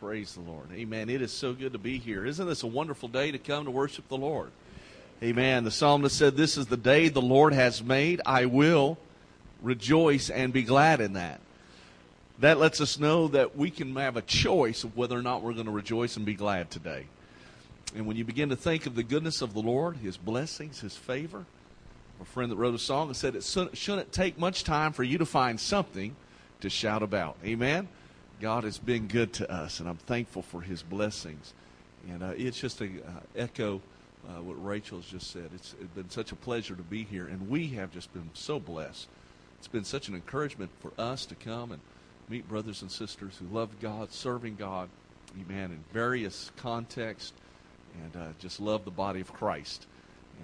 Praise 0.00 0.34
the 0.34 0.40
Lord. 0.40 0.70
Amen. 0.74 1.08
It 1.08 1.22
is 1.22 1.32
so 1.32 1.54
good 1.54 1.72
to 1.72 1.78
be 1.78 1.98
here. 1.98 2.26
Isn't 2.26 2.46
this 2.46 2.62
a 2.62 2.66
wonderful 2.66 3.08
day 3.08 3.30
to 3.30 3.38
come 3.38 3.64
to 3.64 3.70
worship 3.70 4.06
the 4.08 4.16
Lord? 4.16 4.50
Amen. 5.22 5.64
The 5.64 5.70
psalmist 5.70 6.18
said, 6.18 6.36
This 6.36 6.58
is 6.58 6.66
the 6.66 6.76
day 6.76 7.08
the 7.08 7.22
Lord 7.22 7.54
has 7.54 7.82
made. 7.82 8.20
I 8.26 8.44
will 8.44 8.98
rejoice 9.62 10.28
and 10.28 10.52
be 10.52 10.64
glad 10.64 11.00
in 11.00 11.14
that. 11.14 11.40
That 12.40 12.58
lets 12.58 12.82
us 12.82 12.98
know 12.98 13.28
that 13.28 13.56
we 13.56 13.70
can 13.70 13.96
have 13.96 14.18
a 14.18 14.22
choice 14.22 14.84
of 14.84 14.98
whether 14.98 15.18
or 15.18 15.22
not 15.22 15.40
we're 15.40 15.54
going 15.54 15.64
to 15.64 15.72
rejoice 15.72 16.18
and 16.18 16.26
be 16.26 16.34
glad 16.34 16.70
today. 16.70 17.06
And 17.94 18.06
when 18.06 18.18
you 18.18 18.24
begin 18.24 18.50
to 18.50 18.56
think 18.56 18.84
of 18.84 18.96
the 18.96 19.02
goodness 19.02 19.40
of 19.40 19.54
the 19.54 19.62
Lord, 19.62 19.96
His 19.96 20.18
blessings, 20.18 20.80
His 20.80 20.94
favor, 20.94 21.46
a 22.20 22.24
friend 22.26 22.52
that 22.52 22.56
wrote 22.56 22.74
a 22.74 22.78
song 22.78 23.08
and 23.08 23.16
said 23.16 23.34
it 23.34 23.44
shouldn't 23.72 24.12
take 24.12 24.38
much 24.38 24.62
time 24.62 24.92
for 24.92 25.02
you 25.02 25.16
to 25.16 25.26
find 25.26 25.58
something 25.58 26.14
to 26.60 26.68
shout 26.68 27.02
about. 27.02 27.38
Amen. 27.42 27.88
God 28.40 28.64
has 28.64 28.76
been 28.76 29.06
good 29.06 29.32
to 29.34 29.50
us, 29.50 29.80
and 29.80 29.88
I'm 29.88 29.96
thankful 29.96 30.42
for 30.42 30.60
His 30.60 30.82
blessings. 30.82 31.54
And 32.08 32.22
uh, 32.22 32.32
it's 32.36 32.60
just 32.60 32.80
a 32.82 32.84
uh, 32.84 33.20
echo 33.34 33.80
uh, 34.28 34.42
what 34.42 34.62
Rachel's 34.62 35.06
just 35.06 35.30
said. 35.30 35.50
It's, 35.54 35.74
it's 35.80 35.94
been 35.94 36.10
such 36.10 36.32
a 36.32 36.36
pleasure 36.36 36.74
to 36.74 36.82
be 36.82 37.04
here, 37.04 37.26
and 37.26 37.48
we 37.48 37.68
have 37.68 37.92
just 37.92 38.12
been 38.12 38.28
so 38.34 38.60
blessed. 38.60 39.08
It's 39.58 39.68
been 39.68 39.84
such 39.84 40.08
an 40.08 40.14
encouragement 40.14 40.70
for 40.80 40.92
us 40.98 41.24
to 41.26 41.34
come 41.34 41.72
and 41.72 41.80
meet 42.28 42.46
brothers 42.46 42.82
and 42.82 42.90
sisters 42.90 43.38
who 43.38 43.54
love 43.54 43.70
God, 43.80 44.12
serving 44.12 44.56
God, 44.56 44.90
amen, 45.40 45.70
in 45.70 45.84
various 45.92 46.50
contexts, 46.56 47.32
and 48.02 48.22
uh, 48.22 48.26
just 48.38 48.60
love 48.60 48.84
the 48.84 48.90
body 48.90 49.22
of 49.22 49.32
Christ. 49.32 49.86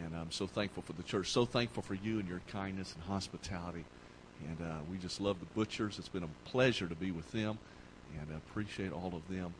And 0.02 0.16
I'm 0.16 0.30
so 0.30 0.46
thankful 0.46 0.82
for 0.82 0.95
the 0.95 1.02
church, 1.02 1.30
so 1.30 1.45
thankful 1.45 1.82
for 1.82 1.95
you 1.95 2.20
and 2.20 2.29
your 2.29 2.40
kindness 2.48 2.95
and 2.95 3.04
hospitality. 3.04 3.84
And 4.48 4.66
uh, 4.66 4.77
we 4.90 4.96
just 4.96 5.20
love 5.20 5.38
the 5.40 5.46
butchers. 5.54 5.98
It's 5.98 6.09
been 6.09 6.23
a 6.23 6.48
pleasure 6.48 6.88
to 6.88 6.95
be 6.95 7.10
with 7.10 7.30
them 7.32 7.59
and 8.21 8.33
I 8.33 8.37
appreciate 8.37 8.93
all 8.93 9.15
of 9.15 9.34
them 9.34 9.55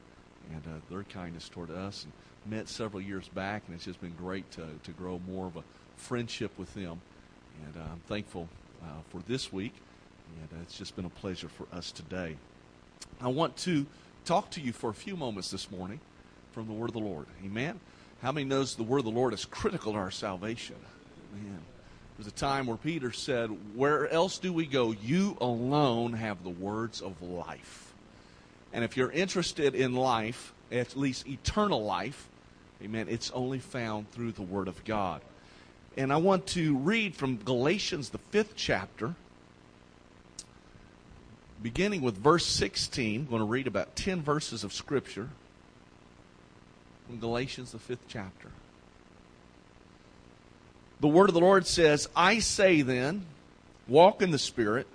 and 0.53 0.63
uh, 0.67 0.81
their 0.91 1.05
kindness 1.05 1.49
toward 1.49 1.71
us. 1.71 2.05
And 2.05 2.13
met 2.47 2.69
several 2.69 3.01
years 3.01 3.29
back, 3.29 3.63
and 3.67 3.75
it's 3.75 3.85
just 3.85 4.01
been 4.01 4.15
great 4.19 4.51
to, 4.53 4.67
to 4.83 4.91
grow 4.93 5.21
more 5.29 5.47
of 5.47 5.57
a 5.57 5.63
friendship 5.97 6.51
with 6.59 6.73
them. 6.75 7.01
And 7.65 7.77
uh, 7.77 7.87
I'm 7.93 8.01
thankful 8.09 8.49
uh, 8.83 8.87
for 9.11 9.21
this 9.29 9.53
week, 9.53 9.75
and 10.41 10.59
uh, 10.59 10.63
it's 10.63 10.77
just 10.77 10.97
been 10.97 11.05
a 11.05 11.11
pleasure 11.11 11.49
for 11.49 11.67
us 11.73 11.93
today. 11.93 12.37
I 13.21 13.29
want 13.29 13.57
to 13.59 13.87
talk 14.25 14.51
to 14.53 14.61
you 14.61 14.73
for 14.73 14.91
a 14.91 14.95
few 14.95 15.17
moments 15.17 15.51
this 15.51 15.71
morning 15.71 16.01
from 16.53 16.67
the 16.67 16.73
Word 16.73 16.91
of 16.91 16.95
the 16.95 17.01
Lord. 17.01 17.27
Amen. 17.45 17.79
How 18.23 18.33
many 18.33 18.45
knows 18.45 18.75
the 18.75 18.83
Word 18.83 18.99
of 18.99 19.05
the 19.05 19.11
Lord 19.11 19.35
is 19.35 19.45
critical 19.45 19.93
to 19.93 19.99
our 19.99 20.11
salvation? 20.11 20.77
Man, 21.33 21.61
there's 22.17 22.27
a 22.27 22.33
time 22.33 22.67
where 22.67 22.77
Peter 22.77 23.13
said, 23.13 23.51
"Where 23.77 24.09
else 24.09 24.39
do 24.39 24.53
we 24.53 24.67
go? 24.67 24.93
You 24.93 25.37
alone 25.41 26.13
have 26.15 26.43
the 26.43 26.51
words 26.51 27.01
of 27.01 27.21
life." 27.23 27.92
And 28.73 28.85
if 28.85 28.97
you're 28.97 29.11
interested 29.11 29.75
in 29.75 29.95
life, 29.95 30.53
at 30.71 30.97
least 30.97 31.29
eternal 31.29 31.85
life, 31.85 32.29
amen, 32.83 33.07
it's 33.09 33.31
only 33.33 33.59
found 33.59 34.11
through 34.13 34.33
the 34.33 34.43
Word 34.43 34.69
of 34.69 34.83
God. 34.85 35.21
And 35.97 36.13
I 36.13 36.17
want 36.17 36.47
to 36.49 36.77
read 36.79 37.15
from 37.15 37.37
Galatians, 37.37 38.11
the 38.11 38.19
fifth 38.19 38.55
chapter, 38.57 39.15
beginning 41.63 42.01
with 42.01 42.17
verse 42.17 42.47
16. 42.47 43.21
I'm 43.21 43.27
going 43.27 43.41
to 43.41 43.47
read 43.47 43.67
about 43.67 43.95
10 43.95 44.23
verses 44.23 44.65
of 44.65 44.73
Scripture 44.73 45.29
from 47.07 47.21
Galatians, 47.21 47.73
the 47.73 47.79
fifth 47.79 48.07
chapter. 48.09 48.49
The 51.01 51.09
Word 51.09 51.29
of 51.29 51.35
the 51.35 51.41
Lord 51.41 51.67
says, 51.67 52.09
I 52.17 52.39
say 52.39 52.81
then, 52.81 53.27
walk 53.87 54.23
in 54.23 54.31
the 54.31 54.39
Spirit 54.39 54.87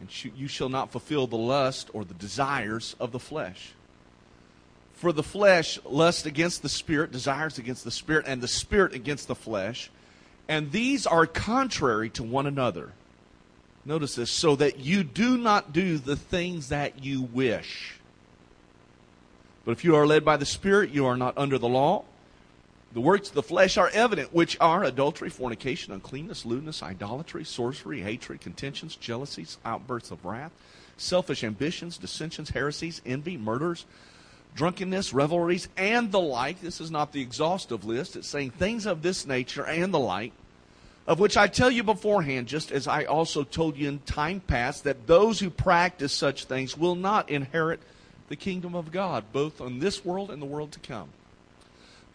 and 0.00 0.24
you 0.36 0.48
shall 0.48 0.68
not 0.68 0.92
fulfill 0.92 1.26
the 1.26 1.36
lust 1.36 1.90
or 1.92 2.04
the 2.04 2.14
desires 2.14 2.94
of 3.00 3.12
the 3.12 3.18
flesh. 3.18 3.72
For 4.94 5.12
the 5.12 5.22
flesh 5.22 5.78
lusts 5.84 6.26
against 6.26 6.62
the 6.62 6.68
spirit, 6.68 7.12
desires 7.12 7.58
against 7.58 7.84
the 7.84 7.90
spirit, 7.90 8.24
and 8.26 8.40
the 8.40 8.48
spirit 8.48 8.94
against 8.94 9.28
the 9.28 9.34
flesh. 9.34 9.90
And 10.48 10.72
these 10.72 11.06
are 11.06 11.26
contrary 11.26 12.10
to 12.10 12.22
one 12.22 12.46
another. 12.46 12.92
Notice 13.84 14.14
this 14.14 14.30
so 14.30 14.56
that 14.56 14.80
you 14.80 15.04
do 15.04 15.38
not 15.38 15.72
do 15.72 15.98
the 15.98 16.16
things 16.16 16.70
that 16.70 17.04
you 17.04 17.22
wish. 17.22 17.96
But 19.64 19.72
if 19.72 19.84
you 19.84 19.96
are 19.96 20.06
led 20.06 20.24
by 20.24 20.36
the 20.36 20.46
Spirit, 20.46 20.90
you 20.90 21.06
are 21.06 21.16
not 21.16 21.36
under 21.36 21.58
the 21.58 21.68
law. 21.68 22.04
The 22.92 23.00
works 23.00 23.28
of 23.28 23.34
the 23.34 23.42
flesh 23.42 23.76
are 23.76 23.90
evident, 23.92 24.32
which 24.32 24.56
are 24.60 24.84
adultery, 24.84 25.28
fornication, 25.28 25.92
uncleanness, 25.92 26.46
lewdness, 26.46 26.82
idolatry, 26.82 27.44
sorcery, 27.44 28.00
hatred, 28.00 28.40
contentions, 28.40 28.96
jealousies, 28.96 29.58
outbursts 29.64 30.10
of 30.10 30.24
wrath, 30.24 30.52
selfish 30.96 31.44
ambitions, 31.44 31.98
dissensions, 31.98 32.50
heresies, 32.50 33.02
envy, 33.04 33.36
murders, 33.36 33.84
drunkenness, 34.54 35.12
revelries, 35.12 35.68
and 35.76 36.10
the 36.10 36.20
like. 36.20 36.62
This 36.62 36.80
is 36.80 36.90
not 36.90 37.12
the 37.12 37.20
exhaustive 37.20 37.84
list. 37.84 38.16
It's 38.16 38.28
saying 38.28 38.52
things 38.52 38.86
of 38.86 39.02
this 39.02 39.26
nature 39.26 39.66
and 39.66 39.92
the 39.92 39.98
like, 39.98 40.32
of 41.06 41.20
which 41.20 41.36
I 41.36 41.48
tell 41.48 41.70
you 41.70 41.82
beforehand, 41.82 42.46
just 42.46 42.72
as 42.72 42.88
I 42.88 43.04
also 43.04 43.44
told 43.44 43.76
you 43.76 43.88
in 43.88 43.98
time 44.00 44.40
past, 44.40 44.84
that 44.84 45.06
those 45.06 45.38
who 45.38 45.50
practice 45.50 46.14
such 46.14 46.46
things 46.46 46.78
will 46.78 46.94
not 46.94 47.28
inherit 47.28 47.80
the 48.28 48.36
kingdom 48.36 48.74
of 48.74 48.90
God, 48.90 49.24
both 49.32 49.60
in 49.60 49.78
this 49.78 50.04
world 50.04 50.30
and 50.30 50.40
the 50.40 50.46
world 50.46 50.72
to 50.72 50.80
come. 50.80 51.10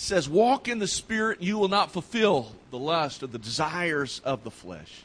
says, 0.00 0.28
Walk 0.28 0.68
in 0.68 0.78
the 0.78 0.86
Spirit, 0.86 1.42
you 1.42 1.58
will 1.58 1.68
not 1.68 1.92
fulfill 1.92 2.52
the 2.70 2.78
lust 2.78 3.22
of 3.22 3.32
the 3.32 3.38
desires 3.38 4.20
of 4.24 4.44
the 4.44 4.50
flesh. 4.50 5.04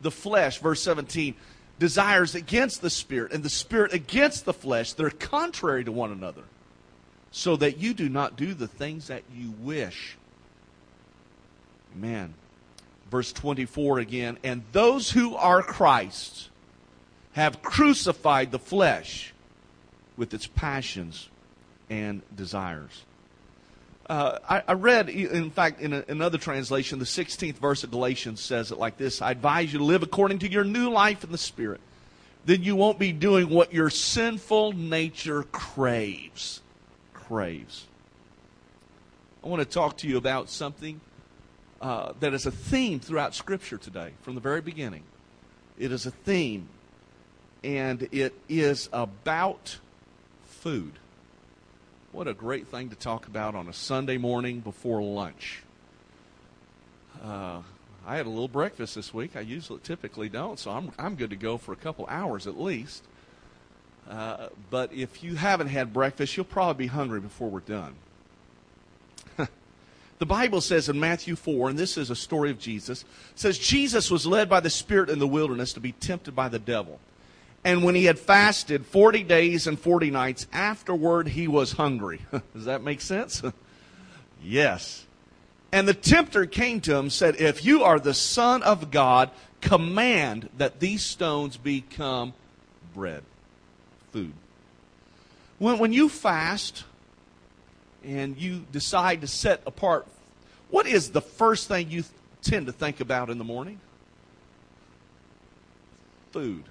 The 0.00 0.10
flesh, 0.10 0.58
verse 0.58 0.80
17, 0.82 1.34
desires 1.78 2.34
against 2.34 2.80
the 2.82 2.90
Spirit, 2.90 3.32
and 3.32 3.42
the 3.42 3.50
Spirit 3.50 3.92
against 3.92 4.44
the 4.44 4.52
flesh. 4.52 4.92
They're 4.92 5.10
contrary 5.10 5.84
to 5.84 5.92
one 5.92 6.12
another, 6.12 6.42
so 7.30 7.56
that 7.56 7.78
you 7.78 7.94
do 7.94 8.08
not 8.08 8.36
do 8.36 8.54
the 8.54 8.68
things 8.68 9.08
that 9.08 9.24
you 9.34 9.52
wish. 9.60 10.16
Amen. 11.96 12.34
Verse 13.10 13.32
24 13.32 13.98
again, 13.98 14.38
and 14.44 14.62
those 14.72 15.10
who 15.10 15.34
are 15.34 15.62
Christ 15.62 16.50
have 17.32 17.62
crucified 17.62 18.52
the 18.52 18.58
flesh 18.58 19.32
with 20.16 20.34
its 20.34 20.46
passions 20.46 21.28
and 21.88 22.22
desires. 22.36 23.04
Uh, 24.08 24.38
I, 24.48 24.62
I, 24.68 24.72
read, 24.72 25.10
in 25.10 25.50
fact, 25.50 25.82
in 25.82 25.92
a, 25.92 26.02
another 26.08 26.38
translation, 26.38 26.98
the 26.98 27.04
16th 27.04 27.56
verse 27.56 27.84
of 27.84 27.90
Galatians 27.90 28.40
says 28.40 28.72
it 28.72 28.78
like 28.78 28.96
this 28.96 29.20
I 29.20 29.32
advise 29.32 29.72
you 29.72 29.80
to 29.80 29.84
live 29.84 30.02
according 30.02 30.38
to 30.40 30.50
your 30.50 30.64
new 30.64 30.90
life 30.90 31.24
in 31.24 31.32
the 31.32 31.38
Spirit. 31.38 31.80
Then 32.46 32.62
you 32.62 32.74
won't 32.74 32.98
be 32.98 33.12
doing 33.12 33.50
what 33.50 33.74
your 33.74 33.90
sinful 33.90 34.72
nature 34.72 35.42
craves. 35.42 36.62
Craves. 37.12 37.86
I 39.44 39.48
want 39.48 39.60
to 39.60 39.68
talk 39.68 39.98
to 39.98 40.08
you 40.08 40.16
about 40.16 40.48
something 40.48 41.02
uh, 41.82 42.14
that 42.20 42.32
is 42.32 42.46
a 42.46 42.50
theme 42.50 43.00
throughout 43.00 43.34
Scripture 43.34 43.76
today, 43.76 44.12
from 44.22 44.34
the 44.34 44.40
very 44.40 44.62
beginning. 44.62 45.02
It 45.78 45.92
is 45.92 46.06
a 46.06 46.10
theme, 46.10 46.68
and 47.62 48.08
it 48.10 48.32
is 48.48 48.88
about 48.90 49.78
food. 50.46 50.92
What 52.18 52.26
a 52.26 52.34
great 52.34 52.66
thing 52.66 52.88
to 52.88 52.96
talk 52.96 53.28
about 53.28 53.54
on 53.54 53.68
a 53.68 53.72
Sunday 53.72 54.18
morning 54.18 54.58
before 54.58 55.00
lunch. 55.00 55.62
Uh, 57.22 57.60
I 58.04 58.16
had 58.16 58.26
a 58.26 58.28
little 58.28 58.48
breakfast 58.48 58.96
this 58.96 59.14
week. 59.14 59.36
I 59.36 59.40
usually 59.40 59.78
typically 59.84 60.28
don't, 60.28 60.58
so 60.58 60.72
I'm 60.72 60.90
I'm 60.98 61.14
good 61.14 61.30
to 61.30 61.36
go 61.36 61.58
for 61.58 61.70
a 61.70 61.76
couple 61.76 62.06
hours 62.08 62.48
at 62.48 62.60
least. 62.60 63.04
Uh, 64.10 64.48
but 64.68 64.92
if 64.92 65.22
you 65.22 65.36
haven't 65.36 65.68
had 65.68 65.92
breakfast, 65.92 66.36
you'll 66.36 66.44
probably 66.44 66.86
be 66.86 66.88
hungry 66.88 67.20
before 67.20 67.50
we're 67.50 67.60
done. 67.60 67.94
the 70.18 70.26
Bible 70.26 70.60
says 70.60 70.88
in 70.88 70.98
Matthew 70.98 71.36
4, 71.36 71.70
and 71.70 71.78
this 71.78 71.96
is 71.96 72.10
a 72.10 72.16
story 72.16 72.50
of 72.50 72.58
Jesus, 72.58 73.04
says 73.36 73.60
Jesus 73.60 74.10
was 74.10 74.26
led 74.26 74.48
by 74.48 74.58
the 74.58 74.70
Spirit 74.70 75.08
in 75.08 75.20
the 75.20 75.28
wilderness 75.28 75.72
to 75.74 75.80
be 75.80 75.92
tempted 75.92 76.34
by 76.34 76.48
the 76.48 76.58
devil. 76.58 76.98
And 77.64 77.82
when 77.82 77.94
he 77.94 78.04
had 78.04 78.18
fasted 78.18 78.86
40 78.86 79.24
days 79.24 79.66
and 79.66 79.78
40 79.78 80.10
nights, 80.10 80.46
afterward 80.52 81.28
he 81.28 81.48
was 81.48 81.72
hungry. 81.72 82.20
Does 82.54 82.66
that 82.66 82.82
make 82.82 83.00
sense? 83.00 83.42
yes. 84.42 85.04
And 85.72 85.86
the 85.86 85.94
tempter 85.94 86.46
came 86.46 86.80
to 86.82 86.96
him 86.96 87.10
said, 87.10 87.36
If 87.40 87.64
you 87.64 87.82
are 87.84 87.98
the 87.98 88.14
Son 88.14 88.62
of 88.62 88.90
God, 88.90 89.30
command 89.60 90.48
that 90.56 90.80
these 90.80 91.04
stones 91.04 91.56
become 91.56 92.32
bread, 92.94 93.22
food. 94.12 94.32
When, 95.58 95.78
when 95.78 95.92
you 95.92 96.08
fast, 96.08 96.84
and 98.04 98.38
you 98.38 98.64
decide 98.72 99.20
to 99.22 99.26
set 99.26 99.60
apart, 99.66 100.06
what 100.70 100.86
is 100.86 101.10
the 101.10 101.20
first 101.20 101.68
thing 101.68 101.90
you 101.90 102.04
tend 102.42 102.66
to 102.66 102.72
think 102.72 103.00
about 103.00 103.30
in 103.30 103.38
the 103.38 103.44
morning? 103.44 103.80
Food. 106.32 106.64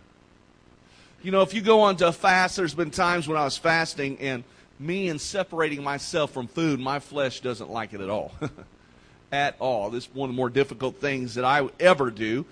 You 1.23 1.31
know, 1.31 1.41
if 1.41 1.53
you 1.53 1.61
go 1.61 1.81
on 1.81 1.95
to 1.97 2.09
a 2.09 2.11
fast, 2.11 2.57
there's 2.57 2.75
been 2.75 2.91
times 2.91 3.27
when 3.27 3.37
I 3.37 3.43
was 3.43 3.57
fasting 3.57 4.19
and 4.19 4.43
me 4.79 5.09
and 5.09 5.19
separating 5.19 5.83
myself 5.83 6.31
from 6.31 6.47
food, 6.47 6.79
my 6.79 6.99
flesh 6.99 7.41
doesn't 7.41 7.71
like 7.71 7.93
it 7.93 8.01
at 8.01 8.09
all. 8.09 8.31
at 9.31 9.55
all. 9.59 9.89
This 9.89 10.05
is 10.05 10.13
one 10.13 10.29
of 10.29 10.35
the 10.35 10.37
more 10.37 10.49
difficult 10.49 10.97
things 10.97 11.35
that 11.35 11.43
I 11.43 11.67
ever 11.79 12.11
do. 12.11 12.45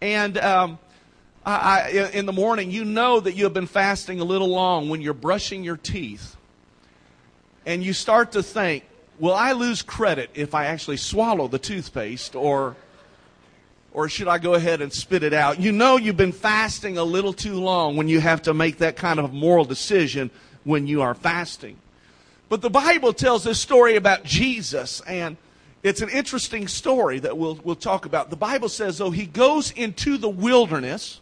And 0.00 0.38
um, 0.38 0.78
I, 1.44 1.80
I, 1.80 1.88
in 2.12 2.26
the 2.26 2.32
morning, 2.32 2.70
you 2.70 2.84
know 2.84 3.18
that 3.18 3.34
you 3.34 3.44
have 3.44 3.54
been 3.54 3.66
fasting 3.66 4.20
a 4.20 4.24
little 4.24 4.48
long 4.48 4.88
when 4.88 5.00
you're 5.02 5.12
brushing 5.12 5.64
your 5.64 5.76
teeth. 5.76 6.36
And 7.66 7.82
you 7.82 7.92
start 7.92 8.32
to 8.32 8.42
think, 8.42 8.84
will 9.18 9.34
I 9.34 9.52
lose 9.52 9.82
credit 9.82 10.30
if 10.34 10.54
I 10.54 10.66
actually 10.66 10.98
swallow 10.98 11.48
the 11.48 11.58
toothpaste 11.58 12.36
or 12.36 12.76
or 13.94 14.08
should 14.08 14.28
I 14.28 14.38
go 14.38 14.54
ahead 14.54 14.82
and 14.82 14.92
spit 14.92 15.22
it 15.22 15.32
out? 15.32 15.60
You 15.60 15.72
know 15.72 15.96
you've 15.96 16.16
been 16.16 16.32
fasting 16.32 16.98
a 16.98 17.04
little 17.04 17.32
too 17.32 17.54
long 17.54 17.96
when 17.96 18.08
you 18.08 18.20
have 18.20 18.42
to 18.42 18.52
make 18.52 18.78
that 18.78 18.96
kind 18.96 19.20
of 19.20 19.32
moral 19.32 19.64
decision 19.64 20.30
when 20.64 20.86
you 20.86 21.00
are 21.02 21.14
fasting. 21.14 21.76
But 22.48 22.60
the 22.60 22.70
Bible 22.70 23.12
tells 23.12 23.44
this 23.44 23.60
story 23.60 23.96
about 23.96 24.24
Jesus, 24.24 25.00
and 25.06 25.36
it's 25.82 26.02
an 26.02 26.08
interesting 26.08 26.68
story 26.68 27.20
that 27.20 27.38
we'll, 27.38 27.58
we'll 27.62 27.76
talk 27.76 28.04
about. 28.04 28.30
The 28.30 28.36
Bible 28.36 28.68
says, 28.68 28.98
though, 28.98 29.10
he 29.10 29.26
goes 29.26 29.70
into 29.70 30.18
the 30.18 30.28
wilderness 30.28 31.20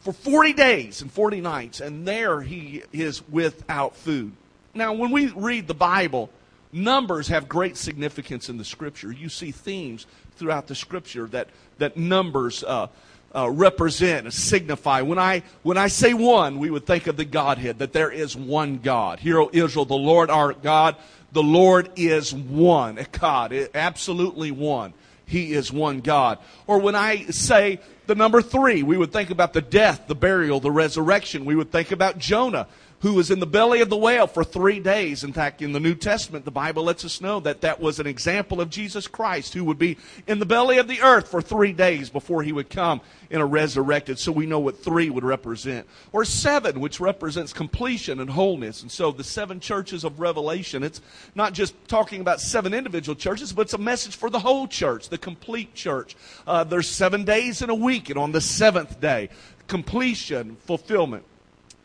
for 0.00 0.12
40 0.12 0.52
days 0.52 1.02
and 1.02 1.12
40 1.12 1.40
nights, 1.40 1.80
and 1.80 2.06
there 2.06 2.40
he 2.40 2.82
is 2.92 3.26
without 3.28 3.96
food. 3.96 4.32
Now, 4.74 4.92
when 4.92 5.10
we 5.10 5.26
read 5.28 5.66
the 5.66 5.74
Bible, 5.74 6.30
numbers 6.72 7.28
have 7.28 7.48
great 7.48 7.76
significance 7.76 8.48
in 8.48 8.58
the 8.58 8.64
Scripture. 8.64 9.12
You 9.12 9.28
see 9.28 9.50
themes 9.50 10.06
throughout 10.36 10.66
the 10.66 10.74
Scripture 10.74 11.26
that, 11.28 11.48
that 11.78 11.96
numbers 11.96 12.64
uh, 12.64 12.88
uh, 13.34 13.50
represent, 13.50 14.32
signify. 14.32 15.02
When 15.02 15.18
I, 15.18 15.42
when 15.62 15.76
I 15.76 15.88
say 15.88 16.14
one, 16.14 16.58
we 16.58 16.70
would 16.70 16.86
think 16.86 17.06
of 17.06 17.16
the 17.16 17.24
Godhead, 17.24 17.78
that 17.78 17.92
there 17.92 18.10
is 18.10 18.36
one 18.36 18.78
God. 18.78 19.20
Hear, 19.20 19.40
O 19.40 19.50
Israel, 19.52 19.84
the 19.84 19.94
Lord 19.94 20.30
our 20.30 20.52
God, 20.52 20.96
the 21.32 21.42
Lord 21.42 21.90
is 21.96 22.34
one. 22.34 22.98
God, 23.12 23.52
absolutely 23.74 24.50
one. 24.50 24.92
He 25.26 25.52
is 25.52 25.72
one 25.72 26.00
God. 26.00 26.38
Or 26.66 26.80
when 26.80 26.96
I 26.96 27.26
say 27.26 27.78
the 28.06 28.16
number 28.16 28.42
three, 28.42 28.82
we 28.82 28.96
would 28.96 29.12
think 29.12 29.30
about 29.30 29.52
the 29.52 29.60
death, 29.60 30.08
the 30.08 30.16
burial, 30.16 30.58
the 30.58 30.72
resurrection. 30.72 31.44
We 31.44 31.54
would 31.54 31.70
think 31.70 31.92
about 31.92 32.18
Jonah 32.18 32.66
who 33.00 33.14
was 33.14 33.30
in 33.30 33.40
the 33.40 33.46
belly 33.46 33.80
of 33.80 33.88
the 33.88 33.96
whale 33.96 34.26
for 34.26 34.44
three 34.44 34.78
days. 34.78 35.24
In 35.24 35.32
fact, 35.32 35.62
in 35.62 35.72
the 35.72 35.80
New 35.80 35.94
Testament, 35.94 36.44
the 36.44 36.50
Bible 36.50 36.84
lets 36.84 37.04
us 37.04 37.20
know 37.20 37.40
that 37.40 37.62
that 37.62 37.80
was 37.80 37.98
an 37.98 38.06
example 38.06 38.60
of 38.60 38.68
Jesus 38.68 39.06
Christ, 39.06 39.54
who 39.54 39.64
would 39.64 39.78
be 39.78 39.96
in 40.26 40.38
the 40.38 40.46
belly 40.46 40.78
of 40.78 40.86
the 40.86 41.00
earth 41.00 41.28
for 41.28 41.40
three 41.40 41.72
days 41.72 42.10
before 42.10 42.42
he 42.42 42.52
would 42.52 42.68
come 42.68 43.00
in 43.30 43.40
a 43.40 43.46
resurrected. 43.46 44.18
So 44.18 44.32
we 44.32 44.44
know 44.44 44.60
what 44.60 44.82
three 44.82 45.08
would 45.08 45.24
represent. 45.24 45.86
Or 46.12 46.26
seven, 46.26 46.80
which 46.80 47.00
represents 47.00 47.54
completion 47.54 48.20
and 48.20 48.28
wholeness. 48.28 48.82
And 48.82 48.92
so 48.92 49.12
the 49.12 49.24
seven 49.24 49.60
churches 49.60 50.04
of 50.04 50.20
Revelation, 50.20 50.82
it's 50.82 51.00
not 51.34 51.54
just 51.54 51.74
talking 51.88 52.20
about 52.20 52.40
seven 52.40 52.74
individual 52.74 53.16
churches, 53.16 53.52
but 53.52 53.62
it's 53.62 53.74
a 53.74 53.78
message 53.78 54.16
for 54.16 54.28
the 54.28 54.40
whole 54.40 54.68
church, 54.68 55.08
the 55.08 55.18
complete 55.18 55.74
church. 55.74 56.16
Uh, 56.46 56.64
there's 56.64 56.88
seven 56.88 57.24
days 57.24 57.62
in 57.62 57.70
a 57.70 57.74
week, 57.74 58.10
and 58.10 58.18
on 58.18 58.32
the 58.32 58.40
seventh 58.42 59.00
day, 59.00 59.30
completion, 59.68 60.56
fulfillment. 60.66 61.24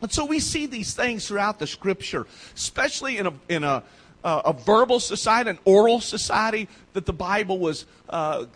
And 0.02 0.12
so 0.12 0.24
we 0.24 0.40
see 0.40 0.66
these 0.66 0.94
things 0.94 1.26
throughout 1.28 1.58
the 1.58 1.66
scripture, 1.66 2.26
especially 2.54 3.18
in 3.18 3.26
a, 3.26 3.32
in 3.48 3.64
a, 3.64 3.82
uh, 4.22 4.42
a 4.44 4.52
verbal 4.52 5.00
society, 5.00 5.50
an 5.50 5.58
oral 5.64 6.00
society, 6.00 6.68
that 6.92 7.06
the 7.06 7.12
Bible 7.12 7.58
was 7.58 7.86
uh, 8.08 8.46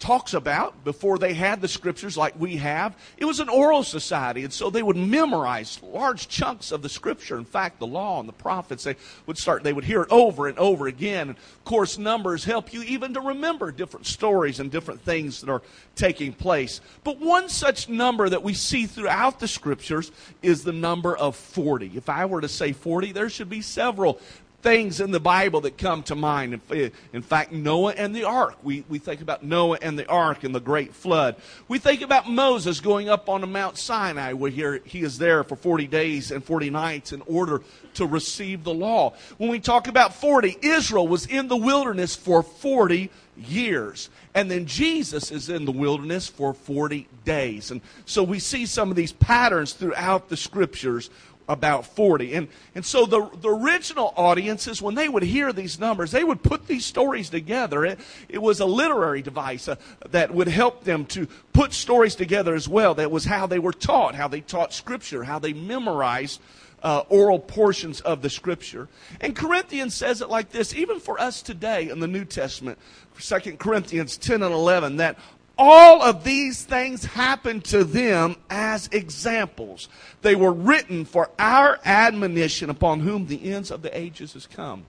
talks 0.00 0.32
about 0.32 0.82
before 0.82 1.18
they 1.18 1.34
had 1.34 1.60
the 1.60 1.68
scriptures 1.68 2.16
like 2.16 2.34
we 2.40 2.56
have. 2.56 2.96
It 3.18 3.26
was 3.26 3.38
an 3.38 3.50
oral 3.50 3.84
society, 3.84 4.42
and 4.42 4.52
so 4.52 4.70
they 4.70 4.82
would 4.82 4.96
memorize 4.96 5.78
large 5.82 6.26
chunks 6.26 6.72
of 6.72 6.80
the 6.80 6.88
scripture. 6.88 7.36
In 7.36 7.44
fact, 7.44 7.78
the 7.78 7.86
law 7.86 8.18
and 8.18 8.28
the 8.28 8.32
prophets, 8.32 8.84
they 8.84 8.96
would 9.26 9.36
start, 9.36 9.62
they 9.62 9.74
would 9.74 9.84
hear 9.84 10.02
it 10.02 10.08
over 10.10 10.48
and 10.48 10.58
over 10.58 10.88
again. 10.88 11.28
And 11.28 11.38
of 11.38 11.64
course, 11.64 11.98
numbers 11.98 12.44
help 12.44 12.72
you 12.72 12.82
even 12.82 13.14
to 13.14 13.20
remember 13.20 13.70
different 13.70 14.06
stories 14.06 14.58
and 14.58 14.70
different 14.70 15.02
things 15.02 15.42
that 15.42 15.50
are 15.50 15.62
taking 15.94 16.32
place. 16.32 16.80
But 17.04 17.20
one 17.20 17.50
such 17.50 17.88
number 17.90 18.28
that 18.30 18.42
we 18.42 18.54
see 18.54 18.86
throughout 18.86 19.38
the 19.38 19.48
scriptures 19.48 20.12
is 20.40 20.64
the 20.64 20.72
number 20.72 21.14
of 21.14 21.36
40. 21.36 21.92
If 21.94 22.08
I 22.08 22.24
were 22.24 22.40
to 22.40 22.48
say 22.48 22.72
40, 22.72 23.12
there 23.12 23.28
should 23.28 23.50
be 23.50 23.60
several 23.60 24.18
things 24.62 25.00
in 25.00 25.10
the 25.10 25.20
Bible 25.20 25.62
that 25.62 25.78
come 25.78 26.02
to 26.04 26.14
mind. 26.14 26.60
In 27.12 27.22
fact, 27.22 27.52
Noah 27.52 27.92
and 27.92 28.14
the 28.14 28.24
ark. 28.24 28.56
We, 28.62 28.84
we 28.88 28.98
think 28.98 29.20
about 29.20 29.42
Noah 29.42 29.78
and 29.80 29.98
the 29.98 30.06
ark 30.06 30.44
and 30.44 30.54
the 30.54 30.60
great 30.60 30.94
flood. 30.94 31.36
We 31.68 31.78
think 31.78 32.02
about 32.02 32.28
Moses 32.28 32.80
going 32.80 33.08
up 33.08 33.28
on 33.28 33.50
Mount 33.50 33.78
Sinai, 33.78 34.32
where 34.34 34.50
he, 34.50 34.78
he 34.84 35.02
is 35.02 35.18
there 35.18 35.44
for 35.44 35.56
40 35.56 35.86
days 35.86 36.30
and 36.30 36.44
40 36.44 36.70
nights 36.70 37.12
in 37.12 37.22
order 37.22 37.62
to 37.94 38.06
receive 38.06 38.64
the 38.64 38.74
law. 38.74 39.14
When 39.38 39.50
we 39.50 39.60
talk 39.60 39.88
about 39.88 40.14
40, 40.14 40.58
Israel 40.62 41.08
was 41.08 41.26
in 41.26 41.48
the 41.48 41.56
wilderness 41.56 42.14
for 42.14 42.42
40 42.42 43.10
years. 43.36 44.10
And 44.34 44.50
then 44.50 44.66
Jesus 44.66 45.30
is 45.30 45.48
in 45.48 45.64
the 45.64 45.72
wilderness 45.72 46.28
for 46.28 46.54
40 46.54 47.08
days. 47.24 47.70
And 47.70 47.80
so 48.04 48.22
we 48.22 48.38
see 48.38 48.66
some 48.66 48.90
of 48.90 48.96
these 48.96 49.12
patterns 49.12 49.72
throughout 49.72 50.28
the 50.28 50.36
scriptures 50.36 51.10
about 51.48 51.86
40. 51.86 52.34
And, 52.34 52.48
and 52.74 52.84
so 52.84 53.06
the, 53.06 53.28
the 53.40 53.48
original 53.48 54.14
audiences, 54.16 54.80
when 54.80 54.94
they 54.94 55.08
would 55.08 55.22
hear 55.22 55.52
these 55.52 55.78
numbers, 55.80 56.10
they 56.10 56.24
would 56.24 56.42
put 56.42 56.66
these 56.66 56.84
stories 56.84 57.30
together. 57.30 57.84
It, 57.84 58.00
it 58.28 58.38
was 58.38 58.60
a 58.60 58.66
literary 58.66 59.22
device 59.22 59.68
uh, 59.68 59.76
that 60.10 60.32
would 60.32 60.48
help 60.48 60.84
them 60.84 61.04
to 61.06 61.26
put 61.52 61.72
stories 61.72 62.14
together 62.14 62.54
as 62.54 62.68
well. 62.68 62.94
That 62.94 63.10
was 63.10 63.24
how 63.24 63.46
they 63.46 63.58
were 63.58 63.72
taught, 63.72 64.14
how 64.14 64.28
they 64.28 64.40
taught 64.40 64.72
Scripture, 64.72 65.24
how 65.24 65.38
they 65.38 65.52
memorized 65.52 66.40
uh, 66.82 67.02
oral 67.08 67.38
portions 67.38 68.00
of 68.00 68.22
the 68.22 68.30
Scripture. 68.30 68.88
And 69.20 69.36
Corinthians 69.36 69.94
says 69.94 70.20
it 70.20 70.28
like 70.28 70.50
this, 70.50 70.74
even 70.74 71.00
for 71.00 71.20
us 71.20 71.42
today 71.42 71.88
in 71.90 72.00
the 72.00 72.06
New 72.06 72.24
Testament, 72.24 72.78
2 73.18 73.56
Corinthians 73.56 74.16
10 74.16 74.42
and 74.42 74.54
11, 74.54 74.96
that 74.96 75.18
all 75.60 76.00
of 76.02 76.24
these 76.24 76.64
things 76.64 77.04
happened 77.04 77.62
to 77.66 77.84
them 77.84 78.34
as 78.48 78.88
examples. 78.92 79.90
They 80.22 80.34
were 80.34 80.54
written 80.54 81.04
for 81.04 81.30
our 81.38 81.78
admonition 81.84 82.70
upon 82.70 83.00
whom 83.00 83.26
the 83.26 83.52
ends 83.52 83.70
of 83.70 83.82
the 83.82 83.96
ages 83.96 84.32
has 84.32 84.46
come. 84.46 84.86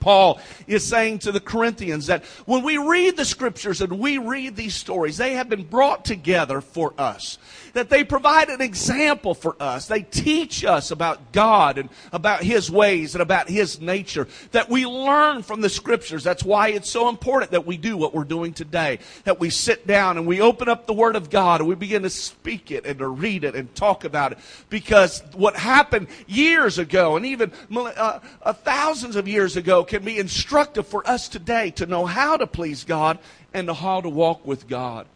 Paul 0.00 0.40
is 0.66 0.86
saying 0.86 1.20
to 1.20 1.32
the 1.32 1.40
Corinthians 1.40 2.06
that 2.06 2.24
when 2.46 2.64
we 2.64 2.78
read 2.78 3.16
the 3.16 3.24
scriptures 3.24 3.80
and 3.80 3.98
we 3.98 4.18
read 4.18 4.56
these 4.56 4.74
stories, 4.74 5.16
they 5.16 5.34
have 5.34 5.48
been 5.48 5.62
brought 5.64 6.04
together 6.04 6.60
for 6.60 6.94
us 6.98 7.38
that 7.72 7.90
they 7.90 8.04
provide 8.04 8.48
an 8.48 8.60
example 8.60 9.34
for 9.34 9.56
us. 9.60 9.86
They 9.86 10.02
teach 10.02 10.64
us 10.64 10.90
about 10.90 11.32
God 11.32 11.78
and 11.78 11.88
about 12.12 12.42
His 12.42 12.70
ways 12.70 13.14
and 13.14 13.22
about 13.22 13.48
His 13.48 13.80
nature. 13.80 14.28
That 14.52 14.68
we 14.68 14.86
learn 14.86 15.42
from 15.42 15.60
the 15.60 15.68
Scriptures. 15.68 16.24
That's 16.24 16.44
why 16.44 16.68
it's 16.68 16.90
so 16.90 17.08
important 17.08 17.52
that 17.52 17.66
we 17.66 17.76
do 17.76 17.96
what 17.96 18.14
we're 18.14 18.24
doing 18.24 18.52
today. 18.52 18.98
That 19.24 19.40
we 19.40 19.50
sit 19.50 19.86
down 19.86 20.16
and 20.16 20.26
we 20.26 20.40
open 20.40 20.68
up 20.68 20.86
the 20.86 20.92
Word 20.92 21.16
of 21.16 21.30
God 21.30 21.60
and 21.60 21.68
we 21.68 21.74
begin 21.74 22.02
to 22.02 22.10
speak 22.10 22.70
it 22.70 22.86
and 22.86 22.98
to 22.98 23.08
read 23.08 23.44
it 23.44 23.54
and 23.54 23.72
talk 23.74 24.04
about 24.04 24.32
it. 24.32 24.38
Because 24.68 25.22
what 25.34 25.56
happened 25.56 26.08
years 26.26 26.78
ago 26.78 27.16
and 27.16 27.26
even 27.26 27.52
uh, 27.74 28.20
uh, 28.42 28.52
thousands 28.52 29.16
of 29.16 29.28
years 29.28 29.56
ago 29.56 29.84
can 29.90 30.04
be 30.04 30.18
instructive 30.18 30.86
for 30.86 31.06
us 31.06 31.28
today 31.28 31.72
to 31.72 31.84
know 31.84 32.06
how 32.06 32.36
to 32.36 32.46
please 32.46 32.84
God 32.84 33.18
and 33.52 33.68
how 33.68 34.00
to 34.00 34.08
walk 34.08 34.46
with 34.46 34.68
God. 34.68 35.06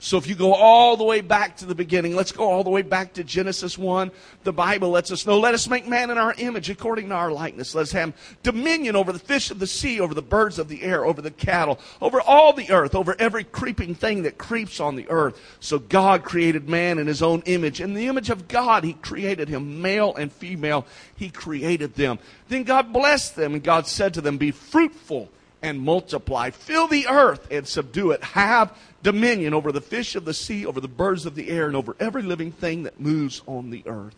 So 0.00 0.16
if 0.16 0.28
you 0.28 0.36
go 0.36 0.54
all 0.54 0.96
the 0.96 1.04
way 1.04 1.20
back 1.20 1.56
to 1.56 1.66
the 1.66 1.74
beginning, 1.74 2.14
let's 2.14 2.30
go 2.30 2.48
all 2.48 2.62
the 2.62 2.70
way 2.70 2.82
back 2.82 3.14
to 3.14 3.24
Genesis 3.24 3.76
1. 3.76 4.12
The 4.44 4.52
Bible 4.52 4.90
lets 4.90 5.10
us 5.10 5.26
know, 5.26 5.40
let 5.40 5.54
us 5.54 5.68
make 5.68 5.88
man 5.88 6.10
in 6.10 6.18
our 6.18 6.34
image 6.38 6.70
according 6.70 7.08
to 7.08 7.16
our 7.16 7.32
likeness. 7.32 7.74
Let 7.74 7.82
us 7.82 7.92
have 7.92 8.12
dominion 8.44 8.94
over 8.94 9.12
the 9.12 9.18
fish 9.18 9.50
of 9.50 9.58
the 9.58 9.66
sea, 9.66 9.98
over 9.98 10.14
the 10.14 10.22
birds 10.22 10.60
of 10.60 10.68
the 10.68 10.82
air, 10.82 11.04
over 11.04 11.20
the 11.20 11.32
cattle, 11.32 11.80
over 12.00 12.20
all 12.20 12.52
the 12.52 12.70
earth, 12.70 12.94
over 12.94 13.16
every 13.18 13.42
creeping 13.42 13.96
thing 13.96 14.22
that 14.22 14.38
creeps 14.38 14.78
on 14.78 14.94
the 14.94 15.08
earth. 15.08 15.40
So 15.58 15.80
God 15.80 16.22
created 16.22 16.68
man 16.68 16.98
in 16.98 17.08
his 17.08 17.20
own 17.20 17.42
image. 17.46 17.80
In 17.80 17.94
the 17.94 18.06
image 18.06 18.30
of 18.30 18.46
God, 18.46 18.84
he 18.84 18.92
created 18.92 19.48
him, 19.48 19.82
male 19.82 20.14
and 20.14 20.32
female. 20.32 20.86
He 21.16 21.28
created 21.28 21.96
them. 21.96 22.20
Then 22.48 22.62
God 22.62 22.92
blessed 22.92 23.34
them, 23.34 23.54
and 23.54 23.64
God 23.64 23.88
said 23.88 24.14
to 24.14 24.20
them, 24.20 24.38
be 24.38 24.52
fruitful 24.52 25.28
and 25.62 25.80
multiply. 25.80 26.50
Fill 26.50 26.86
the 26.86 27.06
earth 27.08 27.48
and 27.50 27.66
subdue 27.66 28.12
it. 28.12 28.22
Have 28.22 28.76
dominion 29.02 29.54
over 29.54 29.72
the 29.72 29.80
fish 29.80 30.14
of 30.14 30.24
the 30.24 30.34
sea, 30.34 30.66
over 30.66 30.80
the 30.80 30.88
birds 30.88 31.26
of 31.26 31.34
the 31.34 31.50
air, 31.50 31.66
and 31.66 31.76
over 31.76 31.96
every 32.00 32.22
living 32.22 32.52
thing 32.52 32.84
that 32.84 33.00
moves 33.00 33.42
on 33.46 33.70
the 33.70 33.82
earth. 33.86 34.14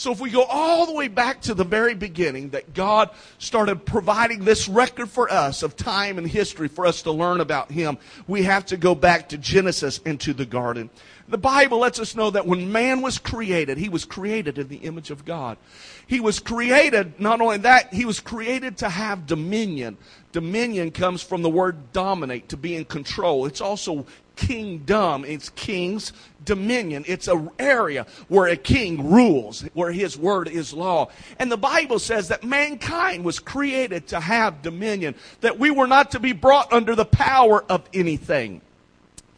So 0.00 0.12
if 0.12 0.18
we 0.18 0.30
go 0.30 0.44
all 0.44 0.86
the 0.86 0.94
way 0.94 1.08
back 1.08 1.42
to 1.42 1.52
the 1.52 1.64
very 1.64 1.94
beginning, 1.94 2.50
that 2.50 2.72
God 2.72 3.10
started 3.36 3.84
providing 3.84 4.44
this 4.44 4.66
record 4.66 5.10
for 5.10 5.30
us 5.30 5.62
of 5.62 5.76
time 5.76 6.16
and 6.16 6.26
history 6.26 6.68
for 6.68 6.86
us 6.86 7.02
to 7.02 7.12
learn 7.12 7.42
about 7.42 7.70
Him, 7.70 7.98
we 8.26 8.44
have 8.44 8.64
to 8.66 8.78
go 8.78 8.94
back 8.94 9.28
to 9.28 9.36
Genesis 9.36 10.00
and 10.06 10.18
to 10.20 10.32
the 10.32 10.46
garden. 10.46 10.88
The 11.28 11.36
Bible 11.36 11.80
lets 11.80 12.00
us 12.00 12.16
know 12.16 12.30
that 12.30 12.46
when 12.46 12.72
man 12.72 13.02
was 13.02 13.18
created, 13.18 13.76
he 13.76 13.88
was 13.90 14.06
created 14.06 14.58
in 14.58 14.68
the 14.68 14.78
image 14.78 15.10
of 15.10 15.24
God. 15.24 15.58
He 16.06 16.18
was 16.18 16.40
created, 16.40 17.20
not 17.20 17.40
only 17.40 17.58
that, 17.58 17.92
he 17.92 18.04
was 18.04 18.18
created 18.20 18.78
to 18.78 18.88
have 18.88 19.26
dominion. 19.26 19.98
Dominion 20.32 20.90
comes 20.90 21.22
from 21.22 21.42
the 21.42 21.50
word 21.50 21.92
dominate, 21.92 22.48
to 22.50 22.56
be 22.56 22.76
in 22.76 22.84
control. 22.84 23.46
It's 23.46 23.60
also 23.60 24.06
kingdom. 24.36 25.24
It's 25.24 25.50
king's 25.50 26.12
dominion. 26.44 27.04
It's 27.06 27.28
an 27.28 27.50
area 27.58 28.06
where 28.28 28.46
a 28.46 28.56
king 28.56 29.10
rules, 29.10 29.62
where 29.74 29.92
his 29.92 30.16
word 30.16 30.48
is 30.48 30.72
law. 30.72 31.10
And 31.38 31.50
the 31.50 31.58
Bible 31.58 31.98
says 31.98 32.28
that 32.28 32.44
mankind 32.44 33.24
was 33.24 33.38
created 33.38 34.06
to 34.08 34.20
have 34.20 34.62
dominion, 34.62 35.14
that 35.40 35.58
we 35.58 35.70
were 35.70 35.86
not 35.86 36.12
to 36.12 36.20
be 36.20 36.32
brought 36.32 36.72
under 36.72 36.94
the 36.94 37.04
power 37.04 37.64
of 37.68 37.82
anything. 37.92 38.62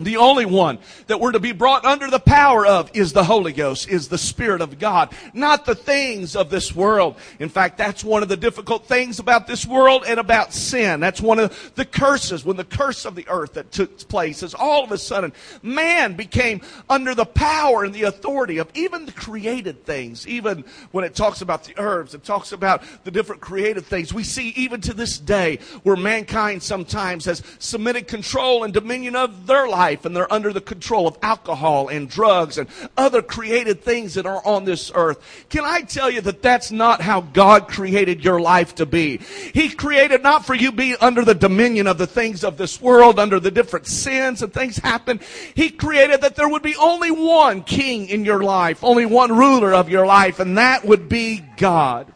The 0.04 0.16
only 0.16 0.46
one 0.46 0.78
that 1.06 1.20
we're 1.20 1.32
to 1.32 1.40
be 1.40 1.52
brought 1.52 1.84
under 1.84 2.10
the 2.10 2.18
power 2.18 2.66
of 2.66 2.90
is 2.94 3.12
the 3.12 3.24
Holy 3.24 3.52
Ghost, 3.52 3.88
is 3.88 4.08
the 4.08 4.18
Spirit 4.18 4.60
of 4.60 4.78
God, 4.78 5.14
not 5.32 5.64
the 5.64 5.74
things 5.74 6.36
of 6.36 6.50
this 6.50 6.74
world. 6.74 7.16
In 7.38 7.48
fact, 7.48 7.78
that's 7.78 8.04
one 8.04 8.22
of 8.22 8.28
the 8.28 8.36
difficult 8.36 8.86
things 8.86 9.18
about 9.18 9.46
this 9.46 9.66
world 9.66 10.04
and 10.06 10.18
about 10.18 10.52
sin. 10.52 11.00
That's 11.00 11.20
one 11.20 11.38
of 11.38 11.72
the 11.74 11.84
curses, 11.84 12.44
when 12.44 12.56
the 12.56 12.64
curse 12.64 13.04
of 13.04 13.14
the 13.14 13.28
earth 13.28 13.54
that 13.54 13.70
took 13.70 14.08
place 14.08 14.42
is 14.42 14.54
all 14.54 14.84
of 14.84 14.92
a 14.92 14.98
sudden 14.98 15.32
man 15.62 16.14
became 16.14 16.60
under 16.88 17.14
the 17.14 17.24
power 17.24 17.84
and 17.84 17.94
the 17.94 18.04
authority 18.04 18.58
of 18.58 18.70
even 18.74 19.06
the 19.06 19.12
created 19.12 19.84
things. 19.84 20.26
Even 20.26 20.64
when 20.90 21.04
it 21.04 21.14
talks 21.14 21.40
about 21.40 21.64
the 21.64 21.74
herbs, 21.78 22.14
it 22.14 22.24
talks 22.24 22.52
about 22.52 22.82
the 23.04 23.10
different 23.10 23.40
created 23.40 23.84
things. 23.84 24.12
We 24.12 24.24
see 24.24 24.48
even 24.50 24.80
to 24.82 24.94
this 24.94 25.18
day 25.18 25.58
where 25.82 25.96
mankind 25.96 26.62
sometimes 26.62 27.24
has 27.26 27.42
submitted 27.58 28.08
control 28.08 28.64
and 28.64 28.72
dominion 28.72 29.16
of 29.16 29.46
their 29.46 29.68
life 29.68 29.91
life 29.92 30.06
and 30.06 30.16
they're 30.16 30.32
under 30.32 30.52
the 30.52 30.60
control 30.60 31.06
of 31.06 31.18
alcohol 31.22 31.88
and 31.88 32.08
drugs 32.08 32.56
and 32.56 32.68
other 32.96 33.20
created 33.20 33.82
things 33.82 34.14
that 34.14 34.24
are 34.24 34.44
on 34.46 34.64
this 34.64 34.90
earth. 34.94 35.46
Can 35.50 35.64
I 35.64 35.82
tell 35.82 36.10
you 36.10 36.22
that 36.22 36.40
that's 36.40 36.72
not 36.72 37.02
how 37.02 37.20
God 37.20 37.68
created 37.68 38.24
your 38.24 38.40
life 38.40 38.74
to 38.76 38.86
be? 38.86 39.18
He 39.52 39.68
created 39.68 40.22
not 40.22 40.46
for 40.46 40.54
you 40.54 40.70
to 40.70 40.76
be 40.76 40.96
under 40.96 41.24
the 41.24 41.34
dominion 41.34 41.86
of 41.86 41.98
the 41.98 42.06
things 42.06 42.42
of 42.42 42.56
this 42.56 42.80
world, 42.80 43.18
under 43.18 43.38
the 43.38 43.50
different 43.50 43.86
sins 43.86 44.42
and 44.42 44.52
things 44.52 44.78
happen. 44.78 45.20
He 45.54 45.68
created 45.68 46.22
that 46.22 46.36
there 46.36 46.48
would 46.48 46.62
be 46.62 46.76
only 46.76 47.10
one 47.10 47.62
king 47.62 48.08
in 48.08 48.24
your 48.24 48.42
life, 48.42 48.82
only 48.82 49.04
one 49.04 49.36
ruler 49.36 49.74
of 49.74 49.90
your 49.90 50.06
life, 50.06 50.40
and 50.40 50.56
that 50.56 50.86
would 50.86 51.08
be 51.08 51.42
God 51.58 52.12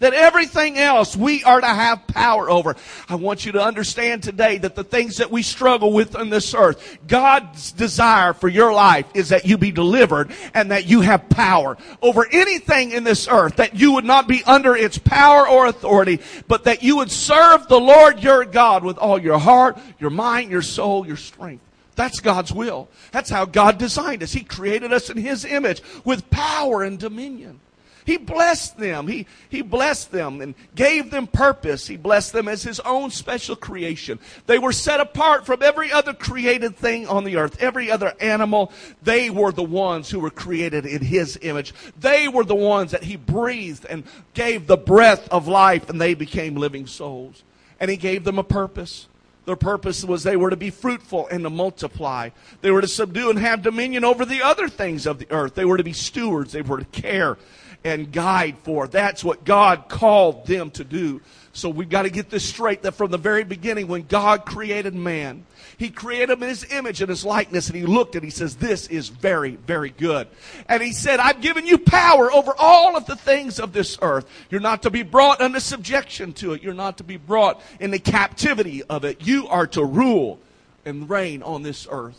that 0.00 0.12
everything 0.12 0.76
else 0.76 1.16
we 1.16 1.44
are 1.44 1.60
to 1.60 1.66
have 1.66 2.06
power 2.08 2.50
over. 2.50 2.76
I 3.08 3.14
want 3.14 3.46
you 3.46 3.52
to 3.52 3.62
understand 3.62 4.22
today 4.22 4.58
that 4.58 4.74
the 4.74 4.84
things 4.84 5.18
that 5.18 5.30
we 5.30 5.42
struggle 5.42 5.92
with 5.92 6.16
on 6.16 6.30
this 6.30 6.52
earth, 6.54 6.98
God's 7.06 7.72
desire 7.72 8.32
for 8.32 8.48
your 8.48 8.72
life 8.72 9.06
is 9.14 9.28
that 9.28 9.46
you 9.46 9.56
be 9.56 9.70
delivered 9.70 10.32
and 10.54 10.70
that 10.70 10.86
you 10.86 11.02
have 11.02 11.28
power 11.28 11.76
over 12.02 12.26
anything 12.32 12.90
in 12.92 13.04
this 13.04 13.28
earth, 13.28 13.56
that 13.56 13.74
you 13.74 13.92
would 13.92 14.04
not 14.04 14.26
be 14.26 14.42
under 14.44 14.74
its 14.74 14.98
power 14.98 15.48
or 15.48 15.66
authority, 15.66 16.20
but 16.48 16.64
that 16.64 16.82
you 16.82 16.96
would 16.96 17.10
serve 17.10 17.68
the 17.68 17.80
Lord 17.80 18.22
your 18.22 18.44
God 18.44 18.84
with 18.84 18.98
all 18.98 19.18
your 19.18 19.38
heart, 19.38 19.78
your 19.98 20.10
mind, 20.10 20.50
your 20.50 20.62
soul, 20.62 21.06
your 21.06 21.16
strength. 21.16 21.64
That's 21.94 22.20
God's 22.20 22.50
will. 22.50 22.88
That's 23.12 23.28
how 23.28 23.44
God 23.44 23.76
designed 23.76 24.22
us. 24.22 24.32
He 24.32 24.42
created 24.42 24.90
us 24.92 25.10
in 25.10 25.18
His 25.18 25.44
image 25.44 25.82
with 26.04 26.30
power 26.30 26.82
and 26.82 26.98
dominion. 26.98 27.60
He 28.04 28.16
blessed 28.16 28.78
them. 28.78 29.06
He, 29.06 29.26
he 29.48 29.62
blessed 29.62 30.10
them 30.10 30.40
and 30.40 30.54
gave 30.74 31.10
them 31.10 31.26
purpose. 31.26 31.86
He 31.86 31.96
blessed 31.96 32.32
them 32.32 32.48
as 32.48 32.62
His 32.62 32.80
own 32.80 33.10
special 33.10 33.56
creation. 33.56 34.18
They 34.46 34.58
were 34.58 34.72
set 34.72 35.00
apart 35.00 35.46
from 35.46 35.62
every 35.62 35.92
other 35.92 36.14
created 36.14 36.76
thing 36.76 37.06
on 37.06 37.24
the 37.24 37.36
earth, 37.36 37.60
every 37.60 37.90
other 37.90 38.14
animal. 38.20 38.72
They 39.02 39.30
were 39.30 39.52
the 39.52 39.62
ones 39.62 40.10
who 40.10 40.20
were 40.20 40.30
created 40.30 40.86
in 40.86 41.02
His 41.02 41.38
image. 41.42 41.74
They 41.98 42.28
were 42.28 42.44
the 42.44 42.54
ones 42.54 42.92
that 42.92 43.04
He 43.04 43.16
breathed 43.16 43.86
and 43.86 44.04
gave 44.34 44.66
the 44.66 44.76
breath 44.76 45.28
of 45.28 45.48
life, 45.48 45.88
and 45.88 46.00
they 46.00 46.14
became 46.14 46.56
living 46.56 46.86
souls. 46.86 47.42
And 47.78 47.90
He 47.90 47.96
gave 47.96 48.24
them 48.24 48.38
a 48.38 48.44
purpose. 48.44 49.08
Their 49.46 49.56
purpose 49.56 50.04
was 50.04 50.22
they 50.22 50.36
were 50.36 50.50
to 50.50 50.56
be 50.56 50.70
fruitful 50.70 51.26
and 51.28 51.42
to 51.44 51.50
multiply. 51.50 52.28
They 52.60 52.70
were 52.70 52.82
to 52.82 52.86
subdue 52.86 53.30
and 53.30 53.38
have 53.38 53.62
dominion 53.62 54.04
over 54.04 54.24
the 54.24 54.42
other 54.42 54.68
things 54.68 55.06
of 55.06 55.18
the 55.18 55.26
earth. 55.30 55.54
They 55.54 55.64
were 55.64 55.78
to 55.78 55.82
be 55.82 55.92
stewards. 55.92 56.52
They 56.52 56.62
were 56.62 56.78
to 56.78 56.84
care 56.84 57.36
and 57.84 58.12
guide 58.12 58.56
for. 58.62 58.86
That's 58.86 59.24
what 59.24 59.44
God 59.44 59.88
called 59.88 60.46
them 60.46 60.70
to 60.72 60.84
do. 60.84 61.20
So 61.52 61.68
we've 61.68 61.88
got 61.88 62.02
to 62.02 62.10
get 62.10 62.30
this 62.30 62.48
straight 62.48 62.82
that 62.82 62.92
from 62.92 63.10
the 63.10 63.18
very 63.18 63.42
beginning, 63.42 63.88
when 63.88 64.02
God 64.02 64.44
created 64.44 64.94
man, 64.94 65.44
He 65.78 65.90
created 65.90 66.30
him 66.30 66.42
in 66.44 66.48
His 66.48 66.70
image 66.70 67.00
and 67.00 67.10
His 67.10 67.24
likeness, 67.24 67.68
and 67.68 67.76
He 67.76 67.84
looked 67.84 68.14
and 68.14 68.22
He 68.22 68.30
says, 68.30 68.56
This 68.56 68.86
is 68.86 69.08
very, 69.08 69.56
very 69.56 69.90
good. 69.90 70.28
And 70.68 70.80
He 70.82 70.92
said, 70.92 71.18
I've 71.18 71.40
given 71.40 71.66
you 71.66 71.78
power 71.78 72.32
over 72.32 72.52
all 72.56 72.96
of 72.96 73.06
the 73.06 73.16
things 73.16 73.58
of 73.58 73.72
this 73.72 73.98
earth. 74.00 74.26
You're 74.48 74.60
not 74.60 74.82
to 74.82 74.90
be 74.90 75.02
brought 75.02 75.40
under 75.40 75.58
subjection 75.58 76.32
to 76.34 76.52
it, 76.52 76.62
you're 76.62 76.72
not 76.72 76.98
to 76.98 77.04
be 77.04 77.16
brought 77.16 77.60
in 77.80 77.90
the 77.90 77.98
captivity 77.98 78.84
of 78.84 79.04
it. 79.04 79.26
You 79.26 79.48
are 79.48 79.66
to 79.68 79.84
rule 79.84 80.38
and 80.84 81.10
reign 81.10 81.42
on 81.42 81.62
this 81.62 81.86
earth. 81.90 82.18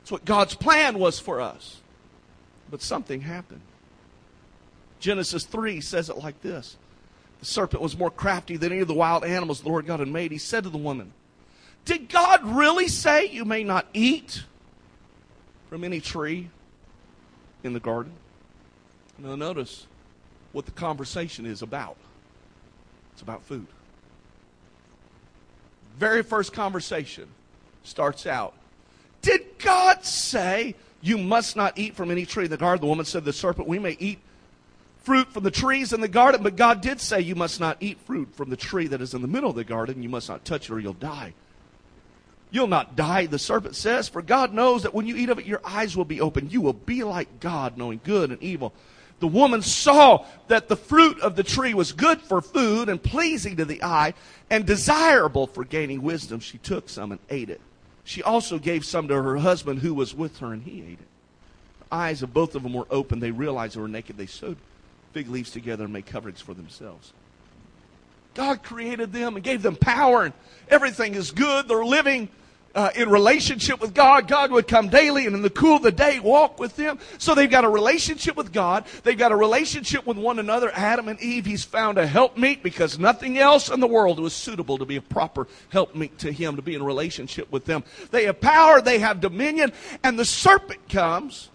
That's 0.00 0.10
what 0.10 0.24
God's 0.24 0.54
plan 0.54 0.98
was 0.98 1.20
for 1.20 1.40
us. 1.40 1.80
But 2.68 2.82
something 2.82 3.20
happened. 3.20 3.60
Genesis 5.02 5.44
3 5.44 5.80
says 5.80 6.08
it 6.08 6.16
like 6.16 6.40
this 6.42 6.76
The 7.40 7.46
serpent 7.46 7.82
was 7.82 7.98
more 7.98 8.10
crafty 8.10 8.56
than 8.56 8.72
any 8.72 8.80
of 8.80 8.88
the 8.88 8.94
wild 8.94 9.24
animals 9.24 9.60
the 9.60 9.68
Lord 9.68 9.84
God 9.84 9.98
had 9.98 10.08
made. 10.08 10.30
He 10.30 10.38
said 10.38 10.62
to 10.62 10.70
the 10.70 10.78
woman, 10.78 11.12
Did 11.84 12.08
God 12.08 12.42
really 12.44 12.86
say 12.86 13.26
you 13.26 13.44
may 13.44 13.64
not 13.64 13.86
eat 13.92 14.44
from 15.68 15.82
any 15.82 16.00
tree 16.00 16.48
in 17.64 17.72
the 17.72 17.80
garden? 17.80 18.12
Now, 19.18 19.34
notice 19.34 19.86
what 20.52 20.66
the 20.66 20.72
conversation 20.72 21.46
is 21.46 21.62
about 21.62 21.96
it's 23.12 23.22
about 23.22 23.42
food. 23.42 23.66
Very 25.98 26.22
first 26.22 26.52
conversation 26.52 27.28
starts 27.82 28.24
out 28.24 28.54
Did 29.20 29.58
God 29.58 30.04
say 30.04 30.76
you 31.00 31.18
must 31.18 31.56
not 31.56 31.76
eat 31.76 31.96
from 31.96 32.12
any 32.12 32.24
tree 32.24 32.44
in 32.44 32.50
the 32.52 32.56
garden? 32.56 32.82
The 32.82 32.86
woman 32.86 33.04
said, 33.04 33.24
The 33.24 33.32
serpent, 33.32 33.66
we 33.66 33.80
may 33.80 33.96
eat 33.98 34.20
fruit 35.02 35.32
from 35.32 35.44
the 35.44 35.50
trees 35.50 35.92
in 35.92 36.00
the 36.00 36.08
garden, 36.08 36.42
but 36.42 36.56
God 36.56 36.80
did 36.80 37.00
say 37.00 37.20
you 37.20 37.34
must 37.34 37.60
not 37.60 37.76
eat 37.80 37.98
fruit 38.00 38.34
from 38.34 38.50
the 38.50 38.56
tree 38.56 38.86
that 38.88 39.00
is 39.00 39.14
in 39.14 39.22
the 39.22 39.28
middle 39.28 39.50
of 39.50 39.56
the 39.56 39.64
garden. 39.64 40.02
You 40.02 40.08
must 40.08 40.28
not 40.28 40.44
touch 40.44 40.68
it 40.68 40.72
or 40.72 40.80
you'll 40.80 40.92
die. 40.94 41.34
You'll 42.50 42.66
not 42.66 42.96
die, 42.96 43.26
the 43.26 43.38
serpent 43.38 43.76
says, 43.76 44.08
for 44.08 44.20
God 44.20 44.52
knows 44.52 44.82
that 44.82 44.92
when 44.92 45.06
you 45.06 45.16
eat 45.16 45.30
of 45.30 45.38
it, 45.38 45.46
your 45.46 45.62
eyes 45.64 45.96
will 45.96 46.04
be 46.04 46.20
open. 46.20 46.50
You 46.50 46.60
will 46.60 46.74
be 46.74 47.02
like 47.02 47.40
God, 47.40 47.78
knowing 47.78 48.00
good 48.04 48.30
and 48.30 48.42
evil. 48.42 48.74
The 49.20 49.26
woman 49.26 49.62
saw 49.62 50.26
that 50.48 50.68
the 50.68 50.76
fruit 50.76 51.18
of 51.20 51.36
the 51.36 51.44
tree 51.44 51.72
was 51.72 51.92
good 51.92 52.20
for 52.20 52.42
food 52.42 52.88
and 52.88 53.02
pleasing 53.02 53.56
to 53.56 53.64
the 53.64 53.82
eye 53.82 54.14
and 54.50 54.66
desirable 54.66 55.46
for 55.46 55.64
gaining 55.64 56.02
wisdom. 56.02 56.40
She 56.40 56.58
took 56.58 56.88
some 56.88 57.12
and 57.12 57.20
ate 57.30 57.48
it. 57.48 57.60
She 58.04 58.22
also 58.22 58.58
gave 58.58 58.84
some 58.84 59.08
to 59.08 59.22
her 59.22 59.36
husband 59.38 59.78
who 59.78 59.94
was 59.94 60.14
with 60.14 60.38
her, 60.38 60.52
and 60.52 60.64
he 60.64 60.82
ate 60.82 60.98
it. 61.00 61.06
The 61.78 61.94
eyes 61.94 62.22
of 62.22 62.34
both 62.34 62.54
of 62.54 62.64
them 62.64 62.74
were 62.74 62.88
open. 62.90 63.20
They 63.20 63.30
realized 63.30 63.76
they 63.76 63.80
were 63.80 63.88
naked. 63.88 64.18
They 64.18 64.26
sewed 64.26 64.58
fig 65.12 65.28
leaves 65.28 65.50
together 65.50 65.84
and 65.84 65.92
make 65.92 66.06
coverings 66.06 66.40
for 66.40 66.54
themselves. 66.54 67.12
God 68.34 68.62
created 68.62 69.12
them 69.12 69.36
and 69.36 69.44
gave 69.44 69.62
them 69.62 69.76
power, 69.76 70.24
and 70.24 70.34
everything 70.68 71.14
is 71.14 71.30
good. 71.30 71.68
They're 71.68 71.84
living 71.84 72.28
uh, 72.74 72.90
in 72.94 73.10
relationship 73.10 73.80
with 73.80 73.94
God. 73.94 74.28
God 74.28 74.50
would 74.50 74.66
come 74.66 74.88
daily 74.88 75.26
and 75.26 75.34
in 75.34 75.42
the 75.42 75.50
cool 75.50 75.76
of 75.76 75.82
the 75.82 75.92
day 75.92 76.20
walk 76.20 76.58
with 76.58 76.76
them. 76.76 76.98
So 77.18 77.34
they've 77.34 77.50
got 77.50 77.64
a 77.64 77.68
relationship 77.68 78.36
with 78.36 78.52
God. 78.52 78.84
They've 79.02 79.18
got 79.18 79.32
a 79.32 79.36
relationship 79.36 80.06
with 80.06 80.16
one 80.16 80.38
another. 80.38 80.70
Adam 80.72 81.08
and 81.08 81.20
Eve, 81.20 81.44
he's 81.44 81.64
found 81.64 81.98
a 81.98 82.06
helpmeet 82.06 82.62
because 82.62 82.98
nothing 82.98 83.38
else 83.38 83.68
in 83.68 83.80
the 83.80 83.86
world 83.86 84.18
was 84.18 84.32
suitable 84.32 84.78
to 84.78 84.86
be 84.86 84.96
a 84.96 85.02
proper 85.02 85.46
helpmeet 85.68 86.18
to 86.20 86.32
him, 86.32 86.56
to 86.56 86.62
be 86.62 86.74
in 86.74 86.82
relationship 86.82 87.50
with 87.52 87.64
them. 87.64 87.84
They 88.10 88.24
have 88.24 88.40
power, 88.40 88.80
they 88.80 88.98
have 89.00 89.20
dominion, 89.20 89.72
and 90.02 90.18
the 90.18 90.24
serpent 90.24 90.88
comes 90.88 91.50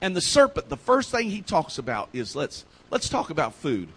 and 0.00 0.14
the 0.14 0.20
serpent, 0.20 0.68
the 0.68 0.76
first 0.76 1.10
thing 1.10 1.30
he 1.30 1.42
talks 1.42 1.78
about 1.78 2.08
is 2.12 2.36
let's 2.36 2.64
let's 2.90 3.08
talk 3.08 3.30
about 3.30 3.54
food. 3.54 3.88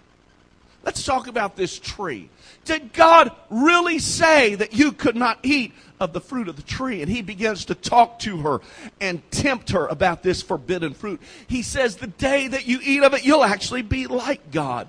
Let's 0.83 1.03
talk 1.03 1.27
about 1.27 1.57
this 1.57 1.77
tree. 1.77 2.29
Did 2.63 2.93
God 2.93 3.31
really 3.49 3.99
say 3.99 4.55
that 4.55 4.73
you 4.73 4.93
could 4.93 5.15
not 5.15 5.39
eat 5.43 5.73
of 5.99 6.13
the 6.13 6.21
fruit 6.21 6.47
of 6.47 6.55
the 6.55 6.61
tree? 6.61 7.01
And 7.01 7.11
he 7.11 7.21
begins 7.21 7.65
to 7.65 7.75
talk 7.75 8.19
to 8.19 8.37
her 8.37 8.61
and 9.01 9.21
tempt 9.29 9.71
her 9.71 9.87
about 9.87 10.23
this 10.23 10.41
forbidden 10.41 10.93
fruit. 10.93 11.21
He 11.47 11.63
says, 11.63 11.97
The 11.97 12.07
day 12.07 12.47
that 12.47 12.65
you 12.65 12.79
eat 12.81 13.03
of 13.03 13.13
it, 13.13 13.25
you'll 13.25 13.43
actually 13.43 13.81
be 13.81 14.07
like 14.07 14.51
God. 14.51 14.87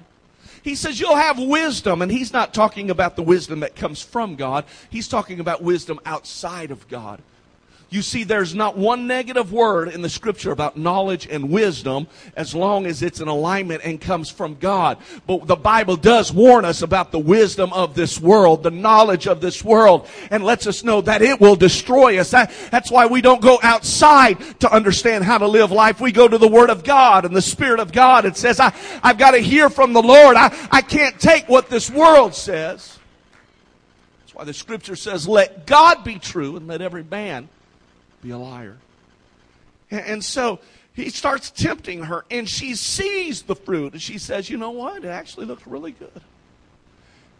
He 0.62 0.74
says 0.74 1.00
you'll 1.00 1.16
have 1.16 1.38
wisdom, 1.38 2.02
and 2.02 2.12
he's 2.12 2.34
not 2.34 2.52
talking 2.52 2.90
about 2.90 3.16
the 3.16 3.22
wisdom 3.22 3.60
that 3.60 3.74
comes 3.74 4.02
from 4.02 4.36
God. 4.36 4.66
He's 4.90 5.08
talking 5.08 5.40
about 5.40 5.62
wisdom 5.62 5.98
outside 6.04 6.70
of 6.70 6.86
God 6.86 7.20
You 7.92 8.02
see, 8.02 8.22
there's 8.22 8.54
not 8.54 8.78
one 8.78 9.08
negative 9.08 9.52
word 9.52 9.88
in 9.88 10.00
the 10.00 10.08
scripture 10.08 10.52
about 10.52 10.76
knowledge 10.76 11.26
and 11.28 11.50
wisdom 11.50 12.06
as 12.36 12.54
long 12.54 12.86
as 12.86 13.02
it's 13.02 13.20
in 13.20 13.26
alignment 13.26 13.82
and 13.84 14.00
comes 14.00 14.30
from 14.30 14.54
God. 14.54 14.98
But 15.26 15.48
the 15.48 15.56
Bible 15.56 15.96
does 15.96 16.32
warn 16.32 16.64
us 16.64 16.82
about 16.82 17.10
the 17.10 17.18
wisdom 17.18 17.72
of 17.72 17.96
this 17.96 18.20
world, 18.20 18.62
the 18.62 18.70
knowledge 18.70 19.26
of 19.26 19.40
this 19.40 19.64
world, 19.64 20.06
and 20.30 20.44
lets 20.44 20.68
us 20.68 20.84
know 20.84 21.00
that 21.00 21.20
it 21.20 21.40
will 21.40 21.56
destroy 21.56 22.20
us. 22.20 22.30
That, 22.30 22.52
that's 22.70 22.92
why 22.92 23.06
we 23.06 23.22
don't 23.22 23.42
go 23.42 23.58
outside 23.60 24.38
to 24.60 24.72
understand 24.72 25.24
how 25.24 25.38
to 25.38 25.48
live 25.48 25.72
life. 25.72 26.00
We 26.00 26.12
go 26.12 26.28
to 26.28 26.38
the 26.38 26.46
Word 26.46 26.70
of 26.70 26.84
God 26.84 27.24
and 27.24 27.34
the 27.34 27.42
Spirit 27.42 27.80
of 27.80 27.90
God. 27.90 28.24
It 28.24 28.36
says, 28.36 28.60
I, 28.60 28.72
I've 29.02 29.18
got 29.18 29.32
to 29.32 29.38
hear 29.38 29.68
from 29.68 29.94
the 29.94 30.02
Lord. 30.02 30.36
I, 30.36 30.56
I 30.70 30.82
can't 30.82 31.18
take 31.18 31.48
what 31.48 31.68
this 31.68 31.90
world 31.90 32.36
says. 32.36 32.98
That's 34.20 34.34
why 34.36 34.44
the 34.44 34.54
scripture 34.54 34.94
says, 34.94 35.26
let 35.26 35.66
God 35.66 36.04
be 36.04 36.20
true 36.20 36.56
and 36.56 36.68
let 36.68 36.82
every 36.82 37.02
man 37.02 37.48
be 38.22 38.30
a 38.30 38.38
liar. 38.38 38.76
And 39.90 40.24
so 40.24 40.60
he 40.92 41.10
starts 41.10 41.50
tempting 41.50 42.04
her, 42.04 42.24
and 42.30 42.48
she 42.48 42.74
sees 42.74 43.42
the 43.42 43.56
fruit, 43.56 43.92
and 43.92 44.02
she 44.02 44.18
says, 44.18 44.48
You 44.48 44.56
know 44.56 44.70
what? 44.70 45.04
It 45.04 45.08
actually 45.08 45.46
looks 45.46 45.66
really 45.66 45.92
good. 45.92 46.20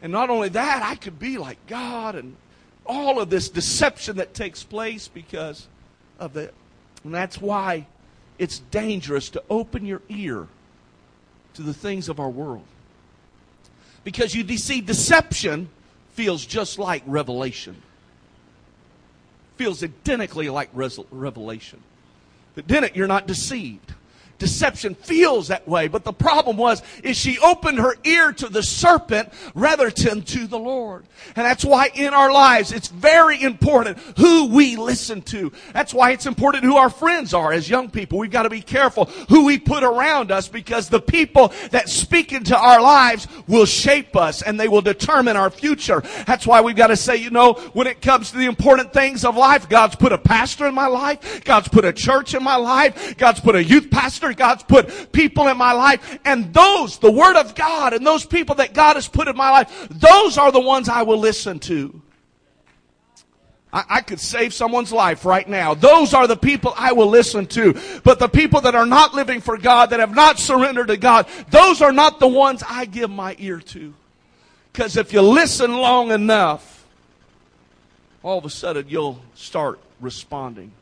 And 0.02 0.12
not 0.12 0.30
only 0.30 0.48
that, 0.50 0.82
I 0.82 0.94
could 0.94 1.18
be 1.18 1.38
like 1.38 1.58
God, 1.66 2.14
and 2.14 2.36
all 2.86 3.20
of 3.20 3.30
this 3.30 3.48
deception 3.48 4.16
that 4.16 4.34
takes 4.34 4.64
place 4.64 5.08
because 5.08 5.66
of 6.18 6.36
it. 6.36 6.54
And 7.04 7.14
that's 7.14 7.40
why 7.40 7.86
it's 8.38 8.58
dangerous 8.58 9.30
to 9.30 9.42
open 9.50 9.84
your 9.84 10.02
ear 10.08 10.48
to 11.54 11.62
the 11.62 11.74
things 11.74 12.08
of 12.08 12.18
our 12.18 12.30
world. 12.30 12.64
Because 14.02 14.34
you 14.34 14.56
see, 14.56 14.80
deception 14.80 15.68
feels 16.14 16.44
just 16.44 16.78
like 16.78 17.02
revelation 17.06 17.80
feels 19.60 19.84
identically 19.84 20.48
like 20.48 20.70
revelation. 21.10 21.82
But 22.54 22.66
then 22.66 22.82
it, 22.82 22.96
you're 22.96 23.06
not 23.06 23.26
deceived 23.26 23.92
deception 24.40 24.96
feels 24.96 25.48
that 25.48 25.68
way. 25.68 25.86
But 25.86 26.02
the 26.02 26.12
problem 26.12 26.56
was, 26.56 26.82
is 27.04 27.16
she 27.16 27.38
opened 27.38 27.78
her 27.78 27.94
ear 28.02 28.32
to 28.32 28.48
the 28.48 28.62
serpent 28.62 29.28
rather 29.54 29.90
than 29.90 30.22
to 30.22 30.48
the 30.48 30.58
Lord. 30.58 31.04
And 31.36 31.46
that's 31.46 31.64
why 31.64 31.90
in 31.94 32.12
our 32.12 32.32
lives, 32.32 32.72
it's 32.72 32.88
very 32.88 33.40
important 33.40 33.98
who 34.16 34.46
we 34.46 34.74
listen 34.76 35.22
to. 35.22 35.52
That's 35.72 35.94
why 35.94 36.10
it's 36.10 36.26
important 36.26 36.64
who 36.64 36.76
our 36.76 36.90
friends 36.90 37.34
are 37.34 37.52
as 37.52 37.68
young 37.68 37.90
people. 37.90 38.18
We've 38.18 38.30
got 38.30 38.44
to 38.44 38.50
be 38.50 38.62
careful 38.62 39.04
who 39.28 39.44
we 39.44 39.58
put 39.58 39.84
around 39.84 40.32
us 40.32 40.48
because 40.48 40.88
the 40.88 41.00
people 41.00 41.52
that 41.70 41.88
speak 41.88 42.32
into 42.32 42.56
our 42.56 42.80
lives 42.80 43.28
will 43.46 43.66
shape 43.66 44.16
us 44.16 44.42
and 44.42 44.58
they 44.58 44.68
will 44.68 44.80
determine 44.80 45.36
our 45.36 45.50
future. 45.50 46.02
That's 46.26 46.46
why 46.46 46.62
we've 46.62 46.74
got 46.74 46.88
to 46.88 46.96
say, 46.96 47.16
you 47.16 47.30
know, 47.30 47.52
when 47.74 47.86
it 47.86 48.00
comes 48.00 48.30
to 48.30 48.38
the 48.38 48.46
important 48.46 48.92
things 48.92 49.24
of 49.24 49.36
life, 49.36 49.68
God's 49.68 49.96
put 49.96 50.12
a 50.12 50.18
pastor 50.18 50.66
in 50.66 50.74
my 50.74 50.86
life. 50.86 51.44
God's 51.44 51.68
put 51.68 51.84
a 51.84 51.92
church 51.92 52.34
in 52.34 52.42
my 52.42 52.56
life. 52.56 53.18
God's 53.18 53.40
put 53.40 53.54
a 53.54 53.62
youth 53.62 53.90
pastor 53.90 54.29
God's 54.34 54.62
put 54.62 55.12
people 55.12 55.48
in 55.48 55.56
my 55.56 55.72
life. 55.72 56.18
And 56.24 56.52
those, 56.52 56.98
the 56.98 57.10
Word 57.10 57.36
of 57.36 57.54
God 57.54 57.92
and 57.92 58.06
those 58.06 58.24
people 58.24 58.56
that 58.56 58.74
God 58.74 58.96
has 58.96 59.08
put 59.08 59.28
in 59.28 59.36
my 59.36 59.50
life, 59.50 59.88
those 59.90 60.38
are 60.38 60.52
the 60.52 60.60
ones 60.60 60.88
I 60.88 61.02
will 61.02 61.18
listen 61.18 61.58
to. 61.60 62.00
I, 63.72 63.84
I 63.88 64.00
could 64.00 64.20
save 64.20 64.52
someone's 64.52 64.92
life 64.92 65.24
right 65.24 65.48
now. 65.48 65.74
Those 65.74 66.14
are 66.14 66.26
the 66.26 66.36
people 66.36 66.74
I 66.76 66.92
will 66.92 67.08
listen 67.08 67.46
to. 67.46 67.80
But 68.04 68.18
the 68.18 68.28
people 68.28 68.60
that 68.62 68.74
are 68.74 68.86
not 68.86 69.14
living 69.14 69.40
for 69.40 69.56
God, 69.56 69.90
that 69.90 70.00
have 70.00 70.14
not 70.14 70.38
surrendered 70.38 70.88
to 70.88 70.96
God, 70.96 71.26
those 71.50 71.80
are 71.80 71.92
not 71.92 72.20
the 72.20 72.28
ones 72.28 72.62
I 72.68 72.84
give 72.84 73.10
my 73.10 73.36
ear 73.38 73.60
to. 73.60 73.94
Because 74.72 74.96
if 74.96 75.12
you 75.12 75.22
listen 75.22 75.76
long 75.76 76.10
enough, 76.10 76.86
all 78.22 78.38
of 78.38 78.44
a 78.44 78.50
sudden 78.50 78.86
you'll 78.88 79.20
start 79.34 79.80
responding. 80.00 80.72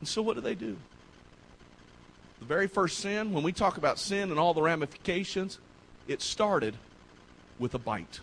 And 0.00 0.08
so 0.08 0.22
what 0.22 0.34
do 0.34 0.40
they 0.40 0.54
do? 0.54 0.76
Very 2.48 2.66
first 2.66 2.98
sin, 2.98 3.34
when 3.34 3.44
we 3.44 3.52
talk 3.52 3.76
about 3.76 3.98
sin 3.98 4.30
and 4.30 4.40
all 4.40 4.54
the 4.54 4.62
ramifications, 4.62 5.58
it 6.08 6.22
started 6.22 6.74
with 7.58 7.74
a 7.74 7.78
bite. 7.78 8.20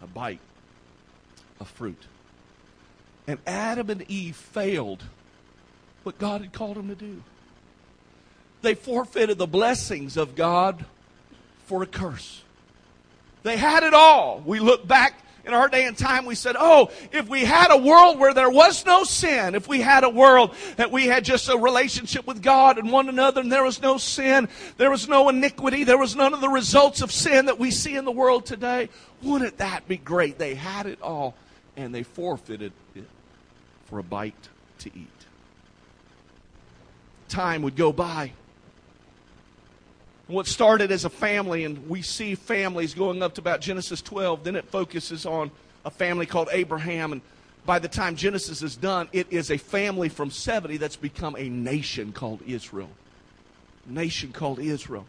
A 0.00 0.06
bite 0.06 0.38
of 1.58 1.66
fruit. 1.66 2.06
And 3.26 3.40
Adam 3.44 3.90
and 3.90 4.08
Eve 4.08 4.36
failed 4.36 5.02
what 6.04 6.16
God 6.20 6.42
had 6.42 6.52
called 6.52 6.76
them 6.76 6.86
to 6.86 6.94
do. 6.94 7.24
They 8.62 8.76
forfeited 8.76 9.36
the 9.36 9.48
blessings 9.48 10.16
of 10.16 10.36
God 10.36 10.84
for 11.64 11.82
a 11.82 11.86
curse. 11.86 12.44
They 13.42 13.56
had 13.56 13.82
it 13.82 13.94
all. 13.94 14.40
We 14.46 14.60
look 14.60 14.86
back 14.86 15.25
in 15.46 15.54
our 15.54 15.68
day 15.68 15.86
and 15.86 15.96
time, 15.96 16.26
we 16.26 16.34
said, 16.34 16.56
oh, 16.58 16.90
if 17.12 17.28
we 17.28 17.44
had 17.44 17.70
a 17.70 17.76
world 17.76 18.18
where 18.18 18.34
there 18.34 18.50
was 18.50 18.84
no 18.84 19.04
sin, 19.04 19.54
if 19.54 19.68
we 19.68 19.80
had 19.80 20.02
a 20.02 20.08
world 20.08 20.54
that 20.76 20.90
we 20.90 21.06
had 21.06 21.24
just 21.24 21.48
a 21.48 21.56
relationship 21.56 22.26
with 22.26 22.42
God 22.42 22.78
and 22.78 22.90
one 22.90 23.08
another 23.08 23.40
and 23.40 23.52
there 23.52 23.62
was 23.62 23.80
no 23.80 23.96
sin, 23.96 24.48
there 24.76 24.90
was 24.90 25.08
no 25.08 25.28
iniquity, 25.28 25.84
there 25.84 25.98
was 25.98 26.16
none 26.16 26.34
of 26.34 26.40
the 26.40 26.48
results 26.48 27.00
of 27.00 27.12
sin 27.12 27.46
that 27.46 27.60
we 27.60 27.70
see 27.70 27.96
in 27.96 28.04
the 28.04 28.10
world 28.10 28.44
today, 28.44 28.88
wouldn't 29.22 29.58
that 29.58 29.86
be 29.86 29.96
great? 29.96 30.36
They 30.36 30.56
had 30.56 30.86
it 30.86 31.00
all 31.00 31.36
and 31.76 31.94
they 31.94 32.02
forfeited 32.02 32.72
it 32.96 33.04
for 33.84 34.00
a 34.00 34.02
bite 34.02 34.48
to 34.80 34.90
eat. 34.98 35.06
Time 37.28 37.62
would 37.62 37.76
go 37.76 37.92
by 37.92 38.32
what 40.26 40.46
started 40.46 40.90
as 40.90 41.04
a 41.04 41.10
family, 41.10 41.64
and 41.64 41.88
we 41.88 42.02
see 42.02 42.34
families 42.34 42.94
going 42.94 43.22
up 43.22 43.34
to 43.34 43.40
about 43.40 43.60
Genesis 43.60 44.02
12, 44.02 44.44
then 44.44 44.56
it 44.56 44.64
focuses 44.64 45.24
on 45.24 45.50
a 45.84 45.90
family 45.90 46.26
called 46.26 46.48
Abraham. 46.52 47.12
And 47.12 47.20
by 47.64 47.78
the 47.78 47.88
time 47.88 48.16
Genesis 48.16 48.62
is 48.62 48.76
done, 48.76 49.08
it 49.12 49.28
is 49.30 49.50
a 49.50 49.56
family 49.56 50.08
from 50.08 50.30
70 50.30 50.78
that's 50.78 50.96
become 50.96 51.36
a 51.36 51.48
nation 51.48 52.12
called 52.12 52.40
Israel. 52.46 52.90
Nation 53.86 54.32
called 54.32 54.58
Israel 54.58 55.06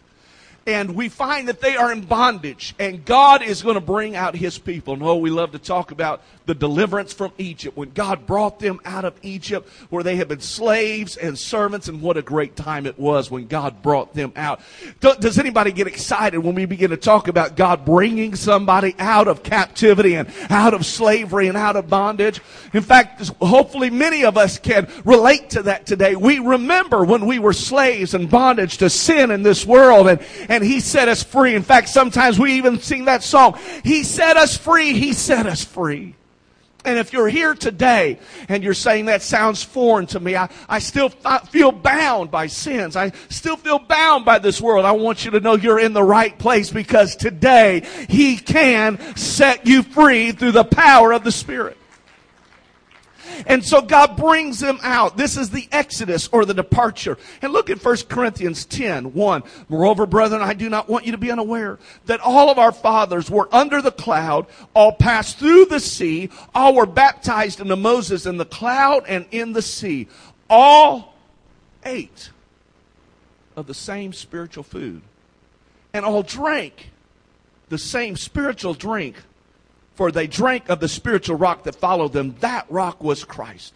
and 0.68 0.96
we 0.96 1.08
find 1.08 1.48
that 1.48 1.62
they 1.62 1.78
are 1.78 1.94
in 1.94 2.02
bondage 2.02 2.76
and 2.78 3.06
God 3.06 3.42
is 3.42 3.62
going 3.62 3.76
to 3.76 3.82
bring 3.82 4.18
out 4.18 4.36
his 4.36 4.60
people. 4.60 4.94
And 4.94 5.02
oh, 5.02 5.16
we 5.16 5.30
love 5.30 5.54
to 5.54 5.60
talk 5.60 5.92
about 5.92 6.22
the 6.46 6.54
deliverance 6.54 7.14
from 7.14 7.32
Egypt 7.38 7.78
when 7.78 7.92
God 7.92 8.26
brought 8.26 8.60
them 8.60 8.82
out 8.84 9.06
of 9.06 9.14
Egypt 9.22 9.70
where 9.90 10.04
they 10.04 10.18
had 10.18 10.28
been 10.28 10.42
slaves 10.42 11.16
and 11.16 11.38
servants 11.40 11.88
and 11.88 12.02
what 12.02 12.18
a 12.18 12.22
great 12.22 12.58
time 12.58 12.86
it 12.86 13.00
was 13.00 13.32
when 13.32 13.48
God 13.48 13.82
brought 13.82 14.14
them 14.14 14.34
out. 14.36 14.60
Does 15.00 15.40
anybody 15.40 15.72
get 15.72 15.88
excited 15.88 16.40
when 16.40 16.56
we 16.56 16.66
begin 16.66 16.90
to 16.90 16.98
talk 16.98 17.30
about 17.30 17.56
God 17.56 17.86
bringing 17.86 18.36
somebody 18.36 18.94
out 19.00 19.30
of 19.30 19.44
captivity 19.44 20.16
and 20.16 20.30
out 20.50 20.74
of 20.74 20.86
slavery 20.86 21.48
and 21.48 21.56
out 21.56 21.78
of 21.78 21.90
bondage? 21.90 22.42
In 22.74 22.84
fact, 22.84 23.26
hopefully 23.40 23.90
many 23.90 24.26
of 24.26 24.38
us 24.38 24.60
can 24.60 24.90
relate 25.06 25.52
to 25.52 25.64
that 25.64 25.86
today. 25.86 26.18
We 26.18 26.40
remember 26.40 27.06
when 27.06 27.26
we 27.26 27.40
were 27.40 27.54
slaves 27.54 28.14
and 28.14 28.30
bondage 28.30 28.78
to 28.80 28.90
sin 28.90 29.32
in 29.32 29.44
this 29.44 29.66
world 29.66 30.10
and, 30.10 30.20
and 30.50 30.57
and 30.58 30.66
He 30.66 30.80
set 30.80 31.08
us 31.08 31.24
free. 31.24 31.56
In 31.56 31.64
fact, 31.64 31.90
sometimes 31.90 32.38
we 32.38 32.54
even 32.54 32.80
sing 32.80 33.06
that 33.06 33.24
song. 33.24 33.58
He 33.84 34.04
set 34.04 34.38
us 34.38 34.58
free. 34.58 34.94
He 34.94 35.14
set 35.14 35.46
us 35.46 35.64
free. 35.64 36.16
And 36.84 36.98
if 36.98 37.12
you're 37.12 37.28
here 37.28 37.54
today 37.54 38.18
and 38.48 38.64
you're 38.64 38.74
saying 38.74 39.06
that 39.06 39.22
sounds 39.22 39.62
foreign 39.62 40.08
to 40.08 40.20
me, 40.20 40.36
I, 40.38 40.50
I 40.70 40.80
still 40.80 41.10
feel 41.10 41.72
bound 41.72 42.32
by 42.32 42.48
sins. 42.48 42.96
I 42.96 43.12
still 43.30 43.58
feel 43.58 43.78
bound 43.78 44.24
by 44.24 44.40
this 44.40 44.62
world. 44.62 44.86
I 44.86 44.94
want 44.94 45.26
you 45.26 45.32
to 45.32 45.40
know 45.40 45.56
you're 45.56 45.80
in 45.80 45.94
the 45.94 46.04
right 46.04 46.38
place 46.38 46.72
because 46.72 47.16
today 47.16 47.86
He 48.10 48.38
can 48.38 49.16
set 49.18 49.68
you 49.68 49.84
free 49.84 50.32
through 50.32 50.54
the 50.54 50.64
power 50.64 51.12
of 51.12 51.24
the 51.24 51.32
Spirit. 51.32 51.78
And 53.46 53.64
so 53.64 53.82
God 53.82 54.18
brings 54.18 54.60
them 54.60 54.80
out. 54.82 55.18
This 55.18 55.38
is 55.38 55.50
the 55.50 55.68
exodus 55.72 56.30
or 56.32 56.46
the 56.46 56.54
departure. 56.54 57.18
And 57.42 57.54
look 57.54 57.70
at 57.70 57.84
1 57.84 57.98
Corinthians 58.10 58.66
10, 58.66 59.14
1. 59.14 59.44
Moreover, 59.70 60.06
brethren, 60.06 60.42
I 60.42 60.54
do 60.54 60.70
not 60.70 60.90
want 60.90 61.06
you 61.06 61.12
to 61.12 61.18
be 61.18 61.32
unaware 61.32 61.80
that 62.06 62.20
all 62.20 62.50
of 62.50 62.58
our 62.58 62.72
fathers 62.72 63.30
were 63.30 63.50
under 63.54 63.82
the 63.82 63.92
cloud, 63.92 64.48
all 64.74 64.94
passed 64.94 65.40
through 65.40 65.66
the 65.66 65.80
sea, 65.80 66.30
all 66.54 66.74
were 66.76 66.86
baptized 66.86 67.60
into 67.60 67.76
Moses 67.76 68.26
in 68.26 68.38
the 68.38 68.46
cloud 68.46 69.06
and 69.08 69.26
in 69.32 69.54
the 69.54 69.62
sea. 69.62 70.08
All 70.50 71.16
ate 71.86 72.32
of 73.56 73.68
the 73.68 73.74
same 73.74 74.14
spiritual 74.14 74.64
food 74.64 75.02
and 75.94 76.06
all 76.06 76.24
drank 76.24 76.92
the 77.70 77.78
same 77.78 78.16
spiritual 78.16 78.74
drink 78.74 79.16
for 79.98 80.12
they 80.12 80.28
drank 80.28 80.70
of 80.70 80.80
the 80.80 80.88
spiritual 80.88 81.36
rock 81.36 81.64
that 81.64 81.76
followed 81.76 82.14
them. 82.14 82.36
That 82.40 82.68
rock 82.70 83.04
was 83.04 83.26
Christ. 83.26 83.74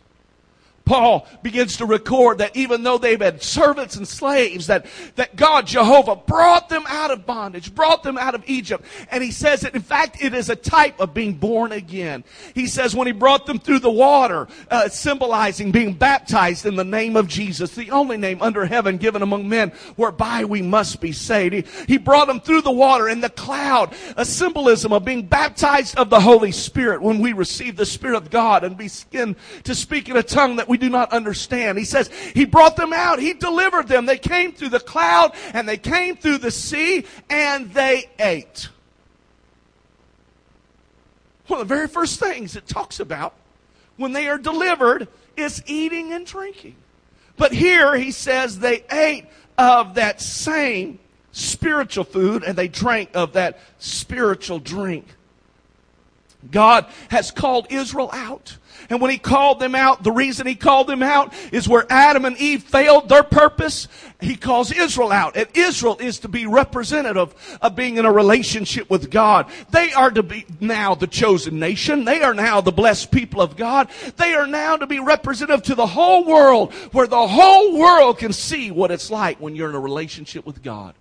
Paul 0.92 1.26
begins 1.42 1.78
to 1.78 1.86
record 1.86 2.40
that 2.40 2.56
even 2.56 2.84
though 2.84 2.98
they've 2.98 3.22
had 3.22 3.42
servants 3.42 3.96
and 3.96 4.06
slaves, 4.06 4.68
that, 4.68 4.86
that 5.16 5.38
God, 5.38 5.66
Jehovah, 5.66 6.18
brought 6.18 6.68
them 6.68 6.84
out 6.88 7.12
of 7.12 7.26
bondage, 7.26 7.74
brought 7.74 8.04
them 8.04 8.18
out 8.18 8.36
of 8.36 8.44
Egypt. 8.46 8.84
And 9.10 9.24
he 9.24 9.32
says 9.32 9.62
that, 9.62 9.74
in 9.74 9.82
fact, 9.82 10.22
it 10.22 10.34
is 10.34 10.50
a 10.50 10.56
type 10.56 11.00
of 11.00 11.14
being 11.14 11.36
born 11.36 11.72
again. 11.72 12.26
He 12.54 12.68
says 12.68 12.94
when 12.94 13.08
he 13.08 13.14
brought 13.14 13.46
them 13.46 13.58
through 13.58 13.80
the 13.80 13.92
water, 13.92 14.48
uh, 14.70 14.90
symbolizing 14.90 15.72
being 15.72 15.94
baptized 15.94 16.66
in 16.66 16.76
the 16.76 16.84
name 16.84 17.16
of 17.16 17.28
Jesus, 17.28 17.74
the 17.74 17.92
only 17.92 18.18
name 18.18 18.42
under 18.42 18.66
heaven 18.66 18.98
given 18.98 19.22
among 19.22 19.48
men 19.48 19.70
whereby 19.96 20.44
we 20.44 20.62
must 20.62 21.00
be 21.00 21.14
saved. 21.14 21.54
He, 21.54 21.66
he 21.88 21.98
brought 21.98 22.28
them 22.28 22.42
through 22.42 22.64
the 22.64 22.72
water 22.72 23.08
in 23.08 23.22
the 23.22 23.30
cloud, 23.30 23.94
a 24.18 24.26
symbolism 24.26 24.92
of 24.92 25.06
being 25.06 25.26
baptized 25.26 25.98
of 25.98 26.10
the 26.10 26.20
Holy 26.20 26.52
Spirit 26.52 27.02
when 27.02 27.20
we 27.20 27.32
receive 27.32 27.78
the 27.78 27.86
Spirit 27.86 28.18
of 28.18 28.30
God 28.30 28.64
and 28.64 28.76
be 28.76 28.90
begin 29.10 29.36
to 29.64 29.76
speak 29.76 30.10
in 30.10 30.18
a 30.18 30.24
tongue 30.24 30.56
that 30.56 30.68
we 30.68 30.78
do 30.82 30.90
not 30.90 31.14
understand. 31.14 31.78
He 31.78 31.86
says 31.86 32.10
he 32.34 32.44
brought 32.44 32.76
them 32.76 32.92
out. 32.92 33.20
He 33.20 33.34
delivered 33.34 33.88
them. 33.88 34.06
They 34.06 34.18
came 34.18 34.52
through 34.52 34.70
the 34.70 34.80
cloud 34.80 35.34
and 35.54 35.70
they 35.70 35.78
came 35.78 36.18
through 36.18 36.40
the 36.40 36.52
sea 36.52 37.06
and 37.30 37.72
they 37.74 38.10
ate. 38.20 38.68
One 41.48 41.62
of 41.62 41.68
the 41.68 41.74
very 41.74 41.88
first 41.88 42.20
things 42.20 42.56
it 42.56 42.68
talks 42.68 43.00
about 43.00 43.36
when 43.98 44.12
they 44.12 44.28
are 44.28 44.40
delivered 44.40 45.08
is 45.38 45.62
eating 45.68 46.14
and 46.14 46.26
drinking. 46.26 46.76
But 47.38 47.52
here 47.52 47.96
he 47.96 48.12
says 48.12 48.60
they 48.60 48.84
ate 48.92 49.28
of 49.58 49.96
that 49.96 50.20
same 50.20 51.00
spiritual 51.32 52.06
food 52.06 52.44
and 52.44 52.58
they 52.58 52.68
drank 52.68 53.12
of 53.14 53.34
that 53.34 53.60
spiritual 53.78 54.60
drink. 54.60 55.06
God 56.50 56.88
has 57.10 57.30
called 57.30 57.68
Israel 57.70 58.10
out. 58.12 58.58
And 58.92 59.00
when 59.00 59.10
he 59.10 59.18
called 59.18 59.62
them 59.62 59.74
out, 59.74 60.04
the 60.04 60.12
reason 60.12 60.46
he 60.46 60.54
called 60.54 60.88
them 60.88 61.02
out 61.02 61.34
is 61.54 61.68
where 61.68 61.86
Adam 61.90 62.26
and 62.26 62.38
Eve 62.38 62.62
failed 62.62 63.08
their 63.08 63.24
purpose. 63.24 63.88
He 64.20 64.36
calls 64.36 64.70
Israel 64.70 65.14
out. 65.14 65.38
And 65.38 65.48
Israel 65.54 65.98
is 66.02 66.20
to 66.20 66.28
be 66.28 66.46
representative 66.46 67.34
of 67.62 67.76
being 67.78 67.96
in 67.96 68.06
a 68.06 68.12
relationship 68.12 68.90
with 68.90 69.10
God. 69.10 69.50
They 69.70 69.94
are 69.94 70.12
to 70.12 70.24
be 70.24 70.46
now 70.60 70.94
the 70.96 71.08
chosen 71.08 71.58
nation. 71.58 72.04
They 72.04 72.22
are 72.22 72.34
now 72.34 72.60
the 72.60 72.74
blessed 72.74 73.12
people 73.12 73.42
of 73.42 73.56
God. 73.56 73.88
They 74.18 74.34
are 74.34 74.46
now 74.46 74.76
to 74.76 74.86
be 74.86 75.00
representative 75.00 75.64
to 75.68 75.76
the 75.76 75.88
whole 75.88 76.26
world 76.26 76.74
where 76.92 77.08
the 77.08 77.28
whole 77.28 77.80
world 77.80 78.18
can 78.18 78.34
see 78.34 78.72
what 78.72 78.92
it's 78.92 79.10
like 79.10 79.40
when 79.40 79.56
you're 79.56 79.70
in 79.70 79.76
a 79.76 79.80
relationship 79.80 80.46
with 80.46 80.62
God 80.62 80.96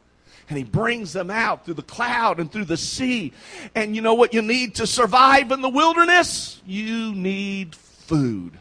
and 0.50 0.58
he 0.58 0.64
brings 0.64 1.12
them 1.12 1.30
out 1.30 1.64
through 1.64 1.74
the 1.74 1.82
cloud 1.82 2.40
and 2.40 2.52
through 2.52 2.66
the 2.66 2.76
sea. 2.76 3.32
And 3.74 3.94
you 3.94 4.02
know 4.02 4.14
what 4.14 4.34
you 4.34 4.42
need 4.42 4.74
to 4.74 4.86
survive 4.86 5.52
in 5.52 5.62
the 5.62 5.68
wilderness? 5.68 6.60
You 6.66 7.14
need 7.14 7.74
food. 7.76 8.58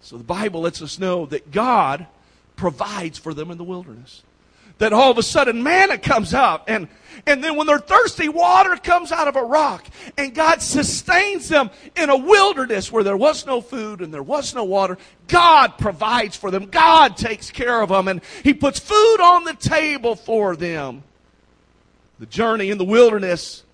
So 0.00 0.18
the 0.18 0.24
Bible 0.24 0.62
lets 0.62 0.82
us 0.82 0.98
know 0.98 1.24
that 1.26 1.52
God 1.52 2.06
provides 2.56 3.16
for 3.16 3.32
them 3.32 3.50
in 3.50 3.58
the 3.58 3.64
wilderness 3.64 4.22
that 4.80 4.92
all 4.92 5.10
of 5.10 5.18
a 5.18 5.22
sudden 5.22 5.62
manna 5.62 5.98
comes 5.98 6.34
up 6.34 6.64
and 6.66 6.88
and 7.26 7.44
then 7.44 7.56
when 7.56 7.66
they're 7.66 7.78
thirsty 7.78 8.28
water 8.28 8.76
comes 8.76 9.12
out 9.12 9.28
of 9.28 9.36
a 9.36 9.42
rock 9.42 9.86
and 10.16 10.34
God 10.34 10.62
sustains 10.62 11.48
them 11.48 11.70
in 11.94 12.08
a 12.08 12.16
wilderness 12.16 12.90
where 12.90 13.04
there 13.04 13.16
was 13.16 13.46
no 13.46 13.60
food 13.60 14.00
and 14.00 14.12
there 14.12 14.22
was 14.22 14.54
no 14.54 14.64
water 14.64 14.96
God 15.28 15.78
provides 15.78 16.34
for 16.34 16.50
them. 16.50 16.66
God 16.66 17.16
takes 17.16 17.50
care 17.50 17.82
of 17.82 17.90
them 17.90 18.08
and 18.08 18.22
he 18.42 18.54
puts 18.54 18.78
food 18.80 19.18
on 19.20 19.44
the 19.44 19.54
table 19.54 20.16
for 20.16 20.56
them. 20.56 21.02
The 22.18 22.26
journey 22.26 22.70
in 22.70 22.78
the 22.78 22.84
wilderness 22.84 23.64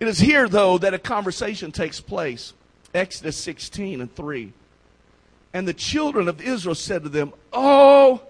it 0.00 0.08
is 0.08 0.18
here 0.18 0.48
though 0.48 0.78
that 0.78 0.94
a 0.94 0.98
conversation 0.98 1.72
takes 1.72 2.00
place. 2.00 2.54
Exodus 2.94 3.36
16 3.36 4.00
and 4.00 4.14
3 4.14 4.52
and 5.52 5.68
the 5.68 5.74
children 5.74 6.26
of 6.26 6.40
Israel 6.40 6.74
said 6.74 7.02
to 7.02 7.10
them 7.10 7.34
oh 7.52 8.22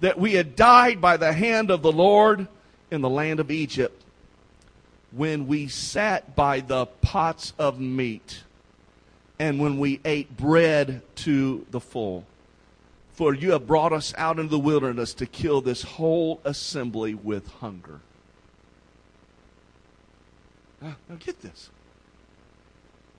that 0.00 0.18
we 0.18 0.34
had 0.34 0.56
died 0.56 1.00
by 1.00 1.16
the 1.16 1.32
hand 1.32 1.70
of 1.70 1.82
the 1.82 1.92
Lord 1.92 2.48
in 2.90 3.02
the 3.02 3.08
land 3.08 3.38
of 3.38 3.50
Egypt 3.50 4.02
when 5.12 5.46
we 5.46 5.68
sat 5.68 6.34
by 6.34 6.60
the 6.60 6.86
pots 6.86 7.52
of 7.58 7.80
meat 7.80 8.42
and 9.38 9.60
when 9.60 9.78
we 9.78 10.00
ate 10.04 10.36
bread 10.36 11.02
to 11.16 11.66
the 11.70 11.80
full. 11.80 12.24
For 13.12 13.34
you 13.34 13.52
have 13.52 13.66
brought 13.66 13.92
us 13.92 14.14
out 14.16 14.38
into 14.38 14.50
the 14.50 14.58
wilderness 14.58 15.12
to 15.14 15.26
kill 15.26 15.60
this 15.60 15.82
whole 15.82 16.40
assembly 16.44 17.14
with 17.14 17.48
hunger. 17.54 18.00
Now, 20.80 20.96
now 21.08 21.16
get 21.18 21.42
this. 21.42 21.68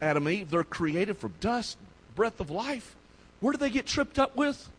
Adam 0.01 0.25
and 0.25 0.35
Eve, 0.35 0.49
they're 0.49 0.63
created 0.63 1.17
from 1.17 1.35
dust, 1.39 1.77
breath 2.15 2.39
of 2.39 2.49
life. 2.49 2.95
Where 3.39 3.51
do 3.51 3.57
they 3.57 3.69
get 3.69 3.85
tripped 3.85 4.17
up 4.17 4.35
with? 4.35 4.69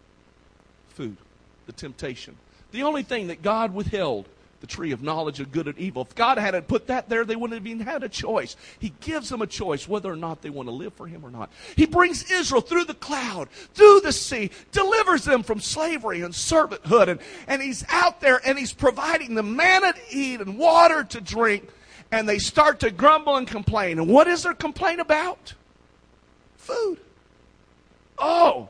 Food 0.88 1.16
the 1.66 1.72
temptation. 1.72 2.36
The 2.72 2.82
only 2.82 3.02
thing 3.02 3.28
that 3.28 3.42
God 3.42 3.74
withheld, 3.74 4.28
the 4.62 4.66
tree 4.68 4.92
of 4.92 5.02
knowledge 5.02 5.40
of 5.40 5.50
good 5.50 5.66
and 5.66 5.76
evil. 5.76 6.02
If 6.02 6.14
God 6.14 6.38
hadn't 6.38 6.68
put 6.68 6.86
that 6.86 7.08
there, 7.08 7.24
they 7.24 7.34
wouldn't 7.34 7.58
have 7.58 7.66
even 7.66 7.84
had 7.84 8.04
a 8.04 8.08
choice. 8.08 8.56
He 8.78 8.94
gives 9.00 9.28
them 9.28 9.42
a 9.42 9.46
choice 9.46 9.88
whether 9.88 10.10
or 10.10 10.16
not 10.16 10.40
they 10.40 10.50
want 10.50 10.68
to 10.68 10.72
live 10.72 10.94
for 10.94 11.08
Him 11.08 11.24
or 11.24 11.30
not. 11.30 11.50
He 11.74 11.84
brings 11.84 12.30
Israel 12.30 12.60
through 12.60 12.84
the 12.84 12.94
cloud, 12.94 13.50
through 13.50 14.00
the 14.02 14.12
sea, 14.12 14.52
delivers 14.70 15.24
them 15.24 15.42
from 15.42 15.58
slavery 15.60 16.22
and 16.22 16.32
servanthood, 16.32 17.08
and, 17.08 17.20
and 17.48 17.60
He's 17.60 17.84
out 17.88 18.20
there 18.20 18.40
and 18.46 18.56
He's 18.56 18.72
providing 18.72 19.34
them 19.34 19.56
manna 19.56 19.92
to 19.92 20.16
eat 20.16 20.40
and 20.40 20.56
water 20.56 21.02
to 21.02 21.20
drink, 21.20 21.68
and 22.12 22.28
they 22.28 22.38
start 22.38 22.80
to 22.80 22.92
grumble 22.92 23.36
and 23.36 23.48
complain. 23.48 23.98
And 23.98 24.08
what 24.08 24.28
is 24.28 24.44
their 24.44 24.54
complaint 24.54 25.00
about? 25.00 25.54
Food. 26.56 27.00
Oh, 28.16 28.68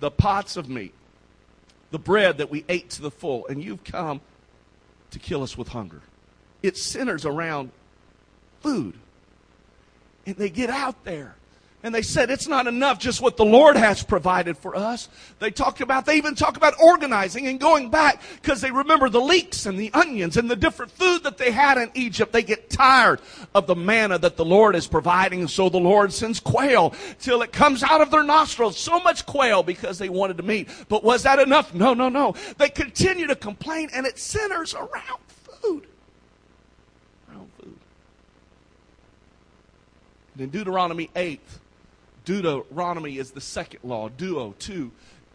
the 0.00 0.10
pots 0.10 0.58
of 0.58 0.68
meat 0.68 0.92
the 1.94 1.98
bread 2.00 2.38
that 2.38 2.50
we 2.50 2.64
ate 2.68 2.90
to 2.90 3.02
the 3.02 3.10
full, 3.10 3.46
and 3.46 3.62
you've 3.62 3.84
come 3.84 4.20
to 5.12 5.20
kill 5.20 5.44
us 5.44 5.56
with 5.56 5.68
hunger. 5.68 6.00
It 6.60 6.76
centers 6.76 7.24
around 7.24 7.70
food. 8.62 8.98
And 10.26 10.34
they 10.34 10.50
get 10.50 10.70
out 10.70 11.04
there 11.04 11.36
and 11.84 11.94
they 11.94 12.00
said 12.00 12.30
it's 12.30 12.48
not 12.48 12.66
enough 12.66 12.98
just 12.98 13.20
what 13.20 13.36
the 13.36 13.44
Lord 13.44 13.76
has 13.76 14.02
provided 14.02 14.56
for 14.56 14.74
us. 14.74 15.10
They 15.38 15.50
talked 15.50 15.82
about, 15.82 16.06
they 16.06 16.16
even 16.16 16.34
talk 16.34 16.56
about 16.56 16.72
organizing 16.82 17.46
and 17.46 17.60
going 17.60 17.90
back 17.90 18.22
because 18.40 18.62
they 18.62 18.70
remember 18.70 19.10
the 19.10 19.20
leeks 19.20 19.66
and 19.66 19.78
the 19.78 19.92
onions 19.92 20.38
and 20.38 20.50
the 20.50 20.56
different 20.56 20.92
food 20.92 21.24
that 21.24 21.36
they 21.36 21.50
had 21.50 21.76
in 21.76 21.90
Egypt. 21.92 22.32
They 22.32 22.42
get 22.42 22.70
tired 22.70 23.20
of 23.54 23.66
the 23.66 23.76
manna 23.76 24.18
that 24.18 24.38
the 24.38 24.46
Lord 24.46 24.74
is 24.74 24.86
providing. 24.86 25.46
So 25.46 25.68
the 25.68 25.76
Lord 25.76 26.10
sends 26.10 26.40
quail 26.40 26.94
till 27.20 27.42
it 27.42 27.52
comes 27.52 27.82
out 27.82 28.00
of 28.00 28.10
their 28.10 28.24
nostrils. 28.24 28.78
So 28.78 28.98
much 29.00 29.26
quail 29.26 29.62
because 29.62 29.98
they 29.98 30.08
wanted 30.08 30.38
to 30.38 30.42
meat. 30.42 30.70
But 30.88 31.04
was 31.04 31.22
that 31.24 31.38
enough? 31.38 31.74
No, 31.74 31.92
no, 31.92 32.08
no. 32.08 32.34
They 32.56 32.70
continue 32.70 33.26
to 33.26 33.36
complain 33.36 33.90
and 33.92 34.06
it 34.06 34.18
centers 34.18 34.74
around 34.74 35.20
food. 35.26 35.86
Around 37.30 37.50
food. 37.60 37.76
In 40.38 40.48
Deuteronomy 40.48 41.10
8, 41.14 41.40
Deuteronomy 42.24 43.18
is 43.18 43.32
the 43.32 43.40
second 43.40 43.80
law, 43.82 44.08
duo, 44.08 44.54
two. 44.58 44.90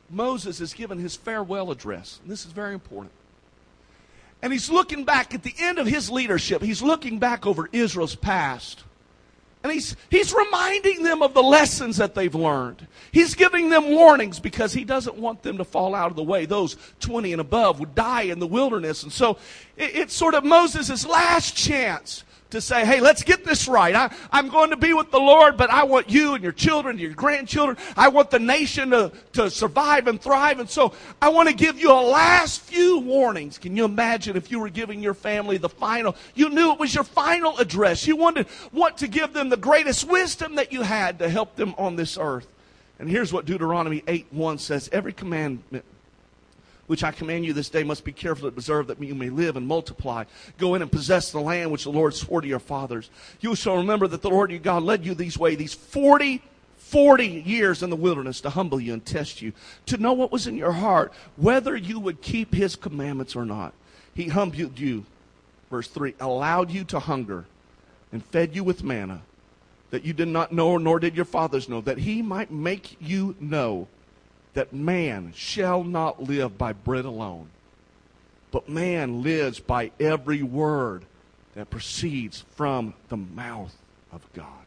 Moses 0.09 0.59
is 0.59 0.73
given 0.73 0.97
his 0.97 1.15
farewell 1.15 1.71
address. 1.71 2.19
And 2.21 2.31
this 2.31 2.45
is 2.45 2.51
very 2.51 2.73
important. 2.73 3.11
And 4.41 4.53
he's 4.53 4.69
looking 4.69 5.03
back 5.03 5.33
at 5.33 5.43
the 5.43 5.53
end 5.59 5.79
of 5.79 5.87
his 5.87 6.09
leadership. 6.09 6.61
He's 6.61 6.81
looking 6.81 7.19
back 7.19 7.45
over 7.45 7.69
Israel's 7.71 8.15
past. 8.15 8.83
And 9.61 9.73
he's, 9.73 9.97
he's 10.09 10.33
reminding 10.33 11.03
them 11.03 11.21
of 11.21 11.33
the 11.33 11.43
lessons 11.43 11.97
that 11.97 12.15
they've 12.15 12.33
learned. 12.33 12.87
He's 13.11 13.35
giving 13.35 13.69
them 13.69 13.89
warnings 13.89 14.39
because 14.39 14.71
he 14.71 14.85
doesn't 14.85 15.17
want 15.17 15.43
them 15.43 15.57
to 15.57 15.65
fall 15.65 15.93
out 15.93 16.09
of 16.09 16.15
the 16.15 16.23
way. 16.23 16.45
Those 16.45 16.77
20 17.01 17.33
and 17.33 17.41
above 17.41 17.81
would 17.81 17.93
die 17.93 18.23
in 18.23 18.39
the 18.39 18.47
wilderness. 18.47 19.03
And 19.03 19.11
so 19.11 19.31
it, 19.75 19.95
it's 19.95 20.13
sort 20.13 20.33
of 20.33 20.45
Moses' 20.45 21.05
last 21.05 21.57
chance 21.57 22.23
to 22.51 22.61
say, 22.61 22.85
hey, 22.85 22.99
let's 22.99 23.23
get 23.23 23.45
this 23.45 23.67
right. 23.67 23.93
I, 23.93 24.13
I'm 24.31 24.49
going 24.49 24.71
to 24.71 24.77
be 24.77 24.93
with 24.93 25.11
the 25.11 25.19
Lord, 25.19 25.57
but 25.57 25.69
I 25.69 25.83
want 25.83 26.09
you 26.09 26.33
and 26.33 26.43
your 26.43 26.51
children, 26.51 26.97
your 26.97 27.13
grandchildren. 27.13 27.77
I 27.95 28.07
want 28.07 28.31
the 28.31 28.39
nation 28.39 28.89
to, 28.91 29.11
to 29.33 29.49
survive 29.49 30.07
and 30.07 30.19
thrive. 30.19 30.59
And 30.59 30.69
so 30.69 30.93
I 31.21 31.29
want 31.29 31.49
to 31.49 31.55
give 31.55 31.79
you 31.79 31.91
a 31.91 32.01
last 32.01 32.61
few 32.61 32.99
warnings. 32.99 33.57
Can 33.57 33.75
you 33.75 33.85
imagine 33.85 34.35
if 34.35 34.51
you 34.51 34.59
were 34.59 34.69
giving 34.69 35.01
your 35.01 35.13
family 35.13 35.57
the 35.57 35.69
final, 35.69 36.15
you 36.33 36.49
knew 36.49 36.71
it 36.73 36.79
was 36.79 36.93
your 36.93 37.03
final 37.03 37.57
address. 37.57 38.07
You 38.07 38.15
wanted, 38.15 38.47
want 38.73 38.97
to 38.97 39.07
give 39.07 39.33
them 39.33 39.49
the 39.49 39.57
greatest 39.57 40.07
wisdom 40.07 40.55
that 40.55 40.71
you 40.71 40.81
had 40.81 41.19
to 41.19 41.29
help 41.29 41.55
them 41.55 41.75
on 41.77 41.95
this 41.95 42.17
earth. 42.19 42.47
And 42.97 43.09
here's 43.09 43.31
what 43.31 43.45
Deuteronomy 43.45 44.03
8 44.07 44.27
1 44.31 44.57
says 44.57 44.89
Every 44.91 45.13
commandment 45.13 45.85
which 46.89 47.03
I 47.03 47.11
command 47.11 47.45
you 47.45 47.53
this 47.53 47.69
day 47.69 47.83
must 47.83 48.03
be 48.03 48.11
careful 48.11 48.47
to 48.47 48.51
preserve 48.51 48.87
that 48.87 48.99
you 48.99 49.13
may 49.13 49.29
live 49.29 49.55
and 49.55 49.67
multiply. 49.67 50.23
Go 50.57 50.73
in 50.73 50.81
and 50.81 50.91
possess 50.91 51.31
the 51.31 51.39
land 51.39 51.71
which 51.71 51.83
the 51.83 51.91
Lord 51.91 52.15
swore 52.15 52.41
to 52.41 52.47
your 52.47 52.57
fathers. 52.57 53.11
You 53.41 53.55
shall 53.55 53.77
remember 53.77 54.07
that 54.07 54.23
the 54.23 54.29
Lord 54.31 54.49
your 54.49 54.59
God 54.59 54.81
led 54.81 55.05
you 55.05 55.13
these 55.13 55.37
way, 55.37 55.53
these 55.53 55.75
40 55.75 56.41
40 56.77 57.27
years 57.27 57.83
in 57.83 57.91
the 57.91 57.95
wilderness 57.95 58.41
to 58.41 58.49
humble 58.49 58.81
you 58.81 58.93
and 58.93 59.05
test 59.05 59.43
you, 59.43 59.53
to 59.85 59.97
know 59.97 60.13
what 60.13 60.31
was 60.31 60.47
in 60.47 60.57
your 60.57 60.71
heart, 60.71 61.13
whether 61.35 61.77
you 61.77 61.99
would 61.99 62.19
keep 62.21 62.55
his 62.55 62.75
commandments 62.75 63.35
or 63.35 63.45
not. 63.45 63.75
He 64.15 64.29
humbled 64.29 64.79
you, 64.79 65.05
verse 65.69 65.87
3, 65.87 66.15
allowed 66.19 66.71
you 66.71 66.83
to 66.85 66.99
hunger, 66.99 67.45
and 68.11 68.25
fed 68.25 68.55
you 68.55 68.63
with 68.63 68.83
manna, 68.83 69.21
that 69.91 70.03
you 70.03 70.13
did 70.13 70.29
not 70.29 70.51
know, 70.51 70.77
nor 70.77 70.99
did 70.99 71.15
your 71.15 71.25
fathers 71.25 71.69
know, 71.69 71.81
that 71.81 71.99
he 71.99 72.23
might 72.23 72.49
make 72.49 72.97
you 72.99 73.35
know 73.39 73.87
that 74.59 74.73
man 74.73 75.31
shall 75.33 75.85
not 75.85 76.21
live 76.21 76.57
by 76.57 76.73
bread 76.73 77.05
alone, 77.05 77.47
but 78.51 78.67
man 78.67 79.23
lives 79.23 79.57
by 79.61 79.89
every 80.01 80.43
word 80.43 81.05
that 81.55 81.69
proceeds 81.69 82.43
from 82.57 82.93
the 83.07 83.15
mouth 83.15 83.73
of 84.11 84.21
God. 84.33 84.65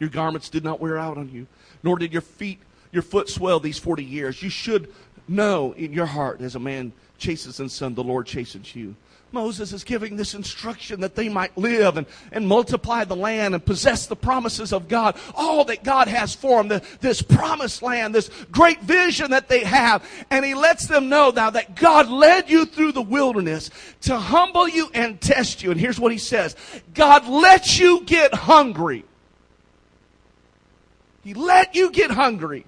Your 0.00 0.10
garments 0.10 0.48
did 0.48 0.64
not 0.64 0.80
wear 0.80 0.98
out 0.98 1.16
on 1.16 1.30
you, 1.30 1.46
nor 1.84 1.96
did 1.96 2.12
your 2.12 2.22
feet, 2.22 2.58
your 2.90 3.04
foot 3.04 3.28
swell 3.28 3.60
these 3.60 3.78
40 3.78 4.02
years. 4.02 4.42
You 4.42 4.50
should 4.50 4.92
know 5.28 5.70
in 5.74 5.92
your 5.92 6.06
heart, 6.06 6.40
as 6.40 6.56
a 6.56 6.58
man 6.58 6.90
chases 7.18 7.58
his 7.58 7.72
son, 7.72 7.94
the 7.94 8.02
Lord 8.02 8.26
chastens 8.26 8.74
you. 8.74 8.96
Moses 9.36 9.74
is 9.74 9.84
giving 9.84 10.16
this 10.16 10.32
instruction 10.32 11.00
that 11.00 11.14
they 11.14 11.28
might 11.28 11.58
live 11.58 11.98
and, 11.98 12.06
and 12.32 12.48
multiply 12.48 13.04
the 13.04 13.14
land 13.14 13.52
and 13.52 13.62
possess 13.62 14.06
the 14.06 14.16
promises 14.16 14.72
of 14.72 14.88
God, 14.88 15.14
all 15.34 15.66
that 15.66 15.84
God 15.84 16.08
has 16.08 16.34
for 16.34 16.62
them, 16.62 16.68
the, 16.68 16.82
this 17.02 17.20
promised 17.20 17.82
land, 17.82 18.14
this 18.14 18.30
great 18.50 18.80
vision 18.80 19.32
that 19.32 19.50
they 19.50 19.62
have. 19.62 20.02
And 20.30 20.42
he 20.42 20.54
lets 20.54 20.86
them 20.86 21.10
know 21.10 21.30
now 21.36 21.50
that 21.50 21.76
God 21.76 22.08
led 22.08 22.48
you 22.48 22.64
through 22.64 22.92
the 22.92 23.02
wilderness 23.02 23.70
to 24.02 24.16
humble 24.16 24.66
you 24.66 24.88
and 24.94 25.20
test 25.20 25.62
you. 25.62 25.70
And 25.70 25.78
here's 25.78 26.00
what 26.00 26.12
he 26.12 26.18
says 26.18 26.56
God 26.94 27.28
lets 27.28 27.78
you 27.78 28.04
get 28.04 28.32
hungry. 28.32 29.04
He 31.22 31.34
let 31.34 31.74
you 31.74 31.90
get 31.90 32.10
hungry 32.10 32.64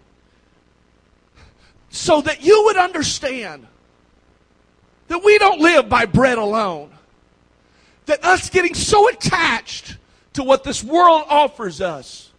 so 1.88 2.20
that 2.20 2.42
you 2.42 2.64
would 2.64 2.76
understand 2.76 3.66
that 5.08 5.24
we 5.24 5.38
don't 5.38 5.60
live 5.60 5.88
by 5.88 6.06
bread 6.06 6.38
alone. 6.38 6.90
That 8.06 8.24
us 8.24 8.48
getting 8.48 8.74
so 8.74 9.08
attached 9.08 9.96
to 10.34 10.42
what 10.42 10.64
this 10.64 10.82
world 10.82 11.24
offers 11.28 11.80
us, 11.80 12.30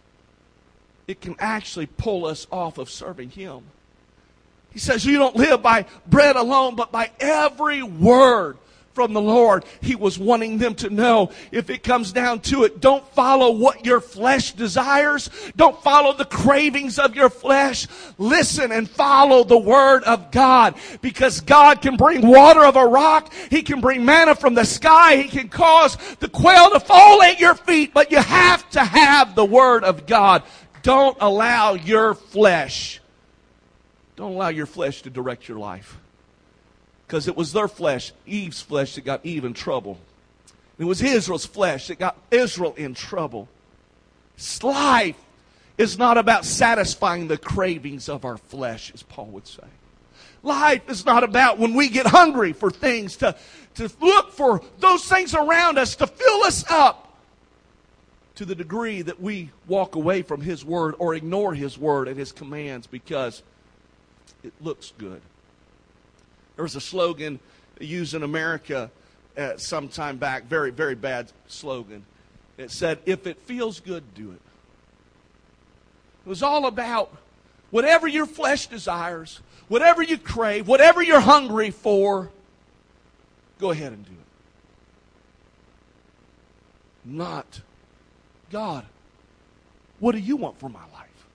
it 1.06 1.20
can 1.20 1.36
actually 1.38 1.86
pull 1.86 2.26
us 2.26 2.46
off 2.50 2.78
of 2.78 2.90
serving 2.90 3.30
Him. 3.30 3.62
He 4.72 4.78
says, 4.78 5.04
You 5.04 5.18
don't 5.18 5.36
live 5.36 5.62
by 5.62 5.86
bread 6.06 6.36
alone, 6.36 6.76
but 6.76 6.92
by 6.92 7.10
every 7.20 7.82
word 7.82 8.56
from 9.00 9.14
the 9.14 9.20
Lord. 9.22 9.64
He 9.80 9.94
was 9.96 10.18
wanting 10.18 10.58
them 10.58 10.74
to 10.74 10.90
know 10.90 11.30
if 11.52 11.70
it 11.70 11.82
comes 11.82 12.12
down 12.12 12.40
to 12.40 12.64
it, 12.64 12.82
don't 12.82 13.02
follow 13.14 13.50
what 13.50 13.86
your 13.86 13.98
flesh 13.98 14.52
desires. 14.52 15.30
Don't 15.56 15.82
follow 15.82 16.12
the 16.12 16.26
cravings 16.26 16.98
of 16.98 17.16
your 17.16 17.30
flesh. 17.30 17.86
Listen 18.18 18.72
and 18.72 18.90
follow 18.90 19.42
the 19.42 19.56
word 19.56 20.04
of 20.04 20.30
God 20.30 20.74
because 21.00 21.40
God 21.40 21.80
can 21.80 21.96
bring 21.96 22.26
water 22.26 22.62
of 22.62 22.76
a 22.76 22.84
rock. 22.84 23.32
He 23.48 23.62
can 23.62 23.80
bring 23.80 24.04
manna 24.04 24.34
from 24.34 24.52
the 24.52 24.64
sky. 24.64 25.16
He 25.16 25.30
can 25.30 25.48
cause 25.48 25.96
the 26.16 26.28
quail 26.28 26.68
to 26.72 26.80
fall 26.80 27.22
at 27.22 27.40
your 27.40 27.54
feet, 27.54 27.94
but 27.94 28.12
you 28.12 28.18
have 28.18 28.68
to 28.72 28.84
have 28.84 29.34
the 29.34 29.46
word 29.46 29.82
of 29.82 30.04
God. 30.04 30.42
Don't 30.82 31.16
allow 31.22 31.72
your 31.72 32.12
flesh, 32.12 33.00
don't 34.16 34.32
allow 34.32 34.48
your 34.48 34.66
flesh 34.66 35.00
to 35.02 35.10
direct 35.10 35.48
your 35.48 35.58
life 35.58 35.99
because 37.10 37.26
it 37.26 37.36
was 37.36 37.52
their 37.52 37.66
flesh, 37.66 38.12
Eve's 38.24 38.62
flesh, 38.62 38.94
that 38.94 39.00
got 39.00 39.26
Eve 39.26 39.44
in 39.44 39.52
trouble. 39.52 39.98
It 40.78 40.84
was 40.84 41.02
Israel's 41.02 41.44
flesh 41.44 41.88
that 41.88 41.98
got 41.98 42.16
Israel 42.30 42.72
in 42.76 42.94
trouble. 42.94 43.48
Life 44.62 45.16
is 45.76 45.98
not 45.98 46.18
about 46.18 46.44
satisfying 46.44 47.26
the 47.26 47.36
cravings 47.36 48.08
of 48.08 48.24
our 48.24 48.36
flesh, 48.36 48.92
as 48.94 49.02
Paul 49.02 49.26
would 49.26 49.48
say. 49.48 49.66
Life 50.44 50.88
is 50.88 51.04
not 51.04 51.24
about 51.24 51.58
when 51.58 51.74
we 51.74 51.88
get 51.88 52.06
hungry 52.06 52.52
for 52.52 52.70
things 52.70 53.16
to, 53.16 53.34
to 53.74 53.90
look 54.00 54.30
for 54.30 54.62
those 54.78 55.04
things 55.04 55.34
around 55.34 55.78
us 55.78 55.96
to 55.96 56.06
fill 56.06 56.44
us 56.44 56.64
up 56.70 57.18
to 58.36 58.44
the 58.44 58.54
degree 58.54 59.02
that 59.02 59.20
we 59.20 59.50
walk 59.66 59.96
away 59.96 60.22
from 60.22 60.42
His 60.42 60.64
Word 60.64 60.94
or 61.00 61.16
ignore 61.16 61.54
His 61.54 61.76
Word 61.76 62.06
and 62.06 62.16
His 62.16 62.30
commands 62.30 62.86
because 62.86 63.42
it 64.44 64.52
looks 64.60 64.92
good. 64.96 65.20
There 66.60 66.64
was 66.64 66.76
a 66.76 66.80
slogan 66.82 67.40
used 67.80 68.12
in 68.12 68.22
America 68.22 68.90
uh, 69.34 69.56
some 69.56 69.88
time 69.88 70.18
back, 70.18 70.44
very, 70.44 70.70
very 70.70 70.94
bad 70.94 71.32
slogan. 71.46 72.04
It 72.58 72.70
said, 72.70 72.98
If 73.06 73.26
it 73.26 73.38
feels 73.38 73.80
good, 73.80 74.04
do 74.14 74.32
it. 74.32 74.42
It 76.26 76.28
was 76.28 76.42
all 76.42 76.66
about 76.66 77.16
whatever 77.70 78.06
your 78.06 78.26
flesh 78.26 78.66
desires, 78.66 79.40
whatever 79.68 80.02
you 80.02 80.18
crave, 80.18 80.68
whatever 80.68 81.02
you're 81.02 81.20
hungry 81.20 81.70
for, 81.70 82.30
go 83.58 83.70
ahead 83.70 83.92
and 83.92 84.04
do 84.04 84.12
it. 84.12 84.18
Not, 87.06 87.62
God, 88.52 88.84
what 89.98 90.12
do 90.12 90.18
you 90.18 90.36
want 90.36 90.60
for 90.60 90.68
my 90.68 90.84
life? 90.92 91.26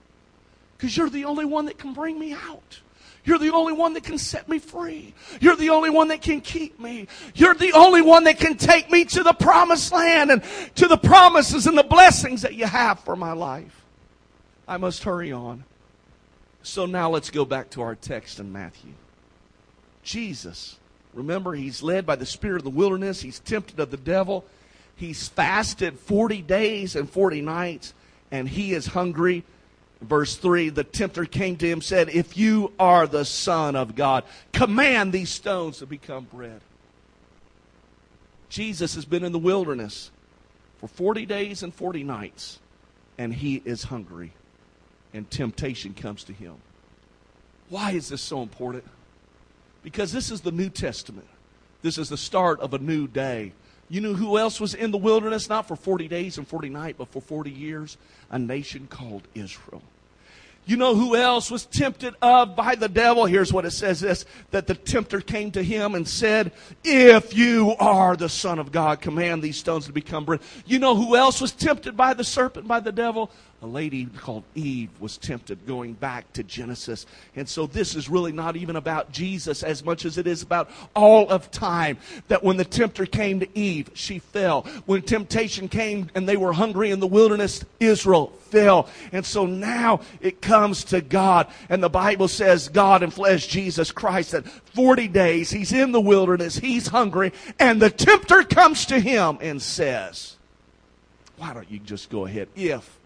Because 0.76 0.96
you're 0.96 1.10
the 1.10 1.24
only 1.24 1.46
one 1.46 1.64
that 1.64 1.78
can 1.78 1.94
bring 1.94 2.16
me 2.16 2.32
out. 2.32 2.78
You're 3.26 3.38
the 3.38 3.50
only 3.50 3.72
one 3.72 3.94
that 3.94 4.04
can 4.04 4.18
set 4.18 4.48
me 4.48 4.60
free. 4.60 5.12
You're 5.40 5.56
the 5.56 5.70
only 5.70 5.90
one 5.90 6.08
that 6.08 6.22
can 6.22 6.40
keep 6.40 6.78
me. 6.78 7.08
You're 7.34 7.56
the 7.56 7.72
only 7.72 8.00
one 8.00 8.24
that 8.24 8.38
can 8.38 8.56
take 8.56 8.88
me 8.88 9.04
to 9.06 9.24
the 9.24 9.32
promised 9.32 9.92
land 9.92 10.30
and 10.30 10.42
to 10.76 10.86
the 10.86 10.96
promises 10.96 11.66
and 11.66 11.76
the 11.76 11.82
blessings 11.82 12.42
that 12.42 12.54
you 12.54 12.66
have 12.66 13.00
for 13.00 13.16
my 13.16 13.32
life. 13.32 13.84
I 14.68 14.76
must 14.76 15.02
hurry 15.02 15.32
on. 15.32 15.64
So 16.62 16.86
now 16.86 17.10
let's 17.10 17.30
go 17.30 17.44
back 17.44 17.70
to 17.70 17.82
our 17.82 17.96
text 17.96 18.38
in 18.38 18.52
Matthew. 18.52 18.92
Jesus, 20.04 20.76
remember, 21.12 21.54
he's 21.54 21.82
led 21.82 22.06
by 22.06 22.14
the 22.14 22.26
Spirit 22.26 22.58
of 22.58 22.64
the 22.64 22.70
wilderness. 22.70 23.20
He's 23.20 23.40
tempted 23.40 23.80
of 23.80 23.90
the 23.90 23.96
devil. 23.96 24.44
He's 24.94 25.26
fasted 25.26 25.98
40 25.98 26.42
days 26.42 26.94
and 26.94 27.10
40 27.10 27.40
nights, 27.40 27.92
and 28.30 28.48
he 28.48 28.72
is 28.72 28.86
hungry 28.86 29.42
Verse 30.00 30.36
3 30.36 30.70
The 30.70 30.84
tempter 30.84 31.24
came 31.24 31.56
to 31.56 31.68
him 31.68 31.80
said, 31.80 32.08
If 32.08 32.36
you 32.36 32.72
are 32.78 33.06
the 33.06 33.24
Son 33.24 33.76
of 33.76 33.94
God, 33.94 34.24
command 34.52 35.12
these 35.12 35.30
stones 35.30 35.78
to 35.78 35.86
become 35.86 36.24
bread. 36.24 36.60
Jesus 38.48 38.94
has 38.94 39.04
been 39.04 39.24
in 39.24 39.32
the 39.32 39.38
wilderness 39.38 40.10
for 40.78 40.88
40 40.88 41.26
days 41.26 41.62
and 41.62 41.74
40 41.74 42.04
nights, 42.04 42.58
and 43.18 43.34
he 43.34 43.62
is 43.64 43.84
hungry, 43.84 44.32
and 45.12 45.28
temptation 45.30 45.94
comes 45.94 46.24
to 46.24 46.32
him. 46.32 46.54
Why 47.68 47.92
is 47.92 48.08
this 48.08 48.22
so 48.22 48.42
important? 48.42 48.84
Because 49.82 50.12
this 50.12 50.30
is 50.30 50.42
the 50.42 50.52
New 50.52 50.68
Testament. 50.68 51.26
This 51.82 51.98
is 51.98 52.08
the 52.08 52.16
start 52.16 52.60
of 52.60 52.74
a 52.74 52.78
new 52.78 53.06
day. 53.08 53.52
You 53.88 54.00
knew 54.00 54.14
who 54.14 54.36
else 54.38 54.60
was 54.60 54.74
in 54.74 54.90
the 54.90 54.98
wilderness? 54.98 55.48
Not 55.48 55.68
for 55.68 55.76
40 55.76 56.08
days 56.08 56.38
and 56.38 56.46
40 56.46 56.68
nights, 56.70 56.98
but 56.98 57.08
for 57.08 57.20
40 57.20 57.50
years? 57.50 57.96
A 58.30 58.38
nation 58.38 58.88
called 58.88 59.22
Israel. 59.34 59.82
You 60.68 60.76
know 60.76 60.96
who 60.96 61.14
else 61.14 61.48
was 61.48 61.64
tempted 61.64 62.16
of 62.20 62.56
by 62.56 62.74
the 62.74 62.88
devil? 62.88 63.24
Here's 63.24 63.52
what 63.52 63.64
it 63.64 63.70
says 63.70 64.00
this 64.00 64.24
that 64.50 64.66
the 64.66 64.74
tempter 64.74 65.20
came 65.20 65.52
to 65.52 65.62
him 65.62 65.94
and 65.94 66.06
said, 66.08 66.50
If 66.82 67.36
you 67.36 67.76
are 67.78 68.16
the 68.16 68.28
Son 68.28 68.58
of 68.58 68.72
God, 68.72 69.00
command 69.00 69.44
these 69.44 69.56
stones 69.56 69.86
to 69.86 69.92
become 69.92 70.24
bread. 70.24 70.40
You 70.66 70.80
know 70.80 70.96
who 70.96 71.14
else 71.14 71.40
was 71.40 71.52
tempted 71.52 71.96
by 71.96 72.14
the 72.14 72.24
serpent, 72.24 72.66
by 72.66 72.80
the 72.80 72.90
devil? 72.90 73.30
A 73.66 73.68
lady 73.68 74.06
called 74.06 74.44
Eve 74.54 74.90
was 75.00 75.18
tempted 75.18 75.66
going 75.66 75.94
back 75.94 76.32
to 76.34 76.44
Genesis. 76.44 77.04
And 77.34 77.48
so 77.48 77.66
this 77.66 77.96
is 77.96 78.08
really 78.08 78.30
not 78.30 78.54
even 78.54 78.76
about 78.76 79.10
Jesus 79.10 79.64
as 79.64 79.84
much 79.84 80.04
as 80.04 80.18
it 80.18 80.28
is 80.28 80.40
about 80.42 80.70
all 80.94 81.28
of 81.28 81.50
time. 81.50 81.98
That 82.28 82.44
when 82.44 82.58
the 82.58 82.64
tempter 82.64 83.06
came 83.06 83.40
to 83.40 83.58
Eve, 83.58 83.90
she 83.94 84.20
fell. 84.20 84.62
When 84.86 85.02
temptation 85.02 85.68
came 85.68 86.08
and 86.14 86.28
they 86.28 86.36
were 86.36 86.52
hungry 86.52 86.92
in 86.92 87.00
the 87.00 87.08
wilderness, 87.08 87.64
Israel 87.80 88.28
fell. 88.50 88.88
And 89.10 89.26
so 89.26 89.46
now 89.46 90.00
it 90.20 90.40
comes 90.40 90.84
to 90.84 91.00
God. 91.00 91.48
And 91.68 91.82
the 91.82 91.90
Bible 91.90 92.28
says 92.28 92.68
God 92.68 93.02
in 93.02 93.10
flesh, 93.10 93.48
Jesus 93.48 93.90
Christ, 93.90 94.30
that 94.30 94.46
40 94.46 95.08
days 95.08 95.50
he's 95.50 95.72
in 95.72 95.90
the 95.90 96.00
wilderness, 96.00 96.56
he's 96.56 96.86
hungry, 96.86 97.32
and 97.58 97.82
the 97.82 97.90
tempter 97.90 98.44
comes 98.44 98.86
to 98.86 99.00
him 99.00 99.38
and 99.40 99.60
says, 99.60 100.36
Why 101.36 101.52
don't 101.52 101.68
you 101.68 101.80
just 101.80 102.10
go 102.10 102.26
ahead? 102.26 102.48
If 102.54 102.96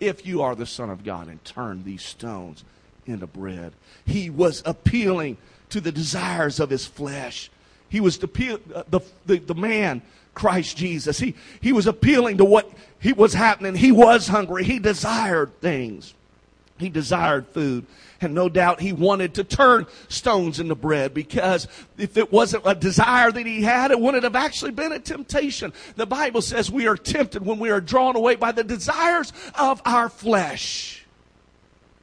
if 0.00 0.26
you 0.26 0.42
are 0.42 0.54
the 0.54 0.66
Son 0.66 0.90
of 0.90 1.04
God, 1.04 1.28
and 1.28 1.42
turn 1.44 1.84
these 1.84 2.02
stones 2.02 2.64
into 3.06 3.26
bread. 3.26 3.72
He 4.06 4.30
was 4.30 4.62
appealing 4.64 5.36
to 5.70 5.80
the 5.80 5.92
desires 5.92 6.60
of 6.60 6.70
his 6.70 6.86
flesh. 6.86 7.50
He 7.88 8.00
was 8.00 8.18
the, 8.18 8.60
uh, 8.74 8.82
the, 8.88 9.00
the, 9.26 9.38
the 9.38 9.54
man, 9.54 10.02
Christ 10.34 10.76
Jesus. 10.76 11.18
He, 11.18 11.34
he 11.60 11.72
was 11.72 11.86
appealing 11.86 12.38
to 12.38 12.44
what 12.44 12.70
he 13.00 13.12
was 13.12 13.34
happening. 13.34 13.74
He 13.74 13.92
was 13.92 14.28
hungry. 14.28 14.64
He 14.64 14.78
desired 14.78 15.58
things. 15.60 16.14
He 16.78 16.88
desired 16.88 17.46
food. 17.48 17.86
And 18.20 18.34
no 18.34 18.48
doubt 18.48 18.80
he 18.80 18.92
wanted 18.92 19.34
to 19.34 19.44
turn 19.44 19.86
stones 20.08 20.58
into 20.58 20.74
bread 20.74 21.14
because 21.14 21.68
if 21.96 22.16
it 22.16 22.32
wasn't 22.32 22.64
a 22.66 22.74
desire 22.74 23.30
that 23.30 23.46
he 23.46 23.62
had, 23.62 23.90
it 23.90 24.00
wouldn't 24.00 24.24
have 24.24 24.34
actually 24.34 24.72
been 24.72 24.92
a 24.92 24.98
temptation. 24.98 25.72
The 25.94 26.06
Bible 26.06 26.42
says 26.42 26.70
we 26.70 26.88
are 26.88 26.96
tempted 26.96 27.44
when 27.44 27.60
we 27.60 27.70
are 27.70 27.80
drawn 27.80 28.16
away 28.16 28.34
by 28.34 28.50
the 28.50 28.64
desires 28.64 29.32
of 29.56 29.80
our 29.84 30.08
flesh. 30.08 31.06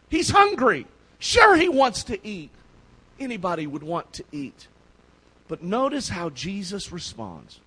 He's 0.09 0.29
hungry. 0.29 0.87
Sure, 1.19 1.55
he 1.57 1.67
wants 1.67 2.03
to 2.05 2.25
eat. 2.25 2.51
Anybody 3.19 3.67
would 3.67 3.83
want 3.83 4.13
to 4.13 4.23
eat. 4.31 4.67
But 5.47 5.63
notice 5.63 6.09
how 6.09 6.29
Jesus 6.29 6.91
responds. 6.91 7.59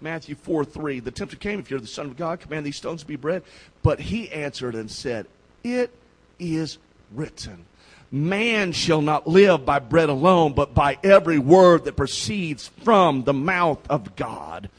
Matthew 0.00 0.34
4 0.34 0.64
3. 0.64 1.00
The 1.00 1.10
tempter 1.10 1.36
came, 1.36 1.58
if 1.58 1.70
you're 1.70 1.80
the 1.80 1.86
Son 1.86 2.06
of 2.06 2.16
God, 2.16 2.40
command 2.40 2.66
these 2.66 2.76
stones 2.76 3.02
to 3.02 3.06
be 3.06 3.16
bread. 3.16 3.42
But 3.82 4.00
he 4.00 4.30
answered 4.30 4.74
and 4.74 4.90
said, 4.90 5.26
It 5.62 5.90
is 6.38 6.78
written. 7.12 7.64
Man 8.10 8.72
shall 8.72 9.00
not 9.00 9.26
live 9.26 9.66
by 9.66 9.80
bread 9.80 10.08
alone, 10.08 10.52
but 10.52 10.74
by 10.74 10.98
every 11.02 11.38
word 11.38 11.84
that 11.84 11.96
proceeds 11.96 12.68
from 12.82 13.24
the 13.24 13.32
mouth 13.32 13.80
of 13.90 14.14
God. 14.14 14.70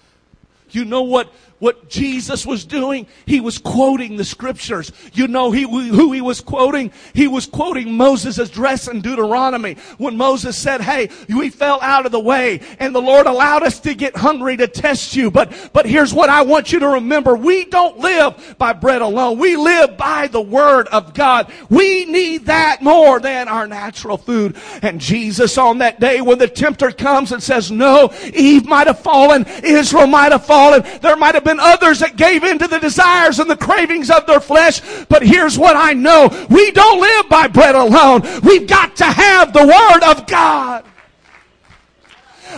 You 0.71 0.85
know 0.85 1.03
what 1.03 1.33
what 1.65 1.89
Jesus 1.89 2.45
was 2.45 2.63
doing? 2.63 3.08
He 3.25 3.41
was 3.41 3.58
quoting 3.58 4.17
the 4.17 4.23
scriptures. 4.23 4.91
You 5.13 5.28
know 5.28 5.49
he, 5.49 5.63
who 5.63 6.12
he 6.12 6.21
was 6.21 6.39
quoting? 6.39 6.91
He 7.15 7.28
was 7.28 7.47
quoting 7.47 7.97
Moses' 7.97 8.38
address 8.38 8.88
in 8.88 9.01
Deuteronomy 9.01 9.73
when 9.97 10.15
Moses 10.15 10.56
said, 10.56 10.80
Hey, 10.82 11.10
we 11.28 11.49
fell 11.49 11.80
out 11.82 12.06
of 12.06 12.12
the 12.12 12.19
way 12.19 12.62
and 12.78 12.93
the 12.93 13.01
Lord 13.01 13.25
allowed 13.25 13.63
us 13.63 13.80
to 13.80 13.95
get 13.95 14.15
hungry 14.15 14.56
to 14.58 14.67
test 14.67 15.15
you. 15.15 15.32
But, 15.32 15.71
but 15.73 15.88
here's 15.88 16.13
what 16.13 16.30
I 16.30 16.43
want 16.43 16.71
you 16.71 16.78
to 16.82 16.88
remember. 16.88 17.36
We 17.36 17.65
don't 17.65 17.97
live 17.97 18.56
by 18.60 18.73
bread 18.73 19.01
alone. 19.01 19.39
We 19.39 19.56
live 19.56 19.97
by 19.97 20.28
the 20.28 20.41
word 20.41 20.88
of 20.89 21.15
God. 21.15 21.51
We 21.71 22.06
need 22.06 22.45
that 22.45 22.84
more 22.84 23.19
than 23.19 23.47
our 23.47 23.65
natural 23.65 24.17
food. 24.17 24.56
And 24.84 25.01
Jesus 25.01 25.58
on 25.58 25.80
that 25.80 25.99
day 25.99 26.21
when 26.21 26.38
the 26.38 26.47
tempter 26.47 26.91
comes 26.91 27.32
and 27.32 27.41
says, 27.41 27.71
No, 27.71 28.13
Eve 28.36 28.67
might 28.67 28.86
have 28.86 28.99
fallen, 28.99 29.47
Israel 29.63 30.06
might 30.06 30.32
have 30.32 30.45
fallen, 30.45 30.84
there 31.01 31.15
might 31.15 31.34
have 31.34 31.43
been 31.43 31.54
others 31.59 31.99
that 31.99 32.15
gave 32.15 32.43
in 32.43 32.57
to 32.59 32.67
the 32.67 32.79
desires 32.79 33.39
and 33.39 33.49
the 33.49 33.57
cravings 33.57 34.09
of 34.09 34.25
their 34.25 34.39
flesh. 34.39 34.81
But 35.09 35.23
here's 35.23 35.57
what 35.57 35.75
I 35.75 35.93
know. 35.93 36.29
We 36.49 36.71
don't 36.71 37.01
live 37.01 37.29
by 37.29 37.47
bread 37.47 37.75
alone. 37.75 38.21
We've 38.43 38.67
got 38.67 38.95
to 38.97 39.05
have 39.05 39.53
the 39.53 39.65
Word 39.65 40.03
of 40.03 40.27
God. 40.27 40.85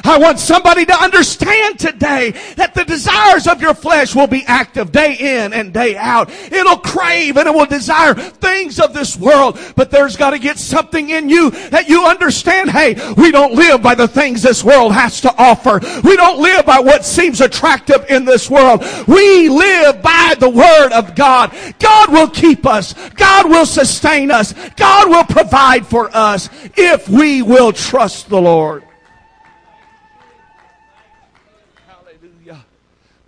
I 0.04 0.17
want 0.17 0.39
somebody 0.39 0.86
to 0.86 0.93
understand 0.93 1.80
today 1.80 2.32
that 2.56 2.73
the 2.73 2.86
desires 2.86 3.47
of 3.47 3.62
your 3.62 3.73
flesh 3.73 4.15
will 4.15 4.28
be 4.28 4.43
active 4.45 4.91
day 4.91 5.15
in 5.15 5.54
and 5.54 5.73
day 5.73 5.95
out. 5.95 6.30
It'll 6.52 6.78
crave 6.78 7.38
and 7.38 7.47
it 7.47 7.54
will 7.54 7.65
desire 7.65 8.13
things 8.13 8.80
of 8.80 8.93
this 8.93 9.17
world, 9.17 9.60
but 9.76 9.91
there's 9.91 10.15
got 10.15 10.32
to 10.32 10.39
get 10.39 10.58
something 10.58 11.10
in 11.10 11.30
you 11.30 11.52
that 11.69 11.89
you 11.89 12.06
understand. 12.06 12.71
Hey, 12.71 12.95
we 13.15 13.32
don't 13.32 13.54
live 13.54 13.82
by 13.82 13.95
the 13.95 14.08
things 14.08 14.41
this 14.41 14.63
world 14.63 14.93
has 14.93 15.21
to 15.21 15.34
offer. 15.38 15.80
We 16.04 16.15
don't 16.15 16.39
live 16.39 16.65
by 16.65 16.80
what 16.80 17.06
seems 17.06 17.41
attractive 17.41 18.06
in 18.10 18.26
this 18.26 18.50
world. 18.50 18.84
We 19.08 19.50
live 19.50 20.02
by 20.02 20.36
the 20.39 20.50
Word 20.50 20.91
of 20.91 21.15
God. 21.15 21.56
God 21.80 22.12
will 22.12 22.30
keep 22.30 22.65
us. 22.65 22.93
God 23.12 23.50
will 23.50 23.65
sustain 23.65 24.32
us. 24.32 24.54
God 24.76 25.10
will 25.10 25.26
provide 25.26 25.86
for 25.86 26.10
us 26.15 26.50
if 26.76 27.08
we 27.10 27.41
will 27.41 27.71
trust 27.71 28.30
the 28.30 28.41
Lord. 28.41 28.87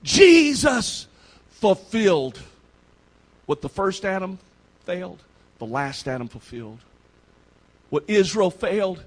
Jesus 0.10 1.06
fulfilled 1.52 2.42
what 3.46 3.62
the 3.62 3.70
first 3.70 4.04
Adam 4.04 4.40
failed, 4.84 5.22
the 5.60 5.68
last 5.68 6.08
Adam 6.08 6.28
fulfilled. 6.28 6.80
What 7.92 8.06
Israel 8.08 8.50
failed, 8.50 9.04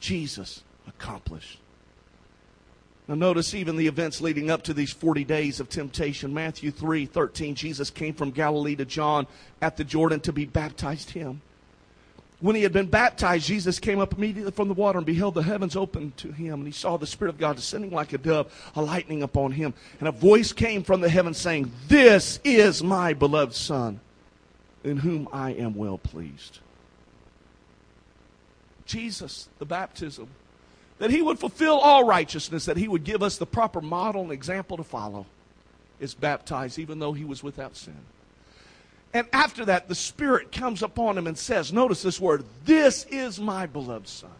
Jesus 0.00 0.64
accomplished. 0.88 1.60
Now 3.06 3.14
notice 3.14 3.54
even 3.54 3.76
the 3.76 3.86
events 3.86 4.20
leading 4.20 4.50
up 4.50 4.64
to 4.64 4.74
these 4.74 4.92
40 4.92 5.22
days 5.22 5.60
of 5.60 5.68
temptation. 5.68 6.34
Matthew 6.34 6.72
3, 6.72 7.06
13, 7.06 7.54
Jesus 7.54 7.90
came 7.90 8.12
from 8.12 8.32
Galilee 8.32 8.74
to 8.74 8.84
John 8.84 9.28
at 9.60 9.76
the 9.76 9.84
Jordan 9.84 10.18
to 10.20 10.32
be 10.32 10.44
baptized 10.44 11.10
him. 11.10 11.40
When 12.42 12.56
he 12.56 12.64
had 12.64 12.72
been 12.72 12.86
baptized, 12.86 13.46
Jesus 13.46 13.78
came 13.78 14.00
up 14.00 14.14
immediately 14.14 14.50
from 14.50 14.66
the 14.66 14.74
water 14.74 14.98
and 14.98 15.06
beheld 15.06 15.34
the 15.34 15.44
heavens 15.44 15.76
opened 15.76 16.16
to 16.16 16.32
him. 16.32 16.54
And 16.54 16.66
he 16.66 16.72
saw 16.72 16.96
the 16.96 17.06
Spirit 17.06 17.30
of 17.30 17.38
God 17.38 17.54
descending 17.54 17.92
like 17.92 18.12
a 18.12 18.18
dove, 18.18 18.52
a 18.74 18.82
lightning 18.82 19.22
upon 19.22 19.52
him. 19.52 19.72
And 20.00 20.08
a 20.08 20.12
voice 20.12 20.52
came 20.52 20.82
from 20.82 21.00
the 21.00 21.08
heavens 21.08 21.38
saying, 21.38 21.70
This 21.86 22.40
is 22.42 22.82
my 22.82 23.14
beloved 23.14 23.54
Son, 23.54 24.00
in 24.82 24.96
whom 24.96 25.28
I 25.32 25.52
am 25.52 25.76
well 25.76 25.98
pleased. 25.98 26.58
Jesus, 28.86 29.48
the 29.60 29.64
baptism, 29.64 30.26
that 30.98 31.10
he 31.10 31.22
would 31.22 31.38
fulfill 31.38 31.78
all 31.78 32.02
righteousness, 32.02 32.64
that 32.64 32.76
he 32.76 32.88
would 32.88 33.04
give 33.04 33.22
us 33.22 33.38
the 33.38 33.46
proper 33.46 33.80
model 33.80 34.22
and 34.22 34.32
example 34.32 34.76
to 34.78 34.84
follow, 34.84 35.26
is 36.00 36.12
baptized 36.12 36.80
even 36.80 36.98
though 36.98 37.12
he 37.12 37.24
was 37.24 37.44
without 37.44 37.76
sin. 37.76 38.00
And 39.14 39.26
after 39.32 39.66
that, 39.66 39.88
the 39.88 39.94
Spirit 39.94 40.52
comes 40.52 40.82
upon 40.82 41.18
him 41.18 41.26
and 41.26 41.36
says, 41.36 41.72
Notice 41.72 42.02
this 42.02 42.20
word, 42.20 42.44
this 42.64 43.04
is 43.10 43.38
my 43.38 43.66
beloved 43.66 44.08
Son, 44.08 44.30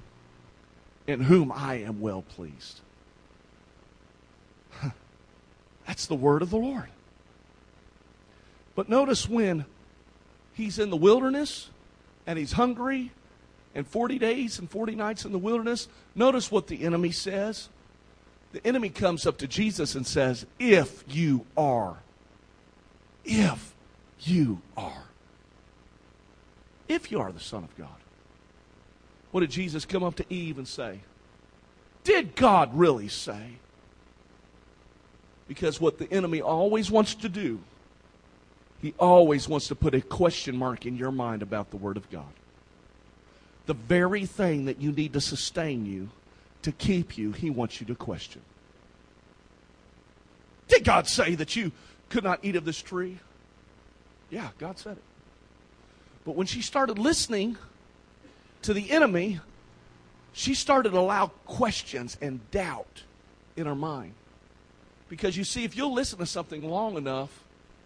in 1.06 1.20
whom 1.20 1.52
I 1.52 1.76
am 1.76 2.00
well 2.00 2.22
pleased. 2.22 2.80
That's 5.86 6.06
the 6.06 6.14
word 6.14 6.42
of 6.42 6.50
the 6.50 6.56
Lord. 6.56 6.88
But 8.74 8.88
notice 8.88 9.28
when 9.28 9.66
he's 10.54 10.78
in 10.78 10.88
the 10.88 10.96
wilderness 10.96 11.68
and 12.26 12.38
he's 12.38 12.52
hungry 12.52 13.10
and 13.74 13.86
40 13.86 14.18
days 14.18 14.58
and 14.58 14.70
40 14.70 14.94
nights 14.94 15.24
in 15.26 15.32
the 15.32 15.38
wilderness, 15.38 15.88
notice 16.14 16.50
what 16.50 16.66
the 16.66 16.82
enemy 16.84 17.10
says. 17.10 17.68
The 18.52 18.66
enemy 18.66 18.88
comes 18.88 19.26
up 19.26 19.38
to 19.38 19.46
Jesus 19.46 19.94
and 19.94 20.06
says, 20.06 20.46
If 20.58 21.04
you 21.08 21.46
are, 21.56 21.96
if 23.24 23.71
you 24.24 24.60
are. 24.76 25.04
If 26.88 27.10
you 27.10 27.20
are 27.20 27.32
the 27.32 27.40
Son 27.40 27.64
of 27.64 27.76
God. 27.76 27.88
What 29.30 29.40
did 29.40 29.50
Jesus 29.50 29.84
come 29.84 30.02
up 30.02 30.16
to 30.16 30.26
Eve 30.28 30.58
and 30.58 30.68
say? 30.68 31.00
Did 32.04 32.36
God 32.36 32.76
really 32.76 33.08
say? 33.08 33.52
Because 35.48 35.80
what 35.80 35.98
the 35.98 36.12
enemy 36.12 36.40
always 36.40 36.90
wants 36.90 37.14
to 37.16 37.28
do, 37.28 37.60
he 38.80 38.94
always 38.98 39.48
wants 39.48 39.68
to 39.68 39.74
put 39.74 39.94
a 39.94 40.00
question 40.00 40.56
mark 40.56 40.86
in 40.86 40.96
your 40.96 41.12
mind 41.12 41.42
about 41.42 41.70
the 41.70 41.76
Word 41.76 41.96
of 41.96 42.10
God. 42.10 42.32
The 43.66 43.74
very 43.74 44.26
thing 44.26 44.64
that 44.64 44.80
you 44.80 44.92
need 44.92 45.12
to 45.12 45.20
sustain 45.20 45.86
you, 45.86 46.10
to 46.62 46.72
keep 46.72 47.16
you, 47.16 47.32
he 47.32 47.48
wants 47.48 47.80
you 47.80 47.86
to 47.86 47.94
question. 47.94 48.42
Did 50.68 50.84
God 50.84 51.06
say 51.06 51.34
that 51.36 51.54
you 51.54 51.72
could 52.08 52.24
not 52.24 52.40
eat 52.42 52.56
of 52.56 52.64
this 52.64 52.82
tree? 52.82 53.18
Yeah, 54.32 54.48
God 54.58 54.78
said 54.78 54.96
it. 54.96 55.02
But 56.24 56.36
when 56.36 56.46
she 56.46 56.62
started 56.62 56.98
listening 56.98 57.58
to 58.62 58.72
the 58.72 58.90
enemy, 58.90 59.40
she 60.32 60.54
started 60.54 60.92
to 60.92 60.98
allow 60.98 61.26
questions 61.44 62.16
and 62.22 62.40
doubt 62.50 63.02
in 63.56 63.66
her 63.66 63.74
mind. 63.74 64.14
Because 65.10 65.36
you 65.36 65.44
see, 65.44 65.64
if 65.64 65.76
you'll 65.76 65.92
listen 65.92 66.18
to 66.18 66.26
something 66.26 66.66
long 66.66 66.96
enough, 66.96 67.44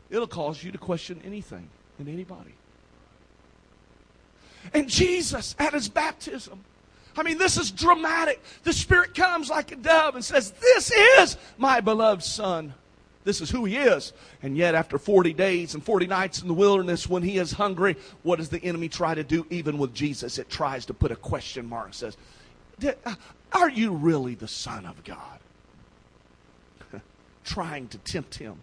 it'll 0.09 0.29
cause 0.29 0.63
you 0.63 0.71
to 0.71 0.79
question 0.79 1.21
anything 1.25 1.69
and 1.99 2.09
anybody. 2.09 2.55
And 4.73 4.89
Jesus, 4.89 5.57
at 5.59 5.73
his 5.73 5.89
baptism, 5.89 6.65
I 7.17 7.25
mean, 7.25 7.39
this 7.39 7.57
is 7.57 7.73
dramatic. 7.73 8.41
The 8.63 8.73
Spirit 8.73 9.17
comes 9.17 9.51
like 9.51 9.73
a 9.73 9.77
dove 9.77 10.15
and 10.15 10.25
says, 10.25 10.53
This 10.53 10.93
is 10.93 11.37
my 11.59 11.81
beloved 11.81 12.23
Son 12.23 12.73
this 13.27 13.41
is 13.41 13.51
who 13.51 13.65
he 13.65 13.77
is. 13.77 14.13
And 14.41 14.57
yet, 14.57 14.77
after 14.77 14.99
40 14.99 15.33
days 15.33 15.75
and 15.75 15.83
40 15.83 16.07
nights 16.07 16.41
in 16.41 16.49
the 16.49 16.55
wilderness, 16.55 17.09
when 17.09 17.25
he 17.25 17.39
is 17.39 17.51
hungry, 17.51 17.97
what 18.23 18.37
does 18.37 18.49
the 18.49 18.63
enemy 18.63 18.89
try 18.89 19.17
to 19.17 19.25
do? 19.25 19.45
Even 19.51 19.79
with 19.79 19.93
Jesus, 19.93 20.39
it 20.39 20.49
tries 20.49 20.87
to 20.87 20.95
put 20.95 21.11
a 21.11 21.17
question 21.17 21.69
mark. 21.69 21.93
Says, 21.93 22.17
uh, 23.05 23.15
Are 23.53 23.69
you 23.69 23.93
really 23.93 24.37
the 24.37 24.47
Son 24.47 24.87
of 24.87 25.03
God? 25.03 25.41
Trying 27.45 27.89
to 27.89 27.99
tempt 27.99 28.37
him. 28.37 28.63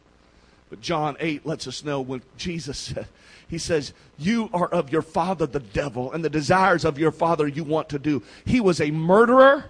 But 0.70 0.80
John 0.80 1.18
8 1.20 1.46
lets 1.46 1.68
us 1.68 1.84
know 1.84 2.00
when 2.00 2.22
Jesus 2.38 2.78
said, 2.96 3.08
He 3.50 3.58
says, 3.58 3.92
You 4.18 4.50
are 4.54 4.70
of 4.70 4.94
your 4.94 5.02
father, 5.02 5.46
the 5.46 5.60
devil, 5.60 6.10
and 6.14 6.24
the 6.24 6.30
desires 6.30 6.86
of 6.86 6.98
your 6.98 7.12
father 7.12 7.50
you 7.50 7.66
want 7.66 7.90
to 7.90 8.00
do. 8.00 8.24
He 8.46 8.62
was 8.62 8.80
a 8.80 8.92
murderer 8.92 9.66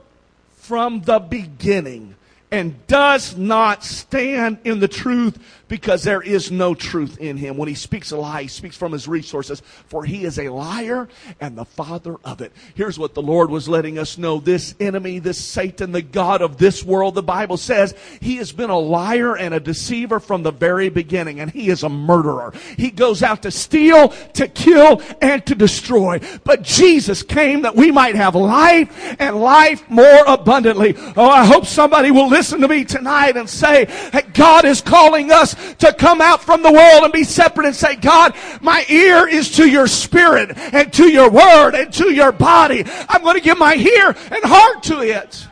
from 0.51 1.01
the 1.01 1.17
beginning 1.17 2.15
and 2.53 2.85
does 2.85 3.35
not 3.35 3.83
stand 3.83 4.59
in 4.63 4.79
the 4.79 4.87
truth 4.87 5.39
because 5.67 6.03
there 6.03 6.21
is 6.21 6.51
no 6.51 6.75
truth 6.75 7.17
in 7.17 7.35
him. 7.35 7.57
When 7.57 7.67
he 7.67 7.73
speaks 7.73 8.11
a 8.11 8.17
lie, 8.17 8.43
he 8.43 8.47
speaks 8.47 8.77
from 8.77 8.91
his 8.91 9.07
resources, 9.07 9.63
for 9.87 10.05
he 10.05 10.23
is 10.23 10.37
a 10.37 10.49
liar 10.49 11.09
and 11.41 11.57
the 11.57 11.65
father 11.65 12.17
of 12.23 12.41
it. 12.41 12.51
Here's 12.75 12.99
what 12.99 13.15
the 13.15 13.23
Lord 13.23 13.49
was 13.49 13.67
letting 13.67 13.97
us 13.97 14.19
know. 14.19 14.39
This 14.39 14.75
enemy, 14.79 15.17
this 15.17 15.43
Satan, 15.43 15.91
the 15.91 16.03
God 16.03 16.43
of 16.43 16.57
this 16.57 16.83
world, 16.83 17.15
the 17.15 17.23
Bible 17.23 17.57
says 17.57 17.95
he 18.21 18.35
has 18.35 18.51
been 18.51 18.69
a 18.69 18.77
liar 18.77 19.35
and 19.35 19.55
a 19.55 19.59
deceiver 19.59 20.19
from 20.19 20.43
the 20.43 20.51
very 20.51 20.89
beginning, 20.89 21.39
and 21.39 21.49
he 21.49 21.69
is 21.69 21.81
a 21.81 21.89
murderer. 21.89 22.53
He 22.77 22.91
goes 22.91 23.23
out 23.23 23.41
to 23.41 23.49
steal, 23.49 24.09
to 24.09 24.47
kill, 24.47 25.01
and 25.23 25.43
to 25.47 25.55
destroy. 25.55 26.19
But 26.43 26.61
Jesus 26.61 27.23
came 27.23 27.63
that 27.63 27.75
we 27.75 27.91
might 27.91 28.13
have 28.13 28.35
life 28.35 29.15
and 29.17 29.37
life 29.37 29.89
more 29.89 30.23
abundantly. 30.27 30.93
Oh, 31.17 31.29
I 31.31 31.45
hope 31.45 31.65
somebody 31.65 32.11
will 32.11 32.27
listen 32.27 32.42
to 32.49 32.67
me 32.67 32.83
tonight 32.85 33.37
and 33.37 33.49
say 33.49 33.85
that 34.11 34.33
God 34.33 34.65
is 34.65 34.81
calling 34.81 35.31
us 35.31 35.55
to 35.75 35.93
come 35.93 36.21
out 36.21 36.43
from 36.43 36.61
the 36.61 36.71
world 36.71 37.03
and 37.03 37.13
be 37.13 37.23
separate 37.23 37.67
and 37.67 37.75
say, 37.75 37.95
God, 37.95 38.35
my 38.61 38.85
ear 38.89 39.27
is 39.27 39.51
to 39.57 39.69
your 39.69 39.87
spirit 39.87 40.57
and 40.57 40.91
to 40.93 41.07
your 41.07 41.29
word 41.29 41.75
and 41.75 41.93
to 41.93 42.13
your 42.13 42.31
body. 42.31 42.83
I'm 43.09 43.23
going 43.23 43.35
to 43.35 43.41
give 43.41 43.57
my 43.57 43.75
ear 43.75 44.07
and 44.07 44.43
heart 44.43 44.83
to 44.83 45.01
it. 45.01 45.47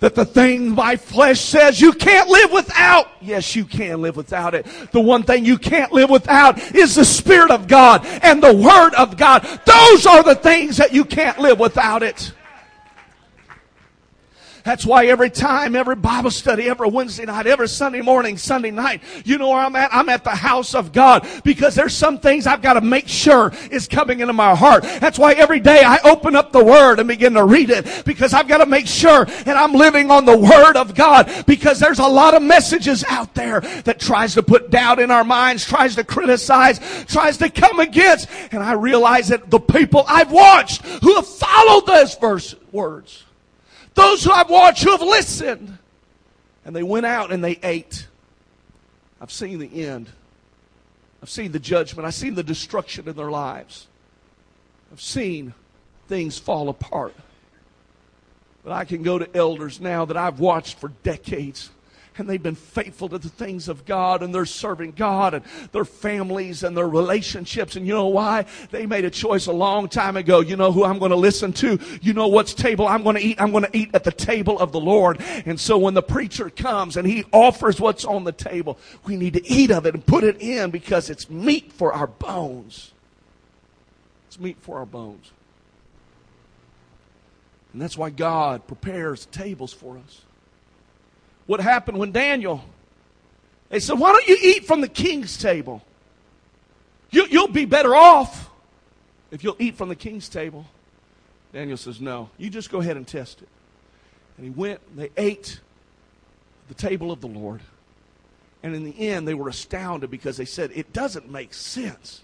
that 0.00 0.14
the 0.14 0.24
thing 0.24 0.70
my 0.70 0.96
flesh 0.96 1.40
says 1.40 1.80
you 1.80 1.92
can't 1.92 2.28
live 2.28 2.52
without. 2.52 3.08
Yes, 3.20 3.56
you 3.56 3.64
can 3.64 4.00
live 4.00 4.16
without 4.16 4.54
it. 4.54 4.66
The 4.92 5.00
one 5.00 5.24
thing 5.24 5.44
you 5.44 5.58
can't 5.58 5.92
live 5.92 6.10
without 6.10 6.58
is 6.74 6.94
the 6.94 7.04
Spirit 7.04 7.50
of 7.50 7.66
God 7.66 8.06
and 8.06 8.42
the 8.42 8.54
Word 8.54 8.94
of 8.94 9.16
God. 9.16 9.42
Those 9.64 10.06
are 10.06 10.22
the 10.22 10.36
things 10.36 10.76
that 10.76 10.92
you 10.92 11.04
can't 11.04 11.38
live 11.38 11.58
without 11.58 12.02
it. 12.02 12.32
That's 14.68 14.84
why 14.84 15.06
every 15.06 15.30
time, 15.30 15.74
every 15.74 15.96
Bible 15.96 16.30
study, 16.30 16.68
every 16.68 16.90
Wednesday 16.90 17.24
night, 17.24 17.46
every 17.46 17.68
Sunday 17.68 18.02
morning, 18.02 18.36
Sunday 18.36 18.70
night, 18.70 19.00
you 19.24 19.38
know 19.38 19.48
where 19.48 19.60
I'm 19.60 19.74
at? 19.74 19.88
I'm 19.94 20.10
at 20.10 20.24
the 20.24 20.34
house 20.34 20.74
of 20.74 20.92
God 20.92 21.26
because 21.42 21.74
there's 21.74 21.96
some 21.96 22.18
things 22.18 22.46
I've 22.46 22.60
got 22.60 22.74
to 22.74 22.82
make 22.82 23.08
sure 23.08 23.50
is 23.70 23.88
coming 23.88 24.20
into 24.20 24.34
my 24.34 24.54
heart. 24.54 24.82
That's 24.82 25.18
why 25.18 25.32
every 25.32 25.58
day 25.58 25.84
I 25.84 26.00
open 26.04 26.36
up 26.36 26.52
the 26.52 26.62
Word 26.62 26.98
and 26.98 27.08
begin 27.08 27.32
to 27.32 27.44
read 27.44 27.70
it 27.70 28.02
because 28.04 28.34
I've 28.34 28.46
got 28.46 28.58
to 28.58 28.66
make 28.66 28.86
sure 28.86 29.24
that 29.24 29.56
I'm 29.56 29.72
living 29.72 30.10
on 30.10 30.26
the 30.26 30.36
Word 30.36 30.76
of 30.76 30.94
God 30.94 31.32
because 31.46 31.80
there's 31.80 32.00
a 32.00 32.06
lot 32.06 32.34
of 32.34 32.42
messages 32.42 33.02
out 33.08 33.34
there 33.34 33.60
that 33.60 33.98
tries 33.98 34.34
to 34.34 34.42
put 34.42 34.68
doubt 34.68 34.98
in 34.98 35.10
our 35.10 35.24
minds, 35.24 35.64
tries 35.64 35.94
to 35.94 36.04
criticize, 36.04 36.78
tries 37.06 37.38
to 37.38 37.48
come 37.48 37.80
against. 37.80 38.28
And 38.52 38.62
I 38.62 38.72
realize 38.72 39.28
that 39.28 39.48
the 39.48 39.60
people 39.60 40.04
I've 40.06 40.30
watched 40.30 40.82
who 40.82 41.14
have 41.14 41.26
followed 41.26 41.86
those 41.86 42.16
verse 42.16 42.54
words 42.70 43.24
those 43.98 44.24
who 44.24 44.30
I've 44.30 44.48
watched 44.48 44.84
who 44.84 44.92
have 44.92 45.02
listened. 45.02 45.76
And 46.64 46.74
they 46.74 46.82
went 46.82 47.06
out 47.06 47.32
and 47.32 47.42
they 47.42 47.58
ate. 47.62 48.06
I've 49.20 49.32
seen 49.32 49.58
the 49.58 49.84
end. 49.84 50.08
I've 51.22 51.30
seen 51.30 51.52
the 51.52 51.58
judgment. 51.58 52.06
I've 52.06 52.14
seen 52.14 52.34
the 52.34 52.42
destruction 52.42 53.08
in 53.08 53.16
their 53.16 53.30
lives. 53.30 53.86
I've 54.92 55.00
seen 55.00 55.52
things 56.06 56.38
fall 56.38 56.68
apart. 56.68 57.14
But 58.64 58.72
I 58.72 58.84
can 58.84 59.02
go 59.02 59.18
to 59.18 59.36
elders 59.36 59.80
now 59.80 60.04
that 60.04 60.16
I've 60.16 60.40
watched 60.40 60.78
for 60.78 60.88
decades 61.02 61.70
and 62.18 62.28
they've 62.28 62.42
been 62.42 62.54
faithful 62.54 63.08
to 63.08 63.18
the 63.18 63.28
things 63.28 63.68
of 63.68 63.84
God 63.84 64.22
and 64.22 64.34
they're 64.34 64.46
serving 64.46 64.92
God 64.92 65.34
and 65.34 65.44
their 65.72 65.84
families 65.84 66.62
and 66.62 66.76
their 66.76 66.88
relationships. 66.88 67.76
And 67.76 67.86
you 67.86 67.92
know 67.92 68.06
why? 68.06 68.46
They 68.70 68.86
made 68.86 69.04
a 69.04 69.10
choice 69.10 69.46
a 69.46 69.52
long 69.52 69.88
time 69.88 70.16
ago. 70.16 70.40
You 70.40 70.56
know 70.56 70.72
who 70.72 70.84
I'm 70.84 70.98
going 70.98 71.10
to 71.10 71.16
listen 71.16 71.52
to? 71.54 71.78
You 72.02 72.12
know 72.12 72.28
what's 72.28 72.54
table 72.54 72.86
I'm 72.86 73.02
going 73.02 73.16
to 73.16 73.22
eat? 73.22 73.40
I'm 73.40 73.50
going 73.50 73.64
to 73.64 73.76
eat 73.76 73.90
at 73.94 74.04
the 74.04 74.12
table 74.12 74.58
of 74.58 74.72
the 74.72 74.80
Lord. 74.80 75.20
And 75.46 75.58
so 75.58 75.78
when 75.78 75.94
the 75.94 76.02
preacher 76.02 76.50
comes 76.50 76.96
and 76.96 77.06
he 77.06 77.24
offers 77.32 77.80
what's 77.80 78.04
on 78.04 78.24
the 78.24 78.32
table, 78.32 78.78
we 79.04 79.16
need 79.16 79.34
to 79.34 79.46
eat 79.46 79.70
of 79.70 79.86
it 79.86 79.94
and 79.94 80.04
put 80.04 80.24
it 80.24 80.40
in 80.40 80.70
because 80.70 81.10
it's 81.10 81.28
meat 81.30 81.72
for 81.72 81.92
our 81.92 82.06
bones. 82.06 82.92
It's 84.28 84.38
meat 84.38 84.56
for 84.60 84.78
our 84.78 84.86
bones. 84.86 85.32
And 87.72 87.82
that's 87.82 87.96
why 87.96 88.10
God 88.10 88.66
prepares 88.66 89.26
tables 89.26 89.72
for 89.72 89.98
us 89.98 90.22
what 91.48 91.60
happened 91.60 91.98
when 91.98 92.12
Daniel, 92.12 92.62
they 93.70 93.80
said, 93.80 93.98
Why 93.98 94.12
don't 94.12 94.28
you 94.28 94.36
eat 94.40 94.66
from 94.66 94.82
the 94.82 94.88
king's 94.88 95.38
table? 95.38 95.82
You, 97.10 97.26
you'll 97.30 97.48
be 97.48 97.64
better 97.64 97.96
off 97.96 98.50
if 99.30 99.42
you'll 99.42 99.56
eat 99.58 99.74
from 99.74 99.88
the 99.88 99.96
king's 99.96 100.28
table. 100.28 100.66
Daniel 101.54 101.78
says, 101.78 102.02
No, 102.02 102.28
you 102.36 102.50
just 102.50 102.70
go 102.70 102.80
ahead 102.80 102.98
and 102.98 103.08
test 103.08 103.40
it. 103.40 103.48
And 104.36 104.44
he 104.44 104.50
went, 104.50 104.80
and 104.90 104.98
they 104.98 105.10
ate 105.16 105.58
the 106.68 106.74
table 106.74 107.10
of 107.10 107.22
the 107.22 107.26
Lord. 107.26 107.62
And 108.62 108.74
in 108.74 108.84
the 108.84 109.08
end, 109.08 109.26
they 109.26 109.34
were 109.34 109.48
astounded 109.48 110.10
because 110.10 110.36
they 110.36 110.44
said, 110.44 110.70
It 110.74 110.92
doesn't 110.92 111.30
make 111.30 111.54
sense, 111.54 112.20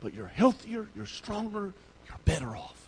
but 0.00 0.14
you're 0.14 0.28
healthier, 0.28 0.88
you're 0.96 1.04
stronger, 1.04 1.74
you're 2.08 2.18
better 2.24 2.56
off. 2.56 2.81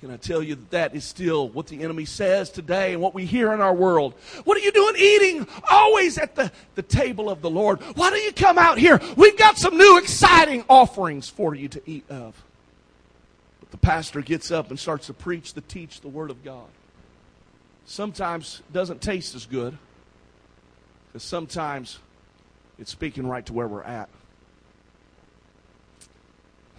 Can 0.00 0.10
I 0.10 0.16
tell 0.16 0.42
you 0.42 0.54
that 0.54 0.70
that 0.70 0.94
is 0.94 1.04
still 1.04 1.50
what 1.50 1.66
the 1.66 1.82
enemy 1.82 2.06
says 2.06 2.48
today 2.48 2.94
and 2.94 3.02
what 3.02 3.12
we 3.12 3.26
hear 3.26 3.52
in 3.52 3.60
our 3.60 3.74
world? 3.74 4.14
What 4.44 4.56
are 4.56 4.60
you 4.60 4.72
doing 4.72 4.94
eating 4.96 5.46
always 5.70 6.16
at 6.16 6.34
the, 6.34 6.50
the 6.74 6.82
table 6.82 7.28
of 7.28 7.42
the 7.42 7.50
Lord? 7.50 7.82
Why 7.96 8.08
don't 8.08 8.24
you 8.24 8.32
come 8.32 8.56
out 8.56 8.78
here? 8.78 8.98
We've 9.18 9.36
got 9.36 9.58
some 9.58 9.76
new 9.76 9.98
exciting 9.98 10.64
offerings 10.70 11.28
for 11.28 11.54
you 11.54 11.68
to 11.68 11.82
eat 11.84 12.10
of. 12.10 12.42
But 13.60 13.72
the 13.72 13.76
pastor 13.76 14.22
gets 14.22 14.50
up 14.50 14.70
and 14.70 14.78
starts 14.78 15.08
to 15.08 15.12
preach, 15.12 15.52
to 15.52 15.60
teach 15.60 16.00
the 16.00 16.08
Word 16.08 16.30
of 16.30 16.42
God. 16.42 16.68
Sometimes 17.84 18.62
doesn't 18.72 19.02
taste 19.02 19.34
as 19.34 19.44
good 19.44 19.76
because 21.08 21.24
sometimes 21.24 21.98
it's 22.78 22.90
speaking 22.90 23.26
right 23.26 23.44
to 23.44 23.52
where 23.52 23.68
we're 23.68 23.82
at. 23.82 24.08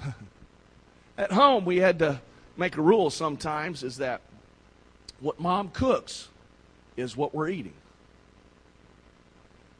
at 1.20 1.32
home, 1.32 1.66
we 1.66 1.78
had 1.78 2.00
to 2.00 2.20
make 2.58 2.78
a 2.78 2.82
rule 2.82 3.10
sometimes 3.10 3.84
is 3.84 3.98
that 3.98 4.22
what 5.20 5.40
mom 5.40 5.70
cooks 5.70 6.30
is 6.98 7.16
what 7.16 7.34
we're 7.34 7.50
eating. 7.50 7.74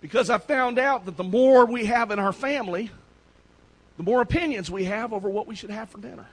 Because 0.02 0.30
I 0.30 0.38
found 0.40 0.80
out 0.80 1.06
that 1.06 1.18
the 1.18 1.24
more 1.24 1.66
we 1.66 1.86
have 1.86 2.12
in 2.12 2.20
our 2.20 2.34
family, 2.34 2.90
the 3.98 4.04
more 4.04 4.22
opinions 4.22 4.72
we 4.72 4.86
have 4.86 5.14
over 5.14 5.30
what 5.30 5.46
we 5.48 5.56
should 5.56 5.70
have 5.70 5.90
for 5.90 6.00
dinner. 6.00 6.26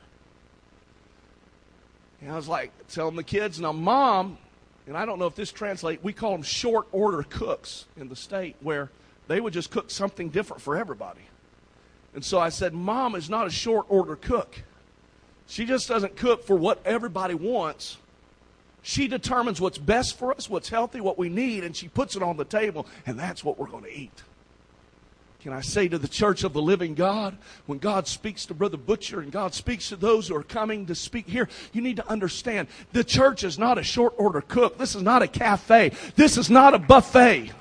And 2.20 2.32
I 2.32 2.36
was 2.36 2.48
like 2.48 2.72
telling 2.88 3.16
the 3.16 3.22
kids, 3.22 3.60
now 3.60 3.72
mom, 3.72 4.38
and 4.86 4.96
I 4.96 5.04
don't 5.04 5.18
know 5.18 5.26
if 5.26 5.34
this 5.34 5.52
translates, 5.52 6.02
we 6.02 6.12
call 6.12 6.32
them 6.32 6.42
short 6.42 6.88
order 6.92 7.22
cooks 7.22 7.84
in 7.96 8.08
the 8.08 8.16
state 8.16 8.56
where 8.60 8.90
they 9.28 9.40
would 9.40 9.52
just 9.52 9.70
cook 9.70 9.90
something 9.90 10.30
different 10.30 10.62
for 10.62 10.76
everybody. 10.76 11.20
And 12.14 12.24
so 12.24 12.38
I 12.38 12.48
said, 12.48 12.72
Mom 12.72 13.14
is 13.14 13.28
not 13.30 13.46
a 13.46 13.50
short 13.50 13.86
order 13.88 14.16
cook. 14.16 14.62
She 15.48 15.64
just 15.64 15.88
doesn't 15.88 16.16
cook 16.16 16.44
for 16.44 16.54
what 16.54 16.80
everybody 16.84 17.34
wants. 17.34 17.96
She 18.82 19.08
determines 19.08 19.60
what's 19.60 19.78
best 19.78 20.16
for 20.16 20.32
us, 20.32 20.48
what's 20.48 20.68
healthy, 20.68 21.00
what 21.00 21.18
we 21.18 21.28
need, 21.28 21.64
and 21.64 21.74
she 21.74 21.88
puts 21.88 22.14
it 22.14 22.22
on 22.22 22.36
the 22.36 22.44
table, 22.44 22.86
and 23.06 23.18
that's 23.18 23.42
what 23.42 23.58
we're 23.58 23.66
going 23.66 23.84
to 23.84 23.92
eat. 23.92 24.22
Can 25.40 25.52
I 25.52 25.60
say 25.60 25.88
to 25.88 25.98
the 25.98 26.08
church 26.08 26.44
of 26.44 26.52
the 26.52 26.60
living 26.60 26.94
God, 26.94 27.38
when 27.66 27.78
God 27.78 28.06
speaks 28.06 28.44
to 28.46 28.54
Brother 28.54 28.76
Butcher 28.76 29.20
and 29.20 29.32
God 29.32 29.54
speaks 29.54 29.88
to 29.88 29.96
those 29.96 30.28
who 30.28 30.36
are 30.36 30.42
coming 30.42 30.86
to 30.86 30.94
speak 30.94 31.28
here, 31.28 31.48
you 31.72 31.80
need 31.80 31.96
to 31.96 32.08
understand 32.08 32.68
the 32.92 33.04
church 33.04 33.44
is 33.44 33.58
not 33.58 33.78
a 33.78 33.82
short 33.82 34.14
order 34.18 34.40
cook. 34.40 34.78
This 34.78 34.94
is 34.94 35.02
not 35.02 35.22
a 35.22 35.28
cafe. 35.28 35.92
This 36.16 36.36
is 36.36 36.50
not 36.50 36.74
a 36.74 36.78
buffet. 36.78 37.52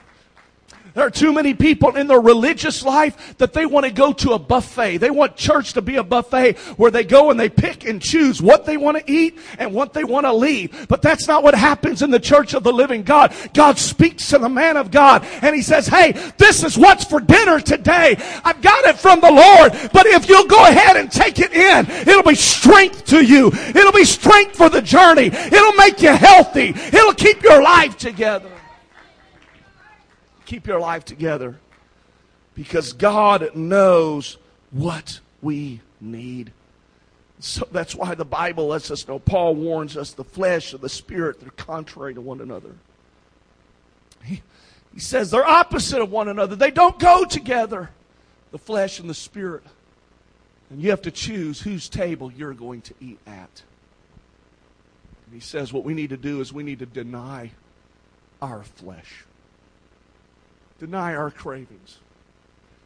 There 0.97 1.05
are 1.05 1.11
too 1.11 1.31
many 1.31 1.53
people 1.53 1.95
in 1.95 2.07
their 2.07 2.19
religious 2.19 2.83
life 2.83 3.37
that 3.37 3.53
they 3.53 3.67
want 3.67 3.85
to 3.85 3.91
go 3.91 4.13
to 4.13 4.31
a 4.31 4.39
buffet. 4.39 4.97
They 4.97 5.11
want 5.11 5.35
church 5.35 5.73
to 5.73 5.81
be 5.83 5.97
a 5.97 6.03
buffet 6.03 6.57
where 6.75 6.89
they 6.89 7.03
go 7.03 7.29
and 7.29 7.39
they 7.39 7.49
pick 7.49 7.85
and 7.85 8.01
choose 8.01 8.41
what 8.41 8.65
they 8.65 8.77
want 8.77 8.97
to 8.97 9.11
eat 9.11 9.37
and 9.59 9.75
what 9.75 9.93
they 9.93 10.03
want 10.03 10.25
to 10.25 10.33
leave. 10.33 10.87
But 10.87 11.03
that's 11.03 11.27
not 11.27 11.43
what 11.43 11.53
happens 11.53 12.01
in 12.01 12.09
the 12.09 12.19
church 12.19 12.55
of 12.55 12.63
the 12.63 12.73
living 12.73 13.03
God. 13.03 13.31
God 13.53 13.77
speaks 13.77 14.29
to 14.29 14.39
the 14.39 14.49
man 14.49 14.75
of 14.75 14.89
God 14.89 15.23
and 15.43 15.55
he 15.55 15.61
says, 15.61 15.85
Hey, 15.85 16.13
this 16.39 16.63
is 16.63 16.79
what's 16.79 17.05
for 17.05 17.19
dinner 17.19 17.59
today. 17.59 18.15
I've 18.43 18.63
got 18.63 18.85
it 18.85 18.97
from 18.97 19.19
the 19.19 19.29
Lord, 19.29 19.73
but 19.93 20.07
if 20.07 20.27
you'll 20.27 20.47
go 20.47 20.65
ahead 20.65 20.97
and 20.97 21.11
take 21.11 21.37
it 21.37 21.53
in, 21.53 21.85
it'll 22.09 22.23
be 22.23 22.33
strength 22.33 23.05
to 23.09 23.23
you. 23.23 23.51
It'll 23.53 23.91
be 23.91 24.03
strength 24.03 24.55
for 24.55 24.69
the 24.69 24.81
journey. 24.81 25.27
It'll 25.27 25.73
make 25.73 26.01
you 26.01 26.15
healthy. 26.15 26.69
It'll 26.69 27.13
keep 27.13 27.43
your 27.43 27.61
life 27.61 27.99
together 27.99 28.56
keep 30.47 30.65
your 30.65 30.79
life 30.79 31.05
together 31.05 31.59
because 32.55 32.93
God 32.93 33.55
knows 33.55 34.37
what 34.71 35.19
we 35.43 35.81
need. 36.01 36.51
So 37.39 37.67
that's 37.71 37.93
why 37.93 38.15
the 38.15 38.25
Bible 38.25 38.67
lets 38.67 38.89
us 38.89 39.07
know. 39.07 39.19
Paul 39.19 39.53
warns 39.53 39.95
us 39.95 40.13
the 40.13 40.23
flesh 40.23 40.73
and 40.73 40.81
the 40.81 40.89
spirit, 40.89 41.39
they're 41.39 41.51
contrary 41.51 42.15
to 42.15 42.21
one 42.21 42.41
another. 42.41 42.71
He, 44.23 44.41
he 44.93 44.99
says 44.99 45.29
they're 45.29 45.45
opposite 45.45 46.01
of 46.01 46.09
one 46.09 46.29
another, 46.29 46.55
they 46.55 46.71
don't 46.71 46.97
go 46.97 47.25
together, 47.25 47.91
the 48.51 48.57
flesh 48.57 48.99
and 48.99 49.07
the 49.07 49.13
spirit. 49.13 49.63
And 50.71 50.81
you 50.81 50.89
have 50.89 51.03
to 51.03 51.11
choose 51.11 51.61
whose 51.61 51.87
table 51.87 52.31
you're 52.31 52.53
going 52.53 52.81
to 52.81 52.93
eat 52.99 53.19
at. 53.27 53.61
And 55.25 55.33
he 55.33 55.39
says 55.39 55.71
what 55.71 55.83
we 55.83 55.93
need 55.93 56.09
to 56.09 56.17
do 56.17 56.41
is 56.41 56.51
we 56.51 56.63
need 56.63 56.79
to 56.79 56.85
deny 56.85 57.51
our 58.41 58.63
flesh 58.63 59.26
deny 60.79 61.15
our 61.15 61.31
cravings. 61.31 61.99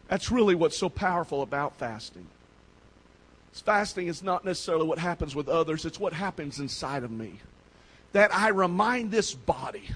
That's 0.07 0.31
really 0.31 0.55
what's 0.55 0.77
so 0.77 0.89
powerful 0.89 1.41
about 1.41 1.77
fasting. 1.77 2.27
Fasting 3.53 4.07
is 4.07 4.23
not 4.23 4.45
necessarily 4.45 4.85
what 4.85 4.99
happens 4.99 5.35
with 5.35 5.49
others, 5.49 5.85
it's 5.85 5.99
what 5.99 6.13
happens 6.13 6.59
inside 6.59 7.03
of 7.03 7.11
me. 7.11 7.39
That 8.13 8.33
I 8.33 8.49
remind 8.49 9.11
this 9.11 9.33
body 9.33 9.89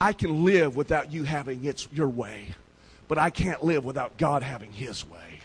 I 0.00 0.12
can 0.12 0.44
live 0.44 0.76
without 0.76 1.12
you 1.12 1.24
having 1.24 1.64
its 1.64 1.88
your 1.92 2.08
way, 2.08 2.54
but 3.08 3.18
I 3.18 3.30
can't 3.30 3.64
live 3.64 3.84
without 3.84 4.16
God 4.16 4.42
having 4.42 4.72
his 4.72 5.08
way. 5.08 5.40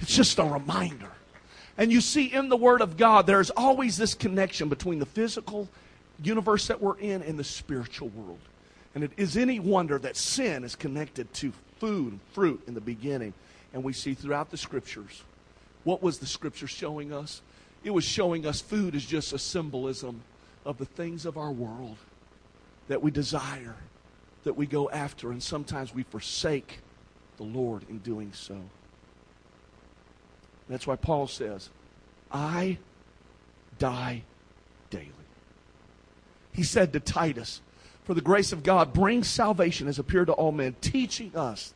It's 0.00 0.14
just 0.14 0.38
a 0.38 0.44
reminder. 0.44 1.12
And 1.78 1.90
you 1.90 2.00
see 2.00 2.26
in 2.26 2.48
the 2.48 2.56
Word 2.56 2.82
of 2.82 2.96
God, 2.96 3.26
there's 3.26 3.50
always 3.50 3.96
this 3.96 4.14
connection 4.14 4.68
between 4.68 4.98
the 4.98 5.06
physical 5.06 5.68
universe 6.22 6.68
that 6.68 6.80
we're 6.80 6.98
in 6.98 7.22
and 7.22 7.38
the 7.38 7.44
spiritual 7.44 8.08
world. 8.08 8.38
And 8.94 9.04
it 9.04 9.12
is 9.16 9.36
any 9.36 9.58
wonder 9.58 9.98
that 9.98 10.16
sin 10.16 10.64
is 10.64 10.76
connected 10.76 11.32
to 11.34 11.52
food 11.78 12.12
and 12.12 12.20
fruit 12.32 12.62
in 12.66 12.74
the 12.74 12.80
beginning. 12.80 13.32
And 13.72 13.82
we 13.82 13.92
see 13.92 14.14
throughout 14.14 14.50
the 14.50 14.56
scriptures. 14.56 15.22
What 15.84 16.02
was 16.02 16.18
the 16.18 16.26
scripture 16.26 16.66
showing 16.66 17.12
us? 17.12 17.40
It 17.84 17.90
was 17.90 18.04
showing 18.04 18.46
us 18.46 18.60
food 18.60 18.94
is 18.94 19.04
just 19.04 19.32
a 19.32 19.38
symbolism 19.38 20.22
of 20.64 20.78
the 20.78 20.84
things 20.84 21.26
of 21.26 21.36
our 21.36 21.50
world. 21.50 21.96
that 22.88 23.02
we 23.02 23.10
desire, 23.10 23.76
that 24.44 24.54
we 24.54 24.66
go 24.66 24.90
after, 24.90 25.30
and 25.30 25.42
sometimes 25.42 25.94
we 25.94 26.02
forsake 26.02 26.80
the 27.36 27.44
Lord 27.44 27.84
in 27.88 27.98
doing 27.98 28.32
so. 28.32 28.58
That's 30.68 30.86
why 30.86 30.96
Paul 30.96 31.26
says, 31.26 31.70
I 32.30 32.78
die 33.78 34.22
daily. 34.90 35.08
He 36.52 36.62
said 36.62 36.92
to 36.92 37.00
Titus, 37.00 37.60
For 38.04 38.14
the 38.14 38.20
grace 38.20 38.52
of 38.52 38.62
God 38.62 38.92
brings 38.92 39.28
salvation 39.28 39.86
has 39.86 39.98
appeared 39.98 40.26
to 40.26 40.32
all 40.32 40.52
men, 40.52 40.74
teaching 40.80 41.32
us 41.36 41.72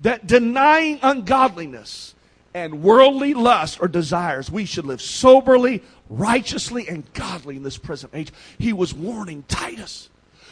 that 0.00 0.26
denying 0.26 0.98
ungodliness 1.02 2.14
and 2.54 2.82
worldly 2.82 3.34
lust 3.34 3.78
or 3.80 3.88
desires, 3.88 4.50
we 4.50 4.64
should 4.64 4.86
live 4.86 5.02
soberly, 5.02 5.82
righteously, 6.08 6.88
and 6.88 7.12
godly 7.12 7.56
in 7.56 7.62
this 7.62 7.78
present 7.78 8.14
age. 8.14 8.32
He 8.58 8.72
was 8.72 8.94
warning 8.94 9.44
Titus. 9.48 10.08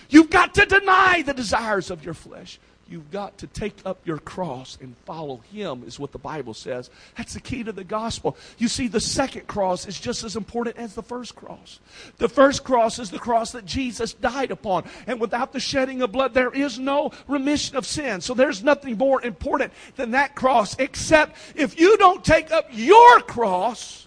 You've 0.09 0.31
got 0.31 0.55
to 0.55 0.67
deny 0.67 1.23
the 1.23 1.35
desires 1.35 1.91
of 1.91 2.05
your 2.05 2.14
flesh. 2.14 2.59
You've 2.89 3.11
got 3.11 3.39
to 3.39 3.49
take 3.49 3.74
up 3.84 3.99
your 4.07 4.18
cross 4.18 4.78
and 4.80 4.97
follow 5.07 5.39
Him, 5.53 5.82
is 5.84 5.99
what 5.99 6.12
the 6.12 6.18
Bible 6.18 6.55
says. 6.55 6.89
That's 7.16 7.34
the 7.34 7.41
key 7.41 7.64
to 7.64 7.72
the 7.72 7.82
gospel. 7.82 8.37
You 8.59 8.68
see, 8.68 8.87
the 8.87 9.01
second 9.01 9.49
cross 9.49 9.89
is 9.89 9.99
just 9.99 10.22
as 10.22 10.37
important 10.37 10.76
as 10.76 10.95
the 10.95 11.03
first 11.03 11.34
cross. 11.34 11.80
The 12.18 12.28
first 12.28 12.62
cross 12.62 13.01
is 13.01 13.11
the 13.11 13.18
cross 13.18 13.51
that 13.53 13.64
Jesus 13.64 14.14
died 14.14 14.53
upon. 14.53 14.84
And 15.09 15.20
without 15.20 15.53
the 15.53 15.59
shedding 15.59 16.01
of 16.03 16.12
blood, 16.12 16.32
there 16.32 16.53
is 16.53 16.78
no 16.78 17.11
remission 17.26 17.76
of 17.76 17.87
sin. 17.87 18.20
So 18.20 18.34
there's 18.34 18.62
nothing 18.62 18.97
more 18.97 19.20
important 19.20 19.72
than 19.97 20.12
that 20.12 20.37
cross, 20.37 20.76
except 20.78 21.37
if 21.57 21.80
you 21.80 21.97
don't 21.97 22.24
take 22.24 22.53
up 22.53 22.68
your 22.70 23.18
cross 23.20 24.07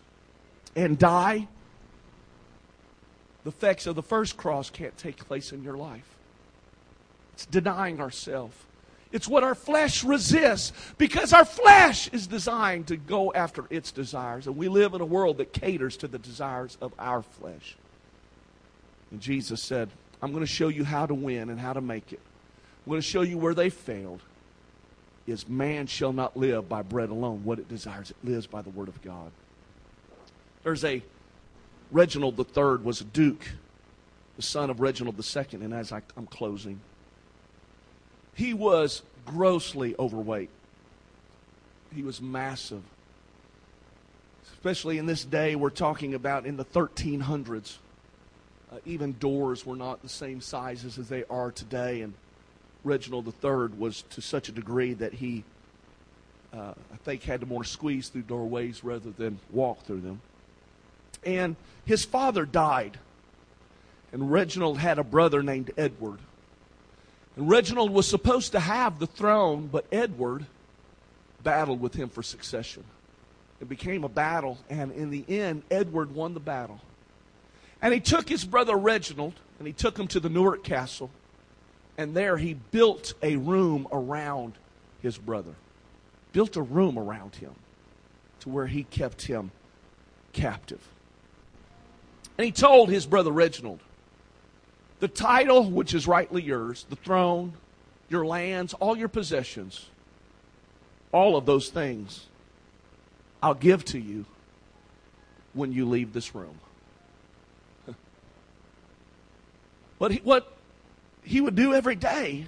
and 0.74 0.98
die, 0.98 1.50
the 3.44 3.50
effects 3.50 3.88
of 3.88 3.96
the 3.96 4.04
first 4.04 4.38
cross 4.38 4.70
can't 4.70 4.98
take 4.98 5.18
place 5.26 5.52
in 5.52 5.64
your 5.64 5.76
life. 5.76 6.16
It's 7.34 7.46
denying 7.46 8.00
ourselves. 8.00 8.56
It's 9.12 9.28
what 9.28 9.44
our 9.44 9.56
flesh 9.56 10.04
resists 10.04 10.72
because 10.98 11.34
our 11.34 11.46
flesh 11.46 12.10
is 12.10 12.28
designed 12.28 12.88
to 12.88 12.98
go 12.98 13.34
after 13.34 13.66
its 13.70 13.92
desires. 13.92 14.46
And 14.46 14.56
we 14.56 14.68
live 14.68 14.94
in 14.94 15.02
a 15.02 15.06
world 15.06 15.38
that 15.38 15.52
caters 15.52 15.98
to 15.98 16.08
the 16.08 16.20
desires 16.20 16.78
of 16.80 16.94
our 17.00 17.24
flesh. 17.24 17.76
And 19.10 19.20
Jesus 19.20 19.62
said, 19.64 19.90
I'm 20.22 20.32
going 20.32 20.44
to 20.44 20.52
show 20.52 20.68
you 20.68 20.84
how 20.84 21.06
to 21.06 21.16
win 21.16 21.50
and 21.50 21.60
how 21.60 21.74
to 21.74 21.82
make 21.82 22.14
it. 22.14 22.20
I'm 22.86 22.92
going 22.92 23.02
to 23.02 23.08
show 23.08 23.22
you 23.22 23.38
where 23.38 23.56
they 23.56 23.70
failed. 23.70 24.22
Is 25.26 25.48
man 25.48 25.88
shall 25.88 26.14
not 26.14 26.36
live 26.38 26.68
by 26.68 26.82
bread 26.82 27.10
alone, 27.10 27.44
what 27.44 27.60
it 27.60 27.68
desires. 27.68 28.12
It 28.12 28.18
lives 28.24 28.48
by 28.48 28.62
the 28.62 28.70
word 28.72 28.88
of 28.88 29.02
God. 29.02 29.32
There's 30.64 30.84
a 30.84 31.04
Reginald 31.92 32.40
III 32.40 32.78
was 32.84 33.02
a 33.02 33.06
duke, 33.06 33.48
the 34.36 34.42
son 34.42 34.70
of 34.70 34.80
Reginald 34.80 35.20
II, 35.20 35.46
and 35.54 35.74
as 35.74 35.92
I, 35.92 36.02
I'm 36.16 36.28
closing, 36.28 36.80
he 38.40 38.54
was 38.54 39.02
grossly 39.26 39.96
overweight. 40.00 40.50
He 41.94 42.04
was 42.04 42.22
massive. 42.22 42.82
Especially 44.54 44.98
in 44.98 45.06
this 45.06 45.26
day, 45.26 45.58
we're 45.58 45.70
talking 45.70 46.14
about 46.14 46.46
in 46.46 46.56
the 46.56 46.64
1300s. 46.64 47.80
Uh, 48.72 48.78
even 48.86 49.12
doors 49.20 49.66
were 49.66 49.76
not 49.76 50.02
the 50.02 50.08
same 50.08 50.40
sizes 50.40 50.98
as 50.98 51.10
they 51.10 51.26
are 51.30 51.52
today. 51.52 52.00
And 52.02 52.14
Reginald 52.86 53.28
III 53.28 53.78
was 53.78 54.04
to 54.12 54.22
such 54.22 54.48
a 54.48 54.54
degree 54.54 54.94
that 54.94 55.16
he, 55.16 55.44
uh, 56.54 56.76
I 56.94 56.98
think, 57.04 57.24
had 57.24 57.42
to 57.42 57.46
more 57.46 57.66
squeeze 57.66 58.08
through 58.08 58.22
doorways 58.22 58.86
rather 58.86 59.12
than 59.12 59.38
walk 59.52 59.84
through 59.84 60.00
them. 60.00 60.22
And 61.26 61.58
his 61.84 62.06
father 62.06 62.46
died. 62.46 63.00
And 64.14 64.32
Reginald 64.32 64.78
had 64.78 64.98
a 64.98 65.04
brother 65.04 65.44
named 65.44 65.72
Edward. 65.78 66.20
And 67.40 67.48
Reginald 67.48 67.92
was 67.92 68.06
supposed 68.06 68.52
to 68.52 68.60
have 68.60 69.00
the 69.00 69.08
throne, 69.08 69.70
but 69.72 69.86
Edward 69.94 70.46
battled 71.42 71.80
with 71.80 71.94
him 71.94 72.10
for 72.10 72.22
succession. 72.22 72.84
It 73.62 73.70
became 73.70 74.04
a 74.04 74.10
battle, 74.10 74.58
and 74.70 74.92
in 74.92 75.10
the 75.10 75.24
end, 75.30 75.64
Edward 75.72 76.14
won 76.14 76.34
the 76.34 76.42
battle. 76.42 76.82
And 77.82 77.94
he 77.94 78.02
took 78.02 78.28
his 78.28 78.44
brother 78.44 78.76
Reginald, 78.76 79.36
and 79.58 79.66
he 79.66 79.72
took 79.72 79.98
him 79.98 80.06
to 80.10 80.20
the 80.20 80.28
Newark 80.28 80.66
Castle, 80.66 81.12
and 81.98 82.14
there 82.14 82.36
he 82.36 82.56
built 82.56 83.14
a 83.24 83.38
room 83.38 83.88
around 83.90 84.56
his 85.02 85.18
brother. 85.18 85.56
Built 86.34 86.58
a 86.58 86.62
room 86.62 87.00
around 87.00 87.36
him 87.36 87.56
to 88.42 88.50
where 88.50 88.68
he 88.68 88.84
kept 88.84 89.22
him 89.22 89.52
captive. 90.34 90.86
And 92.38 92.44
he 92.44 92.52
told 92.52 92.90
his 92.90 93.06
brother 93.06 93.32
Reginald, 93.32 93.80
the 95.00 95.08
title, 95.08 95.70
which 95.70 95.94
is 95.94 96.08
rightly 96.08 96.42
yours, 96.42 96.86
the 96.90 96.96
throne, 96.96 97.54
your 98.10 98.26
lands, 98.26 98.74
all 98.76 98.98
your 98.98 99.08
possessions, 99.08 99.88
all 101.12 101.38
of 101.38 101.46
those 101.46 101.70
things, 101.70 102.26
I'll 103.42 103.54
give 103.54 103.86
to 103.86 104.00
you 104.00 104.26
when 105.54 105.72
you 105.72 105.88
leave 105.88 106.14
this 106.14 106.36
room. 106.36 106.60
what, 109.98 110.12
he, 110.12 110.20
what 110.20 110.52
he 111.24 111.40
would 111.42 111.56
do 111.56 111.74
every 111.74 111.96
day 111.96 112.48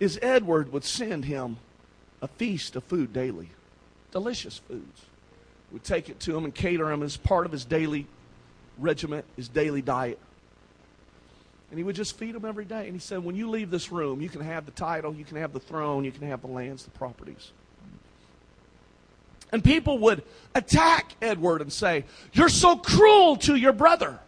is 0.00 0.18
Edward 0.22 0.72
would 0.72 0.84
send 0.84 1.26
him 1.26 1.58
a 2.22 2.28
feast 2.28 2.74
of 2.74 2.84
food 2.84 3.12
daily, 3.12 3.50
delicious 4.10 4.58
foods. 4.58 5.02
Would 5.72 5.84
take 5.84 6.08
it 6.08 6.20
to 6.20 6.36
him 6.36 6.44
and 6.44 6.54
cater 6.54 6.90
him 6.90 7.02
as 7.02 7.16
part 7.16 7.46
of 7.46 7.52
his 7.52 7.64
daily 7.64 8.06
regiment, 8.78 9.24
his 9.36 9.48
daily 9.48 9.82
diet. 9.82 10.18
And 11.74 11.78
he 11.80 11.82
would 11.82 11.96
just 11.96 12.16
feed 12.16 12.36
them 12.36 12.44
every 12.44 12.64
day. 12.64 12.84
And 12.84 12.92
he 12.92 13.00
said, 13.00 13.24
when 13.24 13.34
you 13.34 13.50
leave 13.50 13.68
this 13.68 13.90
room, 13.90 14.20
you 14.20 14.28
can 14.28 14.42
have 14.42 14.64
the 14.64 14.70
title, 14.70 15.12
you 15.12 15.24
can 15.24 15.38
have 15.38 15.52
the 15.52 15.58
throne, 15.58 16.04
you 16.04 16.12
can 16.12 16.28
have 16.28 16.40
the 16.40 16.46
lands, 16.46 16.84
the 16.84 16.92
properties. 16.92 17.50
And 19.50 19.64
people 19.64 19.98
would 19.98 20.22
attack 20.54 21.16
Edward 21.20 21.62
and 21.62 21.72
say, 21.72 22.04
You're 22.32 22.48
so 22.48 22.76
cruel 22.76 23.34
to 23.38 23.56
your 23.56 23.72
brother. 23.72 24.20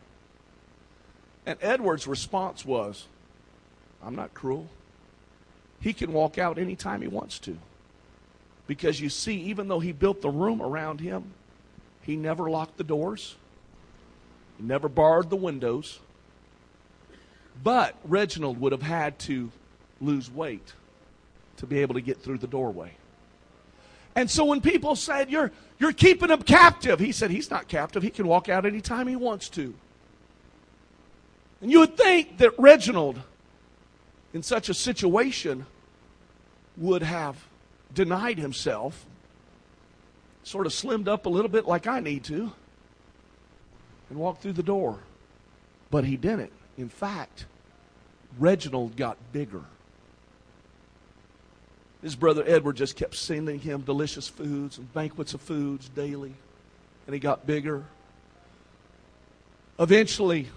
And 1.47 1.57
Edward's 1.63 2.09
response 2.09 2.65
was, 2.65 3.07
I'm 4.03 4.17
not 4.17 4.35
cruel. 4.35 4.67
He 5.79 5.93
can 5.93 6.13
walk 6.13 6.39
out 6.39 6.59
anytime 6.59 7.01
he 7.01 7.07
wants 7.07 7.39
to. 7.39 7.57
Because 8.67 9.01
you 9.01 9.09
see, 9.09 9.37
even 9.43 9.69
though 9.69 9.79
he 9.79 9.93
built 9.93 10.21
the 10.21 10.31
room 10.31 10.61
around 10.61 10.99
him, 10.99 11.33
he 12.03 12.17
never 12.17 12.51
locked 12.51 12.77
the 12.77 12.83
doors, 12.83 13.37
he 14.59 14.65
never 14.65 14.89
barred 14.89 15.31
the 15.31 15.37
windows, 15.37 16.01
but 17.63 17.97
Reginald 18.05 18.61
would 18.61 18.73
have 18.73 18.83
had 18.83 19.19
to 19.21 19.51
lose 20.01 20.31
weight 20.31 20.73
to 21.59 21.67
be 21.67 21.81
able 21.81 21.95
to 21.95 22.01
get 22.01 22.21
through 22.21 22.39
the 22.39 22.47
doorway. 22.47 22.93
And 24.15 24.31
so 24.31 24.47
when 24.47 24.61
people 24.61 24.97
said, 24.97 25.31
You're, 25.31 25.53
you're 25.79 25.93
keeping 25.93 26.31
him 26.31 26.43
captive, 26.43 26.99
he 26.99 27.13
said, 27.13 27.31
He's 27.31 27.51
not 27.51 27.69
captive. 27.69 28.03
He 28.03 28.11
can 28.11 28.27
walk 28.27 28.49
out 28.49 28.65
anytime 28.65 29.07
he 29.07 29.17
wants 29.17 29.49
to. 29.51 29.75
And 31.61 31.71
you 31.71 31.81
would 31.81 31.97
think 31.97 32.39
that 32.39 32.53
Reginald, 32.59 33.21
in 34.33 34.43
such 34.43 34.69
a 34.69 34.75
situation, 34.75 35.67
would 36.77 37.03
have 37.03 37.37
denied 37.95 38.39
himself, 38.39 39.07
sort 40.43 40.67
of 40.67 40.73
slimmed 40.73 41.09
up 41.09 41.27
a 41.27 41.29
little 41.29 41.51
bit 41.51 41.67
like 41.67 41.87
I 41.87 42.01
need 42.01 42.25
to, 42.25 42.53
and 44.09 44.19
walked 44.19 44.43
through 44.43 44.53
the 44.53 44.63
door. 44.63 44.99
But 45.91 46.05
he 46.05 46.17
didn't. 46.17 46.53
In 46.77 46.89
fact, 46.89 47.47
Reginald 48.39 48.97
got 48.97 49.17
bigger. 49.33 49.63
His 52.03 52.15
brother 52.15 52.45
Edward 52.47 52.77
just 52.77 52.97
kept 52.97 53.15
sending 53.15 53.59
him 53.59 53.81
delicious 53.81 54.29
foods 54.29 54.79
and 54.79 54.93
banquets 54.93 55.35
of 55.35 55.41
foods 55.41 55.89
daily, 55.89 56.35
and 57.07 57.15
he 57.15 57.19
got 57.19 57.47
bigger. 57.47 57.85
Eventually, 59.79 60.49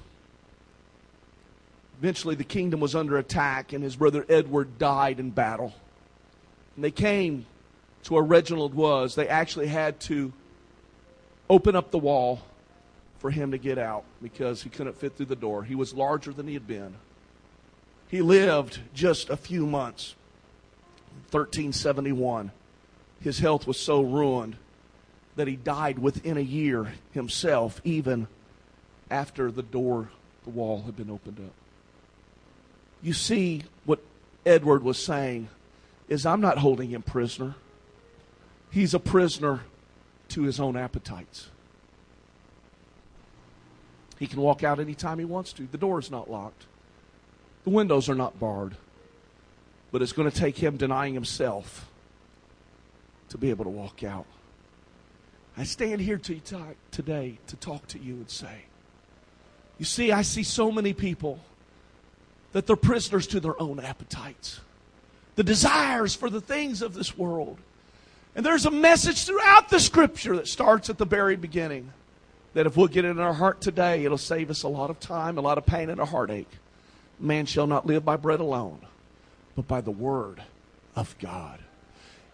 eventually 2.00 2.36
the 2.36 2.44
kingdom 2.44 2.80
was 2.80 2.96
under 2.96 3.18
attack, 3.18 3.74
and 3.74 3.84
his 3.84 3.96
brother 3.96 4.26
Edward 4.30 4.78
died 4.78 5.20
in 5.20 5.32
battle. 5.32 5.74
And 6.76 6.84
they 6.84 6.92
came 6.92 7.46
to 8.04 8.14
where 8.14 8.24
Reginald 8.24 8.74
was. 8.74 9.16
They 9.16 9.28
actually 9.28 9.68
had 9.68 10.00
to 10.02 10.32
open 11.50 11.76
up 11.76 11.92
the 11.92 11.98
wall 11.98 12.42
for 13.20 13.30
him 13.30 13.52
to 13.52 13.58
get 13.58 13.78
out 13.78 14.06
because 14.22 14.64
he 14.64 14.70
couldn't 14.70 14.98
fit 14.98 15.16
through 15.16 15.28
the 15.28 15.36
door. 15.36 15.64
He 15.64 15.76
was 15.76 15.94
larger 15.94 16.32
than 16.32 16.48
he 16.48 16.54
had 16.54 16.68
been. 16.68 16.96
He 18.08 18.22
lived 18.22 18.80
just 18.94 19.30
a 19.30 19.38
few 19.38 19.68
months. 19.68 20.16
1371. 21.32 22.52
His 23.22 23.40
health 23.40 23.68
was 23.68 23.80
so 23.80 24.02
ruined 24.02 24.56
that 25.36 25.48
he 25.48 25.56
died 25.56 26.00
within 26.00 26.38
a 26.38 26.42
year 26.42 26.94
himself, 27.12 27.82
even 27.84 28.28
after 29.12 29.52
the 29.52 29.62
door, 29.62 30.10
the 30.44 30.50
wall 30.50 30.84
had 30.84 30.96
been 30.96 31.10
opened 31.10 31.40
up. 31.40 31.54
You 33.02 33.14
see, 33.14 33.64
what 33.86 34.00
Edward 34.46 34.84
was 34.84 34.98
saying 34.98 35.50
is, 36.08 36.26
I'm 36.26 36.42
not 36.42 36.58
holding 36.58 36.90
him 36.90 37.02
prisoner. 37.02 37.56
He's 38.72 38.94
a 38.94 39.00
prisoner 39.00 39.62
to 40.30 40.44
his 40.44 40.60
own 40.60 40.76
appetites. 40.76 41.50
He 44.20 44.28
can 44.28 44.42
walk 44.42 44.64
out 44.64 44.82
anytime 44.82 45.18
he 45.18 45.26
wants 45.26 45.54
to. 45.54 45.66
The 45.66 45.78
door 45.78 45.98
is 45.98 46.12
not 46.12 46.30
locked. 46.30 46.66
The 47.64 47.70
windows 47.70 48.10
are 48.10 48.16
not 48.16 48.38
barred. 48.38 48.76
But 49.92 50.02
it's 50.02 50.12
going 50.12 50.30
to 50.30 50.38
take 50.38 50.58
him 50.58 50.76
denying 50.76 51.14
himself 51.14 51.90
to 53.30 53.38
be 53.38 53.50
able 53.50 53.64
to 53.64 53.72
walk 53.72 54.04
out. 54.04 54.26
I 55.58 55.64
stand 55.64 56.02
here 56.02 56.18
to 56.18 56.40
today 56.92 57.40
to 57.48 57.56
talk 57.56 57.88
to 57.88 58.00
you 58.00 58.16
and 58.16 58.30
say, 58.30 58.66
you 59.78 59.86
see, 59.86 60.12
I 60.12 60.22
see 60.22 60.44
so 60.44 60.72
many 60.72 60.94
people 60.94 61.40
that 62.52 62.68
they're 62.68 62.76
prisoners 62.76 63.26
to 63.28 63.40
their 63.40 63.60
own 63.62 63.80
appetites, 63.80 64.60
the 65.36 65.44
desires 65.44 66.14
for 66.14 66.30
the 66.30 66.42
things 66.42 66.82
of 66.82 66.94
this 66.94 67.18
world. 67.18 67.58
And 68.36 68.46
there's 68.46 68.66
a 68.66 68.72
message 68.72 69.26
throughout 69.26 69.70
the 69.70 69.80
scripture 69.80 70.36
that 70.36 70.48
starts 70.48 70.90
at 70.90 70.98
the 70.98 71.06
very 71.06 71.36
beginning 71.36 71.94
that 72.54 72.66
if 72.66 72.76
we'll 72.76 72.88
get 72.88 73.06
it 73.06 73.10
in 73.10 73.20
our 73.20 73.34
heart 73.34 73.62
today, 73.62 74.04
it'll 74.06 74.18
save 74.18 74.50
us 74.50 74.64
a 74.64 74.68
lot 74.68 74.90
of 74.90 75.00
time, 75.00 75.38
a 75.38 75.42
lot 75.42 75.58
of 75.58 75.66
pain, 75.66 75.90
and 75.90 76.00
a 76.00 76.06
heartache. 76.06 76.52
Man 77.20 77.46
shall 77.46 77.68
not 77.68 77.86
live 77.86 78.06
by 78.06 78.16
bread 78.16 78.40
alone, 78.40 78.80
but 79.56 79.68
by 79.68 79.82
the 79.82 79.92
word 79.92 80.42
of 80.96 81.16
God. 81.20 81.60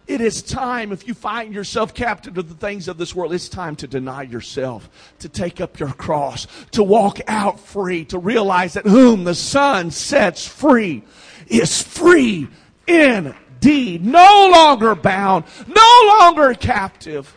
It 0.06 0.20
is 0.20 0.40
time, 0.40 0.92
if 0.92 1.08
you 1.08 1.14
find 1.14 1.52
yourself 1.52 1.92
captive 1.92 2.34
to 2.34 2.42
the 2.42 2.54
things 2.54 2.86
of 2.86 2.96
this 2.96 3.14
world, 3.14 3.34
it's 3.34 3.48
time 3.48 3.74
to 3.76 3.88
deny 3.88 4.22
yourself, 4.22 4.88
to 5.18 5.28
take 5.28 5.60
up 5.60 5.80
your 5.80 5.92
cross, 5.92 6.46
to 6.70 6.84
walk 6.84 7.18
out 7.26 7.58
free, 7.58 8.04
to 8.06 8.18
realize 8.18 8.74
that 8.74 8.86
whom 8.86 9.24
the 9.24 9.34
Son 9.34 9.90
sets 9.90 10.46
free 10.46 11.02
is 11.48 11.82
free 11.82 12.46
indeed. 12.86 14.04
No 14.04 14.48
longer 14.52 14.94
bound, 14.94 15.44
no 15.66 16.16
longer 16.20 16.54
captive. 16.54 17.35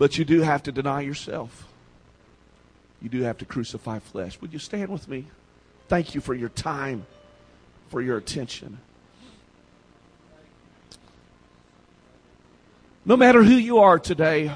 But 0.00 0.16
you 0.16 0.24
do 0.24 0.40
have 0.40 0.62
to 0.62 0.72
deny 0.72 1.02
yourself. 1.02 1.68
You 3.02 3.10
do 3.10 3.20
have 3.20 3.36
to 3.36 3.44
crucify 3.44 3.98
flesh. 3.98 4.40
Would 4.40 4.50
you 4.50 4.58
stand 4.58 4.88
with 4.88 5.06
me? 5.08 5.26
Thank 5.88 6.14
you 6.14 6.22
for 6.22 6.32
your 6.32 6.48
time, 6.48 7.04
for 7.90 8.00
your 8.00 8.16
attention. 8.16 8.78
No 13.04 13.14
matter 13.14 13.42
who 13.44 13.52
you 13.52 13.80
are 13.80 13.98
today, 13.98 14.50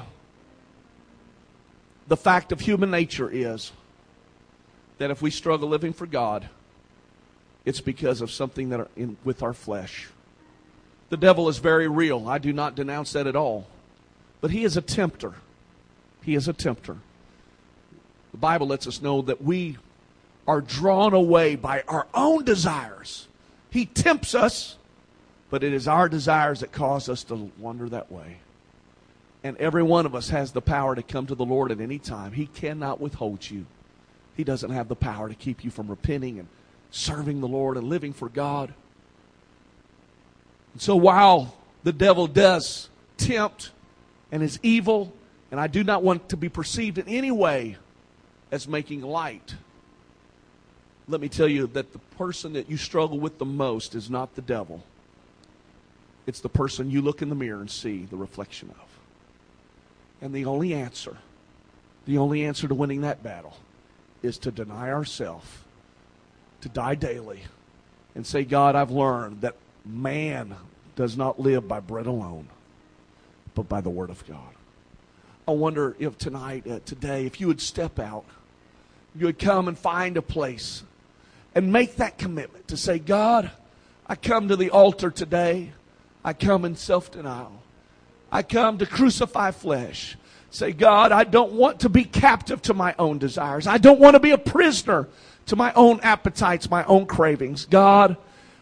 the 2.07 2.17
fact 2.17 2.51
of 2.51 2.61
human 2.61 2.89
nature 2.89 3.29
is 3.31 3.71
that 4.97 5.11
if 5.11 5.21
we 5.21 5.29
struggle 5.29 5.69
living 5.69 5.93
for 5.93 6.07
God, 6.07 6.49
it's 7.65 7.81
because 7.81 8.21
of 8.21 8.31
something 8.31 8.69
that 8.69 8.87
in, 8.95 9.15
with 9.23 9.43
our 9.43 9.53
flesh. 9.53 10.07
The 11.09 11.17
devil 11.17 11.47
is 11.49 11.59
very 11.59 11.87
real. 11.87 12.27
I 12.27 12.39
do 12.39 12.51
not 12.51 12.73
denounce 12.73 13.13
that 13.13 13.27
at 13.27 13.35
all. 13.35 13.67
But 14.41 14.51
he 14.51 14.63
is 14.63 14.77
a 14.77 14.81
tempter. 14.81 15.33
He 16.23 16.35
is 16.35 16.47
a 16.47 16.53
tempter. 16.53 16.97
The 18.31 18.37
Bible 18.37 18.67
lets 18.67 18.87
us 18.87 19.01
know 19.01 19.21
that 19.23 19.41
we 19.41 19.77
are 20.47 20.61
drawn 20.61 21.13
away 21.13 21.55
by 21.55 21.83
our 21.87 22.07
own 22.13 22.43
desires. 22.43 23.27
He 23.69 23.85
tempts 23.85 24.35
us 24.35 24.77
but 25.49 25.63
it 25.63 25.73
is 25.73 25.87
our 25.87 26.09
desires 26.09 26.61
that 26.61 26.71
cause 26.71 27.07
us 27.07 27.23
to 27.25 27.51
wander 27.57 27.87
that 27.89 28.11
way. 28.11 28.37
And 29.43 29.55
every 29.57 29.83
one 29.83 30.05
of 30.05 30.15
us 30.15 30.29
has 30.29 30.51
the 30.51 30.61
power 30.61 30.95
to 30.95 31.03
come 31.03 31.27
to 31.27 31.35
the 31.35 31.45
Lord 31.45 31.71
at 31.71 31.79
any 31.79 31.99
time. 31.99 32.31
He 32.31 32.47
cannot 32.47 32.99
withhold 32.99 33.49
you. 33.49 33.65
He 34.35 34.43
doesn't 34.43 34.71
have 34.71 34.87
the 34.87 34.95
power 34.95 35.29
to 35.29 35.35
keep 35.35 35.63
you 35.63 35.69
from 35.69 35.87
repenting 35.87 36.39
and 36.39 36.47
serving 36.91 37.41
the 37.41 37.47
Lord 37.47 37.77
and 37.77 37.87
living 37.87 38.11
for 38.11 38.27
God. 38.27 38.73
And 40.73 40.81
so 40.81 40.95
while 40.95 41.55
the 41.83 41.93
devil 41.93 42.27
does 42.27 42.89
tempt 43.17 43.71
and 44.35 44.43
is 44.43 44.59
evil, 44.63 45.13
and 45.49 45.61
I 45.61 45.67
do 45.67 45.81
not 45.81 46.03
want 46.03 46.27
to 46.27 46.35
be 46.35 46.49
perceived 46.49 46.97
in 46.97 47.07
any 47.07 47.31
way 47.31 47.77
as 48.51 48.67
making 48.67 49.01
light, 49.01 49.55
let 51.07 51.21
me 51.21 51.29
tell 51.29 51.47
you 51.47 51.67
that 51.67 51.93
the 51.93 51.99
person 52.17 52.51
that 52.51 52.69
you 52.69 52.75
struggle 52.75 53.17
with 53.17 53.37
the 53.37 53.45
most 53.45 53.95
is 53.95 54.09
not 54.09 54.35
the 54.35 54.41
devil. 54.41 54.83
It's 56.27 56.41
the 56.41 56.49
person 56.49 56.91
you 56.91 57.01
look 57.01 57.21
in 57.21 57.29
the 57.29 57.35
mirror 57.35 57.61
and 57.61 57.71
see 57.71 58.03
the 58.03 58.17
reflection 58.17 58.71
of. 58.71 58.87
And 60.21 60.33
the 60.33 60.43
only 60.43 60.73
answer, 60.73 61.15
the 62.05 62.17
only 62.17 62.43
answer 62.43 62.67
to 62.67 62.75
winning 62.75 63.01
that 63.01 63.23
battle 63.23 63.55
is 64.21 64.37
to 64.39 64.51
deny 64.51 64.91
ourselves, 64.91 65.47
to 66.59 66.67
die 66.67 66.95
daily, 66.95 67.43
and 68.15 68.27
say, 68.27 68.43
God, 68.43 68.75
I've 68.75 68.91
learned 68.91 69.39
that 69.41 69.55
man 69.85 70.57
does 70.97 71.15
not 71.15 71.39
live 71.39 71.69
by 71.69 71.79
bread 71.79 72.05
alone, 72.05 72.49
but 73.55 73.67
by 73.67 73.81
the 73.81 73.89
Word 73.89 74.09
of 74.09 74.25
God. 74.27 74.53
I 75.47 75.51
wonder 75.51 75.95
if 75.99 76.17
tonight, 76.17 76.67
uh, 76.67 76.79
today, 76.85 77.25
if 77.25 77.39
you 77.39 77.47
would 77.47 77.61
step 77.61 77.99
out, 77.99 78.25
you 79.15 79.25
would 79.27 79.39
come 79.39 79.67
and 79.67 79.77
find 79.77 80.17
a 80.17 80.21
place 80.21 80.83
and 81.53 81.71
make 81.71 81.95
that 81.95 82.17
commitment 82.17 82.67
to 82.67 82.77
say, 82.77 82.99
God, 82.99 83.49
I 84.05 84.15
come 84.15 84.49
to 84.49 84.55
the 84.55 84.69
altar 84.69 85.09
today. 85.09 85.71
I 86.23 86.33
come 86.33 86.65
in 86.65 86.75
self 86.75 87.11
denial. 87.11 87.61
I 88.31 88.43
come 88.43 88.77
to 88.79 88.85
crucify 88.85 89.51
flesh. 89.51 90.17
Say, 90.49 90.73
God, 90.73 91.11
I 91.11 91.23
don't 91.23 91.53
want 91.53 91.81
to 91.81 91.89
be 91.89 92.03
captive 92.03 92.61
to 92.63 92.73
my 92.73 92.95
own 92.97 93.17
desires. 93.17 93.67
I 93.67 93.77
don't 93.77 93.99
want 93.99 94.15
to 94.15 94.19
be 94.19 94.31
a 94.31 94.37
prisoner 94.37 95.07
to 95.47 95.55
my 95.55 95.71
own 95.73 95.99
appetites, 96.01 96.69
my 96.69 96.83
own 96.85 97.05
cravings. 97.05 97.65
God, 97.65 98.17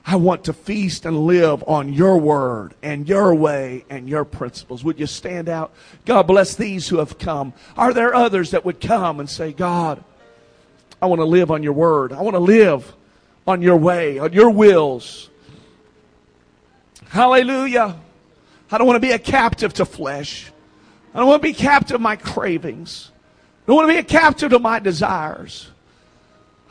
I 0.05 0.17
want 0.17 0.45
to 0.45 0.53
feast 0.53 1.05
and 1.05 1.25
live 1.25 1.63
on 1.65 1.93
your 1.93 2.17
word 2.17 2.75
and 2.83 3.07
your 3.07 3.33
way 3.33 3.85
and 3.89 4.09
your 4.09 4.25
principles. 4.25 4.83
Would 4.83 4.99
you 4.99 5.07
stand 5.07 5.47
out? 5.47 5.73
God 6.05 6.23
bless 6.23 6.55
these 6.55 6.89
who 6.89 6.97
have 6.97 7.17
come. 7.17 7.53
Are 7.77 7.93
there 7.93 8.13
others 8.13 8.51
that 8.51 8.65
would 8.65 8.81
come 8.81 9.21
and 9.21 9.29
say, 9.29 9.53
God, 9.53 10.03
I 11.01 11.05
want 11.05 11.19
to 11.19 11.25
live 11.25 11.51
on 11.51 11.63
your 11.63 11.73
word. 11.73 12.11
I 12.11 12.21
want 12.21 12.35
to 12.35 12.39
live 12.39 12.93
on 13.45 13.61
your 13.61 13.77
way, 13.77 14.19
on 14.19 14.33
your 14.33 14.49
wills. 14.49 15.29
Hallelujah. 17.09 17.95
I 18.71 18.77
don't 18.77 18.87
want 18.87 18.95
to 18.95 19.07
be 19.07 19.11
a 19.11 19.19
captive 19.19 19.73
to 19.75 19.85
flesh. 19.85 20.51
I 21.13 21.19
don't 21.19 21.27
want 21.27 21.41
to 21.41 21.47
be 21.47 21.53
captive 21.53 21.97
to 21.97 21.99
my 21.99 22.15
cravings. 22.15 23.11
I 23.15 23.67
don't 23.67 23.75
want 23.75 23.89
to 23.89 23.93
be 23.93 23.99
a 23.99 24.03
captive 24.03 24.51
to 24.51 24.59
my 24.59 24.79
desires. 24.79 25.69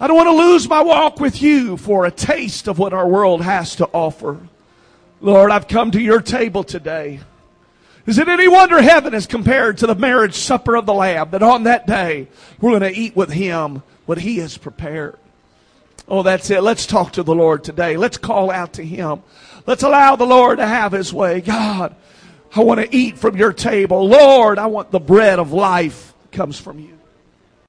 I 0.02 0.08
don't 0.08 0.16
want 0.16 0.30
to 0.30 0.32
lose 0.32 0.68
my 0.68 0.82
walk 0.82 1.20
with 1.20 1.40
you 1.40 1.76
for 1.76 2.04
a 2.04 2.10
taste 2.10 2.66
of 2.66 2.76
what 2.76 2.92
our 2.92 3.06
world 3.06 3.40
has 3.40 3.76
to 3.76 3.86
offer. 3.92 4.40
Lord, 5.20 5.52
I've 5.52 5.68
come 5.68 5.92
to 5.92 6.00
your 6.00 6.20
table 6.20 6.64
today. 6.64 7.20
Is 8.04 8.18
it 8.18 8.26
any 8.26 8.48
wonder 8.48 8.82
heaven 8.82 9.14
is 9.14 9.28
compared 9.28 9.78
to 9.78 9.86
the 9.86 9.94
marriage 9.94 10.34
supper 10.34 10.74
of 10.74 10.86
the 10.86 10.92
Lamb 10.92 11.30
that 11.30 11.44
on 11.44 11.62
that 11.64 11.86
day 11.86 12.26
we're 12.60 12.76
going 12.76 12.92
to 12.92 13.00
eat 13.00 13.14
with 13.14 13.30
him 13.30 13.84
what 14.06 14.18
he 14.18 14.38
has 14.38 14.58
prepared? 14.58 15.20
Oh, 16.08 16.24
that's 16.24 16.50
it. 16.50 16.64
Let's 16.64 16.84
talk 16.84 17.12
to 17.12 17.22
the 17.22 17.32
Lord 17.32 17.62
today. 17.62 17.96
Let's 17.96 18.18
call 18.18 18.50
out 18.50 18.72
to 18.72 18.84
him. 18.84 19.22
Let's 19.68 19.84
allow 19.84 20.16
the 20.16 20.26
Lord 20.26 20.58
to 20.58 20.66
have 20.66 20.90
his 20.90 21.14
way. 21.14 21.40
God, 21.40 21.94
I 22.56 22.64
want 22.64 22.80
to 22.80 22.92
eat 22.92 23.18
from 23.18 23.36
your 23.36 23.52
table. 23.52 24.08
Lord, 24.08 24.58
I 24.58 24.66
want 24.66 24.90
the 24.90 24.98
bread 24.98 25.38
of 25.38 25.52
life 25.52 26.12
comes 26.32 26.58
from 26.58 26.80
you. 26.80 26.98